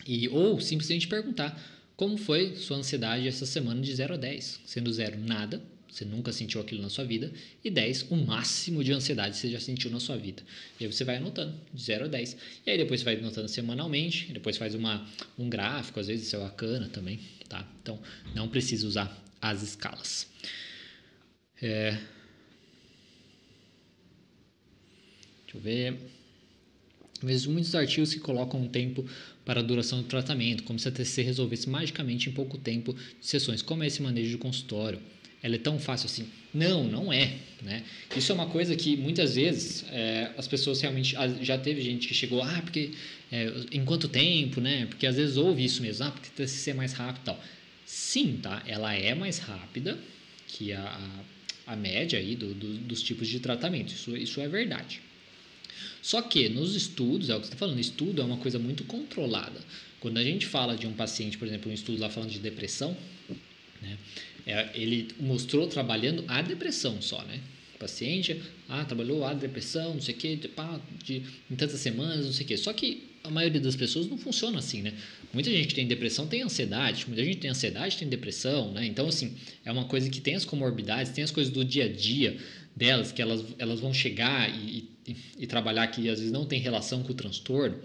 E, 0.07 0.29
ou 0.29 0.59
simplesmente 0.61 1.07
perguntar 1.07 1.61
como 1.95 2.17
foi 2.17 2.55
sua 2.55 2.77
ansiedade 2.77 3.27
essa 3.27 3.45
semana 3.45 3.81
de 3.81 3.93
0 3.93 4.13
a 4.13 4.17
10, 4.17 4.61
sendo 4.65 4.91
0 4.91 5.19
nada, 5.19 5.61
você 5.93 6.05
nunca 6.05 6.31
sentiu 6.31 6.59
aquilo 6.59 6.81
na 6.81 6.89
sua 6.89 7.03
vida, 7.03 7.31
e 7.63 7.69
10, 7.69 8.07
o 8.09 8.15
máximo 8.15 8.83
de 8.83 8.91
ansiedade 8.91 9.35
que 9.35 9.41
você 9.41 9.51
já 9.51 9.59
sentiu 9.59 9.91
na 9.91 9.99
sua 9.99 10.17
vida. 10.17 10.41
E 10.79 10.85
aí 10.85 10.91
você 10.91 11.03
vai 11.03 11.17
anotando, 11.17 11.53
de 11.71 11.83
0 11.83 12.05
a 12.05 12.07
10. 12.07 12.37
E 12.65 12.71
aí 12.71 12.77
depois 12.79 13.01
você 13.01 13.05
vai 13.05 13.15
anotando 13.15 13.47
semanalmente, 13.47 14.33
depois 14.33 14.57
faz 14.57 14.73
uma, 14.73 15.07
um 15.37 15.47
gráfico, 15.47 15.99
às 15.99 16.07
vezes 16.07 16.25
isso 16.25 16.35
é 16.35 16.39
bacana 16.39 16.89
também, 16.89 17.19
tá? 17.47 17.67
Então, 17.83 17.99
não 18.33 18.49
precisa 18.49 18.87
usar 18.87 19.23
as 19.39 19.61
escalas. 19.61 20.27
É... 21.61 21.91
Deixa 25.43 25.55
eu 25.55 25.61
ver. 25.61 25.99
Vejo 27.21 27.51
muitos 27.51 27.75
artigos 27.75 28.11
que 28.11 28.19
colocam 28.19 28.59
um 28.59 28.67
tempo 28.67 29.07
para 29.45 29.59
a 29.59 29.63
duração 29.63 30.01
do 30.01 30.07
tratamento, 30.07 30.63
como 30.63 30.79
se 30.79 30.87
a 30.87 30.91
TCC 30.91 31.21
resolvesse 31.21 31.69
magicamente 31.69 32.29
em 32.29 32.33
pouco 32.33 32.57
tempo 32.57 32.93
de 32.93 33.27
sessões. 33.27 33.61
Como 33.61 33.83
é 33.83 33.87
esse 33.87 34.01
manejo 34.01 34.31
de 34.31 34.37
consultório? 34.39 34.99
Ela 35.43 35.55
é 35.55 35.57
tão 35.59 35.77
fácil 35.77 36.07
assim. 36.07 36.27
Não, 36.53 36.83
não 36.83 37.13
é. 37.13 37.35
Né? 37.61 37.83
Isso 38.15 38.31
é 38.31 38.35
uma 38.35 38.47
coisa 38.47 38.75
que 38.75 38.97
muitas 38.97 39.35
vezes 39.35 39.85
é, 39.91 40.31
as 40.37 40.47
pessoas 40.47 40.81
realmente. 40.81 41.15
Já 41.41 41.57
teve 41.57 41.81
gente 41.81 42.07
que 42.07 42.13
chegou, 42.13 42.41
ah, 42.41 42.61
porque. 42.63 42.91
É, 43.31 43.51
em 43.71 43.83
quanto 43.83 44.07
tempo, 44.07 44.61
né? 44.61 44.85
Porque 44.85 45.05
às 45.05 45.15
vezes 45.15 45.37
ouve 45.37 45.63
isso 45.63 45.81
mesmo, 45.81 46.05
ah, 46.05 46.11
porque 46.11 46.29
TCC 46.29 46.71
é 46.71 46.73
mais 46.73 46.93
rápido 46.93 47.21
e 47.21 47.25
tal. 47.25 47.43
Sim, 47.85 48.39
tá? 48.41 48.63
Ela 48.65 48.93
é 48.95 49.13
mais 49.13 49.39
rápida 49.39 49.97
que 50.47 50.71
a, 50.71 50.81
a 50.81 51.23
a 51.65 51.75
média 51.75 52.19
aí 52.19 52.35
do, 52.35 52.53
do, 52.53 52.77
dos 52.79 53.01
tipos 53.01 53.27
de 53.27 53.39
tratamento. 53.39 53.93
Isso, 53.93 54.15
isso 54.15 54.41
é 54.41 54.47
verdade. 54.47 55.01
Só 56.01 56.21
que 56.21 56.49
nos 56.49 56.75
estudos, 56.75 57.29
é 57.29 57.35
o 57.35 57.39
que 57.39 57.47
você 57.47 57.53
está 57.53 57.57
falando, 57.57 57.79
estudo 57.79 58.21
é 58.21 58.25
uma 58.25 58.37
coisa 58.37 58.59
muito 58.59 58.83
controlada. 58.83 59.61
Quando 59.99 60.17
a 60.17 60.23
gente 60.23 60.45
fala 60.45 60.75
de 60.75 60.85
um 60.85 60.93
paciente, 60.93 61.37
por 61.37 61.47
exemplo, 61.47 61.71
um 61.71 61.73
estudo 61.73 61.99
lá 62.01 62.09
falando 62.09 62.29
de 62.29 62.39
depressão, 62.39 62.95
né, 63.81 63.97
é, 64.45 64.69
ele 64.73 65.09
mostrou 65.19 65.67
trabalhando 65.67 66.23
a 66.27 66.41
depressão 66.41 67.01
só, 67.01 67.23
né? 67.23 67.39
O 67.75 67.79
paciente, 67.79 68.41
ah, 68.69 68.85
trabalhou 68.85 69.25
a 69.25 69.33
depressão, 69.33 69.95
não 69.95 70.01
sei 70.01 70.15
o 70.15 70.17
quê, 70.17 70.39
pá, 70.55 70.79
de, 71.03 71.23
em 71.49 71.55
tantas 71.55 71.79
semanas, 71.79 72.25
não 72.25 72.33
sei 72.33 72.45
o 72.45 72.47
quê. 72.47 72.57
Só 72.57 72.71
que 72.73 73.13
a 73.23 73.29
maioria 73.29 73.61
das 73.61 73.75
pessoas 73.75 74.07
não 74.07 74.17
funciona 74.17 74.59
assim, 74.59 74.81
né? 74.81 74.93
Muita 75.33 75.49
gente 75.49 75.67
que 75.67 75.75
tem 75.75 75.87
depressão 75.87 76.27
tem 76.27 76.41
ansiedade, 76.41 77.05
muita 77.07 77.23
gente 77.23 77.37
tem 77.37 77.49
ansiedade 77.49 77.97
tem 77.97 78.07
depressão, 78.07 78.71
né? 78.71 78.85
Então, 78.85 79.07
assim, 79.07 79.33
é 79.63 79.71
uma 79.71 79.85
coisa 79.85 80.09
que 80.09 80.19
tem 80.19 80.35
as 80.35 80.43
comorbidades, 80.43 81.11
tem 81.11 81.23
as 81.23 81.31
coisas 81.31 81.51
do 81.51 81.63
dia 81.63 81.85
a 81.85 81.87
dia 81.87 82.37
delas, 82.75 83.11
que 83.11 83.21
elas, 83.21 83.45
elas 83.57 83.79
vão 83.79 83.93
chegar 83.93 84.49
e, 84.49 84.89
e, 85.07 85.15
e 85.39 85.47
trabalhar 85.47 85.87
que 85.87 86.09
às 86.09 86.19
vezes 86.19 86.31
não 86.31 86.45
tem 86.45 86.59
relação 86.59 87.01
com 87.01 87.11
o 87.11 87.15
transtorno. 87.15 87.79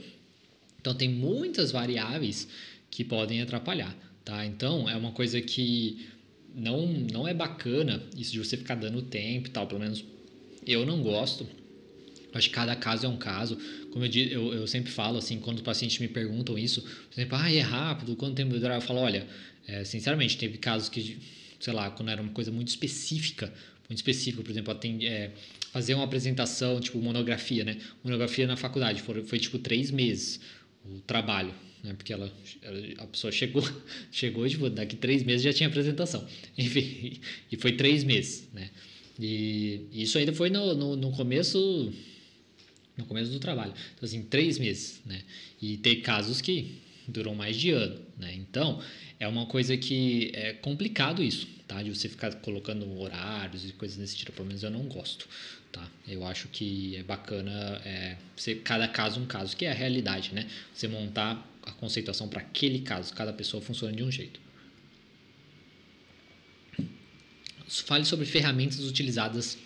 Então, 0.80 0.94
tem 0.94 1.08
muitas 1.08 1.70
variáveis 1.70 2.48
que 2.90 3.04
podem 3.04 3.40
atrapalhar, 3.40 3.96
tá? 4.24 4.44
Então, 4.44 4.88
é 4.88 4.96
uma 4.96 5.12
coisa 5.12 5.40
que 5.40 6.06
não, 6.58 6.86
não 6.86 7.28
é 7.28 7.32
bacana 7.32 8.02
isso 8.16 8.32
de 8.32 8.38
você 8.38 8.56
ficar 8.56 8.74
dando 8.74 9.00
tempo 9.02 9.48
e 9.48 9.50
tal, 9.50 9.66
pelo 9.66 9.80
menos 9.80 10.04
eu 10.66 10.84
não 10.84 11.02
gosto. 11.02 11.46
Acho 12.34 12.48
que 12.48 12.54
cada 12.54 12.76
caso 12.76 13.06
é 13.06 13.08
um 13.08 13.16
caso. 13.16 13.56
Como 13.90 14.04
eu, 14.04 14.10
eu, 14.12 14.54
eu 14.54 14.66
sempre 14.66 14.90
falo, 14.92 15.18
assim, 15.18 15.40
quando 15.40 15.56
os 15.56 15.62
pacientes 15.62 15.98
me 15.98 16.08
perguntam 16.08 16.58
isso, 16.58 16.82
por 16.82 17.14
exemplo, 17.18 17.38
ah, 17.38 17.50
é 17.50 17.60
rápido, 17.60 18.14
quanto 18.16 18.34
tempo 18.34 18.58
dura? 18.58 18.74
Eu 18.74 18.80
falo, 18.80 19.00
olha, 19.00 19.26
é, 19.66 19.84
sinceramente, 19.84 20.36
teve 20.36 20.58
casos 20.58 20.88
que, 20.88 21.18
sei 21.58 21.72
lá, 21.72 21.90
quando 21.90 22.10
era 22.10 22.20
uma 22.20 22.32
coisa 22.32 22.50
muito 22.50 22.68
específica, 22.68 23.52
muito 23.88 23.98
específica, 23.98 24.42
por 24.42 24.50
exemplo, 24.50 24.74
tem, 24.74 25.06
é, 25.06 25.32
fazer 25.72 25.94
uma 25.94 26.04
apresentação, 26.04 26.78
tipo 26.80 26.98
monografia, 27.00 27.64
né? 27.64 27.78
Monografia 28.04 28.46
na 28.46 28.56
faculdade, 28.56 29.00
foi, 29.00 29.24
foi 29.24 29.38
tipo 29.38 29.58
três 29.58 29.90
meses 29.90 30.40
o 30.84 31.00
trabalho, 31.00 31.52
né? 31.82 31.94
Porque 31.94 32.12
ela, 32.12 32.32
a 32.98 33.06
pessoa 33.06 33.32
chegou, 33.32 33.62
chegou 34.12 34.48
tipo, 34.48 34.68
daqui 34.70 34.96
três 34.96 35.22
meses 35.22 35.42
já 35.42 35.52
tinha 35.52 35.68
apresentação. 35.68 36.26
Enfim, 36.56 37.20
e 37.50 37.56
foi 37.56 37.72
três 37.72 38.04
meses, 38.04 38.48
né? 38.52 38.70
E 39.18 39.80
isso 39.92 40.16
ainda 40.16 40.32
foi 40.32 40.48
no, 40.48 40.74
no, 40.74 40.96
no 40.96 41.10
começo 41.10 41.92
no 42.96 43.04
começo 43.04 43.30
do 43.30 43.38
trabalho. 43.38 43.72
Então, 43.94 44.06
assim, 44.06 44.22
três 44.22 44.58
meses, 44.58 45.00
né? 45.06 45.22
E 45.62 45.76
tem 45.76 46.00
casos 46.00 46.40
que 46.40 46.78
duram 47.06 47.34
mais 47.34 47.56
de 47.56 47.70
ano, 47.70 48.00
né? 48.18 48.34
Então, 48.34 48.82
é 49.20 49.26
uma 49.26 49.46
coisa 49.46 49.76
que 49.76 50.30
é 50.34 50.52
complicado 50.52 51.22
isso, 51.22 51.48
tá? 51.66 51.82
De 51.82 51.94
você 51.94 52.08
ficar 52.08 52.34
colocando 52.36 52.90
horários 52.98 53.68
e 53.68 53.72
coisas 53.72 53.96
desse 53.96 54.16
tipo, 54.16 54.32
pelo 54.32 54.46
menos 54.46 54.62
eu 54.62 54.70
não 54.70 54.82
gosto, 54.82 55.28
tá? 55.72 55.88
Eu 56.06 56.26
acho 56.26 56.48
que 56.48 56.96
é 56.96 57.02
bacana 57.02 57.80
é, 57.84 58.16
você, 58.36 58.56
cada 58.56 58.86
caso 58.88 59.20
um 59.20 59.26
caso, 59.26 59.56
que 59.56 59.64
é 59.64 59.70
a 59.70 59.74
realidade, 59.74 60.34
né? 60.34 60.48
Você 60.74 60.88
montar 60.88 61.46
conceituação 61.78 62.28
para 62.28 62.40
aquele 62.40 62.80
caso, 62.80 63.12
cada 63.14 63.32
pessoa 63.32 63.62
funciona 63.62 63.94
de 63.94 64.02
um 64.02 64.10
jeito. 64.10 64.40
Fale 67.68 68.04
sobre 68.04 68.26
ferramentas 68.26 68.80
utilizadas 68.80 69.58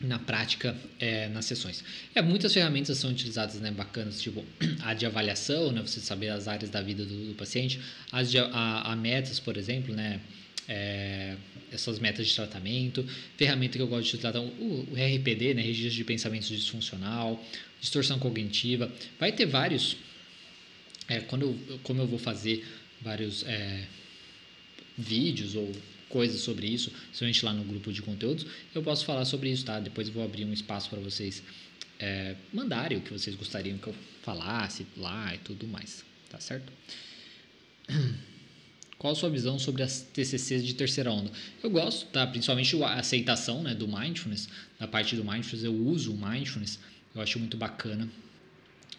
na 0.00 0.18
prática 0.18 0.76
é, 0.98 1.28
nas 1.28 1.46
sessões. 1.46 1.82
É, 2.14 2.20
muitas 2.20 2.52
ferramentas 2.52 2.98
são 2.98 3.10
utilizadas, 3.10 3.56
né, 3.56 3.70
bacanas, 3.70 4.20
tipo 4.20 4.44
a 4.80 4.94
de 4.94 5.06
avaliação, 5.06 5.72
né, 5.72 5.80
você 5.80 6.00
saber 6.00 6.28
as 6.28 6.46
áreas 6.46 6.70
da 6.70 6.82
vida 6.82 7.04
do, 7.04 7.28
do 7.28 7.34
paciente, 7.34 7.80
as 8.12 8.30
de 8.30 8.38
a, 8.38 8.82
a, 8.82 8.96
metas, 8.96 9.40
por 9.40 9.56
exemplo, 9.56 9.94
né, 9.94 10.20
é, 10.68 11.36
essas 11.72 11.98
metas 11.98 12.26
de 12.26 12.34
tratamento, 12.34 13.06
ferramenta 13.36 13.78
que 13.78 13.82
eu 13.82 13.88
gosto 13.88 14.02
de 14.02 14.08
utilizar, 14.16 14.30
então, 14.30 14.46
o, 14.46 14.88
o 14.90 14.94
RPD, 14.94 15.54
né, 15.54 15.62
registro 15.62 15.96
de 15.96 16.04
pensamento 16.04 16.46
disfuncional, 16.46 17.42
distorção 17.80 18.18
cognitiva, 18.18 18.92
vai 19.18 19.32
ter 19.32 19.46
vários, 19.46 19.96
é, 21.08 21.20
quando 21.20 21.42
eu, 21.42 21.78
como 21.82 22.02
eu 22.02 22.06
vou 22.06 22.18
fazer 22.18 22.66
vários 23.00 23.44
é, 23.44 23.86
vídeos 24.96 25.54
ou 25.54 25.72
coisas 26.08 26.40
sobre 26.40 26.66
isso, 26.66 26.90
principalmente 26.90 27.44
lá 27.44 27.52
no 27.52 27.64
grupo 27.64 27.92
de 27.92 28.02
conteúdos, 28.02 28.46
eu 28.74 28.82
posso 28.82 29.04
falar 29.04 29.24
sobre 29.24 29.50
isso, 29.50 29.64
tá? 29.64 29.78
Depois 29.80 30.08
eu 30.08 30.14
vou 30.14 30.24
abrir 30.24 30.44
um 30.44 30.52
espaço 30.52 30.88
para 30.88 30.98
vocês 31.00 31.42
é, 31.98 32.34
mandarem 32.52 32.98
o 32.98 33.00
que 33.00 33.12
vocês 33.12 33.34
gostariam 33.36 33.78
que 33.78 33.88
eu 33.88 33.94
falasse 34.22 34.86
lá 34.96 35.34
e 35.34 35.38
tudo 35.38 35.66
mais, 35.66 36.04
tá 36.30 36.40
certo? 36.40 36.72
Qual 38.98 39.12
a 39.12 39.16
sua 39.16 39.30
visão 39.30 39.58
sobre 39.60 39.84
as 39.84 40.00
TCCs 40.00 40.66
de 40.66 40.74
terceira 40.74 41.12
onda? 41.12 41.30
Eu 41.62 41.70
gosto, 41.70 42.06
tá? 42.06 42.26
Principalmente 42.26 42.82
a 42.82 42.94
aceitação 42.94 43.62
né, 43.62 43.72
do 43.72 43.86
mindfulness, 43.86 44.48
da 44.78 44.88
parte 44.88 45.14
do 45.14 45.24
mindfulness, 45.24 45.62
eu 45.62 45.72
uso 45.72 46.12
o 46.12 46.16
mindfulness, 46.16 46.80
eu 47.14 47.22
acho 47.22 47.38
muito 47.38 47.56
bacana 47.56 48.08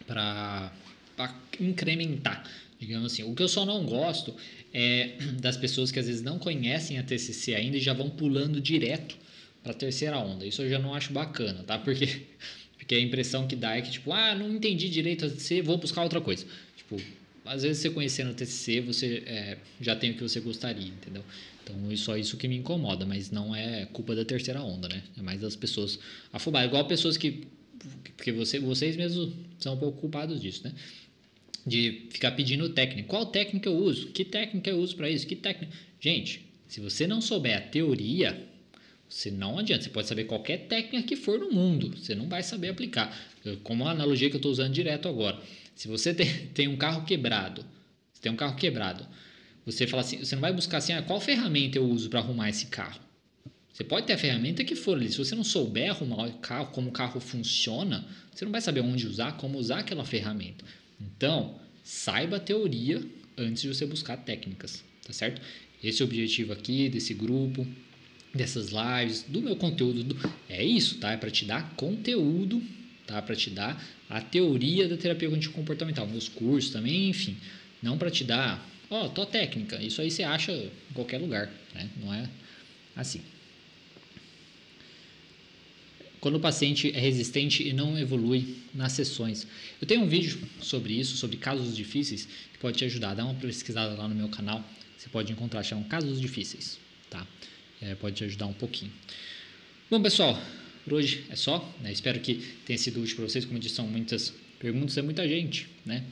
para 0.06 0.72
incrementar 1.58 2.44
digamos 2.80 3.12
assim. 3.12 3.22
O 3.22 3.34
que 3.34 3.42
eu 3.42 3.48
só 3.48 3.66
não 3.66 3.84
gosto 3.84 4.34
é 4.72 5.16
das 5.38 5.56
pessoas 5.56 5.92
que 5.92 5.98
às 5.98 6.06
vezes 6.06 6.22
não 6.22 6.38
conhecem 6.38 6.98
a 6.98 7.02
TCC 7.02 7.54
ainda 7.54 7.76
e 7.76 7.80
já 7.80 7.92
vão 7.92 8.08
pulando 8.08 8.60
direto 8.60 9.16
para 9.62 9.72
a 9.72 9.74
terceira 9.74 10.18
onda. 10.18 10.46
Isso 10.46 10.62
eu 10.62 10.70
já 10.70 10.78
não 10.78 10.94
acho 10.94 11.12
bacana, 11.12 11.62
tá? 11.62 11.78
Porque, 11.78 12.22
porque 12.78 12.94
a 12.94 13.00
impressão 13.00 13.46
que 13.46 13.54
dá 13.54 13.76
é 13.76 13.82
que, 13.82 13.90
tipo, 13.90 14.10
ah, 14.12 14.34
não 14.34 14.50
entendi 14.50 14.88
direito 14.88 15.26
a 15.26 15.28
TCC, 15.28 15.60
vou 15.60 15.76
buscar 15.76 16.02
outra 16.02 16.20
coisa. 16.20 16.46
Tipo, 16.74 16.96
às 17.44 17.62
vezes 17.62 17.82
você 17.82 17.90
conhecendo 17.90 18.30
a 18.30 18.34
TCC, 18.34 18.80
você 18.80 19.22
é, 19.26 19.58
já 19.80 19.94
tem 19.94 20.12
o 20.12 20.14
que 20.14 20.22
você 20.22 20.40
gostaria, 20.40 20.88
entendeu? 20.88 21.22
Então, 21.62 21.96
só 21.96 22.16
isso 22.16 22.36
que 22.36 22.48
me 22.48 22.56
incomoda, 22.56 23.04
mas 23.04 23.30
não 23.30 23.54
é 23.54 23.86
culpa 23.92 24.14
da 24.14 24.24
terceira 24.24 24.62
onda, 24.62 24.88
né? 24.88 25.02
É 25.18 25.22
mais 25.22 25.40
das 25.40 25.54
pessoas 25.54 25.98
afobadas. 26.32 26.68
Igual 26.68 26.86
pessoas 26.86 27.16
que... 27.16 27.46
Porque 28.16 28.32
você, 28.32 28.58
vocês 28.58 28.96
mesmos 28.96 29.32
são 29.58 29.74
um 29.74 29.76
pouco 29.78 30.00
culpados 30.00 30.40
disso, 30.40 30.62
né? 30.64 30.72
De 31.66 32.06
ficar 32.10 32.32
pedindo 32.32 32.68
técnica. 32.70 33.08
Qual 33.08 33.26
técnica 33.26 33.68
eu 33.68 33.76
uso? 33.76 34.08
Que 34.08 34.24
técnica 34.24 34.70
eu 34.70 34.78
uso 34.78 34.96
para 34.96 35.10
isso? 35.10 35.26
Que 35.26 35.36
técnica? 35.36 35.72
Gente, 36.00 36.46
se 36.66 36.80
você 36.80 37.06
não 37.06 37.20
souber 37.20 37.56
a 37.56 37.60
teoria, 37.60 38.46
você 39.08 39.30
não 39.30 39.58
adianta. 39.58 39.84
Você 39.84 39.90
pode 39.90 40.08
saber 40.08 40.24
qualquer 40.24 40.66
técnica 40.68 41.06
que 41.06 41.16
for 41.16 41.38
no 41.38 41.50
mundo, 41.50 41.96
você 41.96 42.14
não 42.14 42.28
vai 42.28 42.42
saber 42.42 42.68
aplicar. 42.68 43.14
Como 43.62 43.86
a 43.86 43.90
analogia 43.90 44.28
que 44.30 44.36
eu 44.36 44.38
estou 44.38 44.52
usando 44.52 44.72
direto 44.72 45.08
agora. 45.08 45.40
Se 45.74 45.88
você 45.88 46.14
tem, 46.14 46.26
tem 46.54 46.68
um 46.68 46.76
carro 46.76 47.04
quebrado, 47.04 47.64
você 48.12 48.22
tem 48.22 48.32
um 48.32 48.36
carro 48.36 48.56
quebrado, 48.56 49.06
você 49.64 49.86
fala 49.86 50.02
assim, 50.02 50.18
você 50.18 50.34
não 50.34 50.40
vai 50.40 50.52
buscar 50.52 50.78
assim, 50.78 50.92
ah, 50.92 51.02
qual 51.02 51.20
ferramenta 51.20 51.78
eu 51.78 51.84
uso 51.84 52.08
para 52.08 52.20
arrumar 52.20 52.48
esse 52.48 52.66
carro? 52.66 53.00
Você 53.72 53.84
pode 53.84 54.06
ter 54.06 54.12
a 54.12 54.18
ferramenta 54.18 54.62
que 54.62 54.74
for 54.74 54.96
ali. 54.96 55.10
Se 55.10 55.16
você 55.16 55.34
não 55.34 55.44
souber 55.44 55.90
arrumar 55.90 56.26
o 56.26 56.32
carro, 56.34 56.66
como 56.66 56.90
o 56.90 56.92
carro 56.92 57.18
funciona, 57.18 58.06
você 58.30 58.44
não 58.44 58.52
vai 58.52 58.60
saber 58.60 58.80
onde 58.80 59.06
usar, 59.06 59.38
como 59.38 59.58
usar 59.58 59.78
aquela 59.78 60.04
ferramenta. 60.04 60.64
Então, 61.00 61.58
saiba 61.82 62.36
a 62.36 62.40
teoria 62.40 63.02
antes 63.36 63.62
de 63.62 63.68
você 63.68 63.86
buscar 63.86 64.16
técnicas, 64.18 64.84
tá 65.06 65.12
certo? 65.12 65.40
Esse 65.82 66.02
é 66.02 66.04
o 66.04 66.08
objetivo 66.08 66.52
aqui 66.52 66.88
desse 66.88 67.14
grupo, 67.14 67.66
dessas 68.34 68.70
lives, 68.70 69.24
do 69.26 69.40
meu 69.40 69.56
conteúdo. 69.56 70.04
Do... 70.04 70.16
É 70.48 70.64
isso, 70.64 70.98
tá? 70.98 71.12
É 71.12 71.16
para 71.16 71.30
te 71.30 71.44
dar 71.44 71.74
conteúdo, 71.74 72.62
tá? 73.06 73.20
Para 73.22 73.34
te 73.34 73.48
dar 73.50 73.82
a 74.08 74.20
teoria 74.20 74.88
da 74.88 74.96
terapia 74.96 75.28
cognitivo 75.28 75.54
comportamental, 75.54 76.06
meus 76.06 76.28
cursos 76.28 76.70
também, 76.70 77.08
enfim. 77.08 77.36
Não 77.82 77.96
para 77.96 78.10
te 78.10 78.24
dar, 78.24 78.68
ó, 78.90 79.06
oh, 79.06 79.08
tua 79.08 79.24
técnica. 79.24 79.82
Isso 79.82 80.02
aí 80.02 80.10
você 80.10 80.22
acha 80.22 80.52
em 80.52 80.92
qualquer 80.92 81.18
lugar, 81.18 81.50
né? 81.74 81.88
Não 81.96 82.12
é 82.12 82.28
assim 82.94 83.22
quando 86.20 86.36
o 86.36 86.40
paciente 86.40 86.92
é 86.94 87.00
resistente 87.00 87.66
e 87.66 87.72
não 87.72 87.98
evolui 87.98 88.56
nas 88.74 88.92
sessões. 88.92 89.46
Eu 89.80 89.86
tenho 89.86 90.02
um 90.02 90.08
vídeo 90.08 90.38
sobre 90.60 90.92
isso, 90.92 91.16
sobre 91.16 91.36
casos 91.36 91.74
difíceis, 91.74 92.28
que 92.52 92.58
pode 92.58 92.78
te 92.78 92.84
ajudar. 92.84 93.14
Dá 93.14 93.24
uma 93.24 93.34
pesquisada 93.34 93.94
lá 93.94 94.06
no 94.06 94.14
meu 94.14 94.28
canal, 94.28 94.62
você 94.96 95.08
pode 95.08 95.32
encontrar, 95.32 95.62
chama 95.62 95.82
Casos 95.84 96.20
Difíceis, 96.20 96.78
tá? 97.08 97.26
É, 97.80 97.94
pode 97.94 98.16
te 98.16 98.24
ajudar 98.24 98.46
um 98.46 98.52
pouquinho. 98.52 98.92
Bom, 99.90 100.00
pessoal, 100.02 100.38
por 100.84 100.92
hoje 100.92 101.24
é 101.30 101.36
só. 101.36 101.66
Né? 101.80 101.90
Espero 101.90 102.20
que 102.20 102.34
tenha 102.66 102.78
sido 102.78 103.00
útil 103.00 103.16
para 103.16 103.24
vocês. 103.24 103.46
Como 103.46 103.56
eu 103.56 103.62
disse, 103.62 103.76
são 103.76 103.86
muitas 103.86 104.34
perguntas, 104.58 104.98
é 104.98 105.02
muita 105.02 105.26
gente, 105.26 105.68
né? 105.86 106.04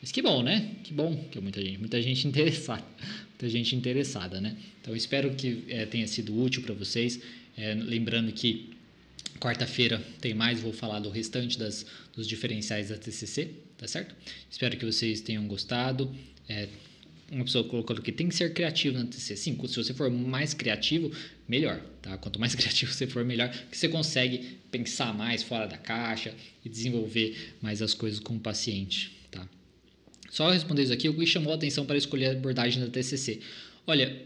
Mas 0.00 0.12
que 0.12 0.22
bom, 0.22 0.44
né? 0.44 0.70
Que 0.84 0.92
bom 0.92 1.16
que 1.28 1.38
é 1.38 1.40
muita 1.40 1.60
gente, 1.60 1.78
muita 1.78 2.00
gente 2.00 2.22
interessada, 2.28 2.84
muita 3.30 3.48
gente 3.48 3.74
interessada, 3.74 4.40
né? 4.40 4.56
Então 4.80 4.94
espero 4.94 5.34
que 5.34 5.64
é, 5.68 5.84
tenha 5.84 6.06
sido 6.06 6.40
útil 6.40 6.62
para 6.62 6.74
vocês. 6.74 7.20
É, 7.56 7.74
lembrando 7.74 8.30
que 8.30 8.75
Quarta-feira 9.38 10.02
tem 10.20 10.34
mais, 10.34 10.60
vou 10.60 10.72
falar 10.72 11.00
do 11.00 11.10
restante 11.10 11.58
das, 11.58 11.86
dos 12.14 12.26
diferenciais 12.26 12.88
da 12.88 12.96
TCC, 12.96 13.50
tá 13.76 13.86
certo? 13.86 14.14
Espero 14.50 14.76
que 14.76 14.84
vocês 14.84 15.20
tenham 15.20 15.46
gostado. 15.46 16.14
É, 16.48 16.68
uma 17.30 17.44
pessoa 17.44 17.64
colocou 17.64 17.96
que 17.96 18.12
tem 18.12 18.28
que 18.28 18.34
ser 18.34 18.52
criativo 18.52 18.98
na 18.98 19.04
TCC. 19.04 19.36
Sim, 19.36 19.58
se 19.66 19.76
você 19.76 19.92
for 19.92 20.10
mais 20.10 20.54
criativo, 20.54 21.10
melhor, 21.48 21.80
tá? 22.00 22.16
Quanto 22.18 22.38
mais 22.38 22.54
criativo 22.56 22.92
você 22.92 23.06
for, 23.06 23.24
melhor, 23.24 23.50
porque 23.50 23.76
você 23.76 23.88
consegue 23.88 24.58
pensar 24.70 25.12
mais 25.12 25.42
fora 25.42 25.66
da 25.66 25.76
caixa 25.76 26.34
e 26.64 26.68
desenvolver 26.68 27.54
mais 27.60 27.82
as 27.82 27.94
coisas 27.94 28.20
com 28.20 28.36
o 28.36 28.40
paciente, 28.40 29.12
tá? 29.30 29.46
Só 30.30 30.50
responder 30.50 30.84
isso 30.84 30.92
aqui, 30.92 31.08
o 31.08 31.14
que 31.14 31.26
chamou 31.26 31.52
a 31.52 31.56
atenção 31.56 31.84
para 31.84 31.96
escolher 31.96 32.26
a 32.26 32.32
abordagem 32.32 32.82
da 32.82 32.88
TCC? 32.88 33.40
Olha, 33.86 34.22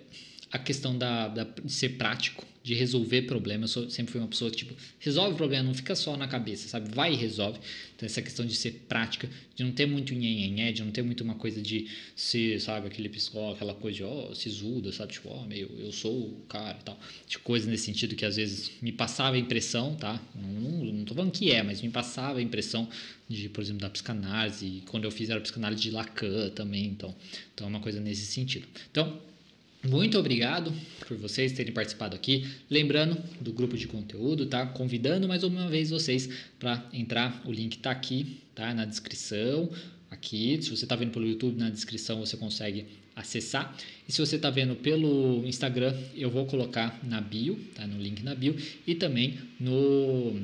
a 0.53 0.59
questão 0.59 0.97
da, 0.97 1.29
da, 1.29 1.45
de 1.45 1.73
ser 1.73 1.91
prático, 1.91 2.45
de 2.63 2.75
resolver 2.75 3.23
problemas. 3.23 3.75
Eu 3.75 3.83
sou, 3.83 3.91
sempre 3.91 4.13
fui 4.13 4.21
uma 4.21 4.29
pessoa 4.29 4.51
que, 4.51 4.59
tipo, 4.59 4.75
resolve 4.99 5.35
o 5.35 5.37
problema, 5.37 5.65
não 5.65 5.75
fica 5.75 5.95
só 5.95 6.17
na 6.17 6.29
cabeça, 6.29 6.69
sabe? 6.69 6.95
Vai 6.95 7.15
e 7.15 7.17
resolve. 7.17 7.59
Então, 7.97 8.07
essa 8.07 8.21
questão 8.21 8.45
de 8.45 8.55
ser 8.55 8.85
prática, 8.89 9.29
de 9.55 9.65
não 9.65 9.73
ter 9.73 9.87
muito 9.87 10.15
nhenhenhé, 10.15 10.71
de 10.73 10.83
não 10.83 10.91
ter 10.91 11.03
muito 11.03 11.25
uma 11.25 11.35
coisa 11.35 11.61
de 11.61 11.89
ser, 12.15 12.61
sabe, 12.61 12.87
aquele 12.87 13.09
psicólogo, 13.09 13.55
aquela 13.55 13.75
coisa 13.75 13.97
de, 13.97 14.05
ó, 14.05 14.29
oh, 14.31 14.35
sisuda, 14.35 14.93
sabe? 14.93 15.13
Tipo, 15.13 15.31
ó, 15.31 15.43
oh, 15.43 15.47
meu, 15.47 15.71
eu 15.79 15.93
sou 15.93 16.13
o 16.13 16.45
cara 16.49 16.77
e 16.79 16.85
tal. 16.85 17.01
De 17.27 17.39
coisas 17.39 17.69
nesse 17.69 17.85
sentido 17.85 18.15
que 18.15 18.25
às 18.25 18.37
vezes 18.37 18.71
me 18.83 18.93
passava 18.93 19.37
a 19.37 19.39
impressão, 19.39 19.95
tá? 19.95 20.21
Não, 20.35 20.49
não, 20.49 20.85
não 20.93 21.05
tô 21.05 21.15
falando 21.15 21.33
que 21.33 21.51
é, 21.51 21.63
mas 21.63 21.81
me 21.81 21.89
passava 21.89 22.41
a 22.41 22.43
impressão 22.43 22.89
de, 23.29 23.49
por 23.49 23.63
exemplo, 23.63 23.81
da 23.81 23.89
psicanálise. 23.89 24.83
Quando 24.87 25.05
eu 25.05 25.11
fiz 25.11 25.31
era 25.31 25.41
psicanálise 25.41 25.81
de 25.81 25.91
Lacan 25.91 26.51
também, 26.51 26.87
então, 26.87 27.15
então 27.55 27.67
é 27.67 27.71
uma 27.71 27.81
coisa 27.81 28.01
nesse 28.01 28.27
sentido. 28.27 28.67
Então, 28.91 29.21
muito 29.83 30.19
obrigado 30.19 30.73
por 31.07 31.17
vocês 31.17 31.53
terem 31.53 31.73
participado 31.73 32.15
aqui. 32.15 32.47
Lembrando 32.69 33.17
do 33.41 33.53
grupo 33.53 33.77
de 33.77 33.87
conteúdo, 33.87 34.47
tá? 34.47 34.67
Convidando 34.67 35.27
mais 35.27 35.43
uma 35.43 35.69
vez 35.69 35.91
vocês 35.91 36.29
para 36.59 36.85
entrar. 36.93 37.41
O 37.45 37.53
link 37.53 37.77
está 37.77 37.91
aqui, 37.91 38.39
tá? 38.55 38.75
Na 38.75 38.85
descrição. 38.85 39.71
Aqui, 40.11 40.59
se 40.61 40.71
você 40.71 40.85
está 40.85 40.97
vendo 40.97 41.13
pelo 41.13 41.27
YouTube, 41.27 41.59
na 41.59 41.71
descrição 41.71 42.19
você 42.21 42.37
consegue 42.37 42.87
acessar. 43.17 43.75
E 44.09 44.13
se 44.13 44.21
você 44.21 44.37
está 44.37 44.51
vendo 44.51 44.75
pelo 44.77 45.43
Instagram, 45.47 45.97
eu 46.15 46.31
vou 46.31 46.47
colocar 46.47 46.99
na 47.03 47.21
bio, 47.21 47.59
tá? 47.75 47.87
No 47.87 48.01
link 48.01 48.23
na 48.23 48.35
bio 48.35 48.57
e 48.87 48.95
também 48.95 49.39
no 49.59 50.41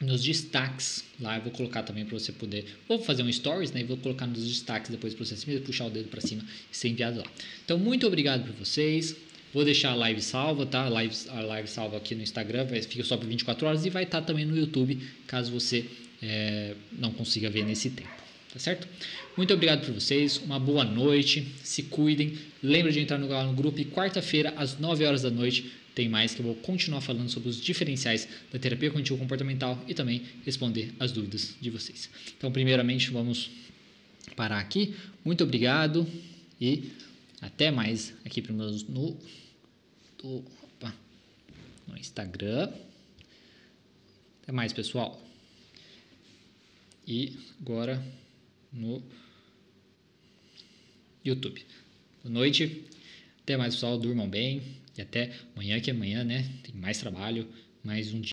nos 0.00 0.22
destaques. 0.22 1.04
Lá 1.20 1.36
eu 1.36 1.42
vou 1.42 1.52
colocar 1.52 1.82
também 1.82 2.04
para 2.04 2.18
você 2.18 2.32
poder 2.32 2.64
vou 2.88 3.02
fazer 3.02 3.22
um 3.22 3.32
stories 3.32 3.72
né 3.72 3.80
e 3.80 3.84
vou 3.84 3.96
colocar 3.96 4.26
nos 4.26 4.46
destaques 4.46 4.90
depois 4.90 5.14
para 5.14 5.24
você 5.24 5.58
puxar 5.60 5.86
o 5.86 5.90
dedo 5.90 6.08
para 6.08 6.20
cima 6.20 6.42
e 6.72 6.76
ser 6.76 6.88
enviado 6.88 7.18
lá. 7.18 7.26
Então 7.64 7.78
muito 7.78 8.06
obrigado 8.06 8.44
por 8.44 8.54
vocês. 8.54 9.14
Vou 9.52 9.64
deixar 9.64 9.90
a 9.90 9.94
live 9.94 10.22
salva 10.22 10.64
tá? 10.64 10.84
A 10.84 10.88
live, 10.88 11.14
a 11.28 11.40
live 11.40 11.68
salva 11.68 11.96
aqui 11.96 12.14
no 12.14 12.22
Instagram 12.22 12.64
vai, 12.64 12.80
fica 12.82 13.04
só 13.04 13.16
por 13.16 13.26
24 13.26 13.66
horas 13.66 13.84
e 13.84 13.90
vai 13.90 14.04
estar 14.04 14.20
tá 14.20 14.26
também 14.28 14.44
no 14.44 14.56
YouTube 14.56 14.98
caso 15.26 15.52
você 15.52 15.84
é, 16.22 16.74
não 16.92 17.12
consiga 17.12 17.50
ver 17.50 17.64
nesse 17.64 17.90
tempo 17.90 18.20
tá 18.52 18.58
certo? 18.58 18.88
Muito 19.36 19.54
obrigado 19.54 19.84
por 19.84 19.94
vocês 19.94 20.38
uma 20.38 20.58
boa 20.58 20.84
noite 20.84 21.46
se 21.62 21.84
cuidem. 21.84 22.36
Lembre 22.62 22.92
de 22.92 23.00
entrar 23.00 23.18
no, 23.18 23.28
no 23.28 23.52
grupo 23.52 23.80
e 23.80 23.84
quarta-feira 23.84 24.52
às 24.56 24.78
9 24.78 25.04
horas 25.04 25.22
da 25.22 25.30
noite 25.30 25.70
tem 25.94 26.08
mais 26.08 26.34
que 26.34 26.40
eu 26.40 26.46
vou 26.46 26.54
continuar 26.56 27.00
falando 27.00 27.28
sobre 27.28 27.48
os 27.48 27.60
diferenciais 27.60 28.28
da 28.52 28.58
terapia 28.58 28.90
cognitivo 28.90 29.18
comportamental 29.18 29.82
e 29.88 29.94
também 29.94 30.22
responder 30.44 30.94
as 30.98 31.12
dúvidas 31.12 31.54
de 31.60 31.70
vocês. 31.70 32.08
Então, 32.36 32.50
primeiramente, 32.52 33.10
vamos 33.10 33.50
parar 34.36 34.58
aqui. 34.58 34.94
Muito 35.24 35.44
obrigado 35.44 36.06
e 36.60 36.90
até 37.40 37.70
mais 37.70 38.12
aqui 38.24 38.40
no, 38.52 39.16
do, 40.18 40.44
opa, 40.62 40.94
no 41.86 41.96
Instagram. 41.96 42.72
Até 44.42 44.52
mais, 44.52 44.72
pessoal. 44.72 45.20
E 47.06 47.36
agora 47.60 48.04
no 48.72 49.02
YouTube. 51.24 51.64
Boa 52.22 52.32
noite. 52.32 52.84
Até 53.42 53.56
mais, 53.56 53.74
pessoal. 53.74 53.98
Durmam 53.98 54.28
bem. 54.28 54.79
E 55.00 55.02
até 55.02 55.30
amanhã, 55.56 55.80
que 55.80 55.90
amanhã, 55.90 56.22
né? 56.22 56.44
Tem 56.62 56.74
mais 56.74 56.98
trabalho, 56.98 57.48
mais 57.82 58.12
um 58.12 58.20
dia. 58.20 58.28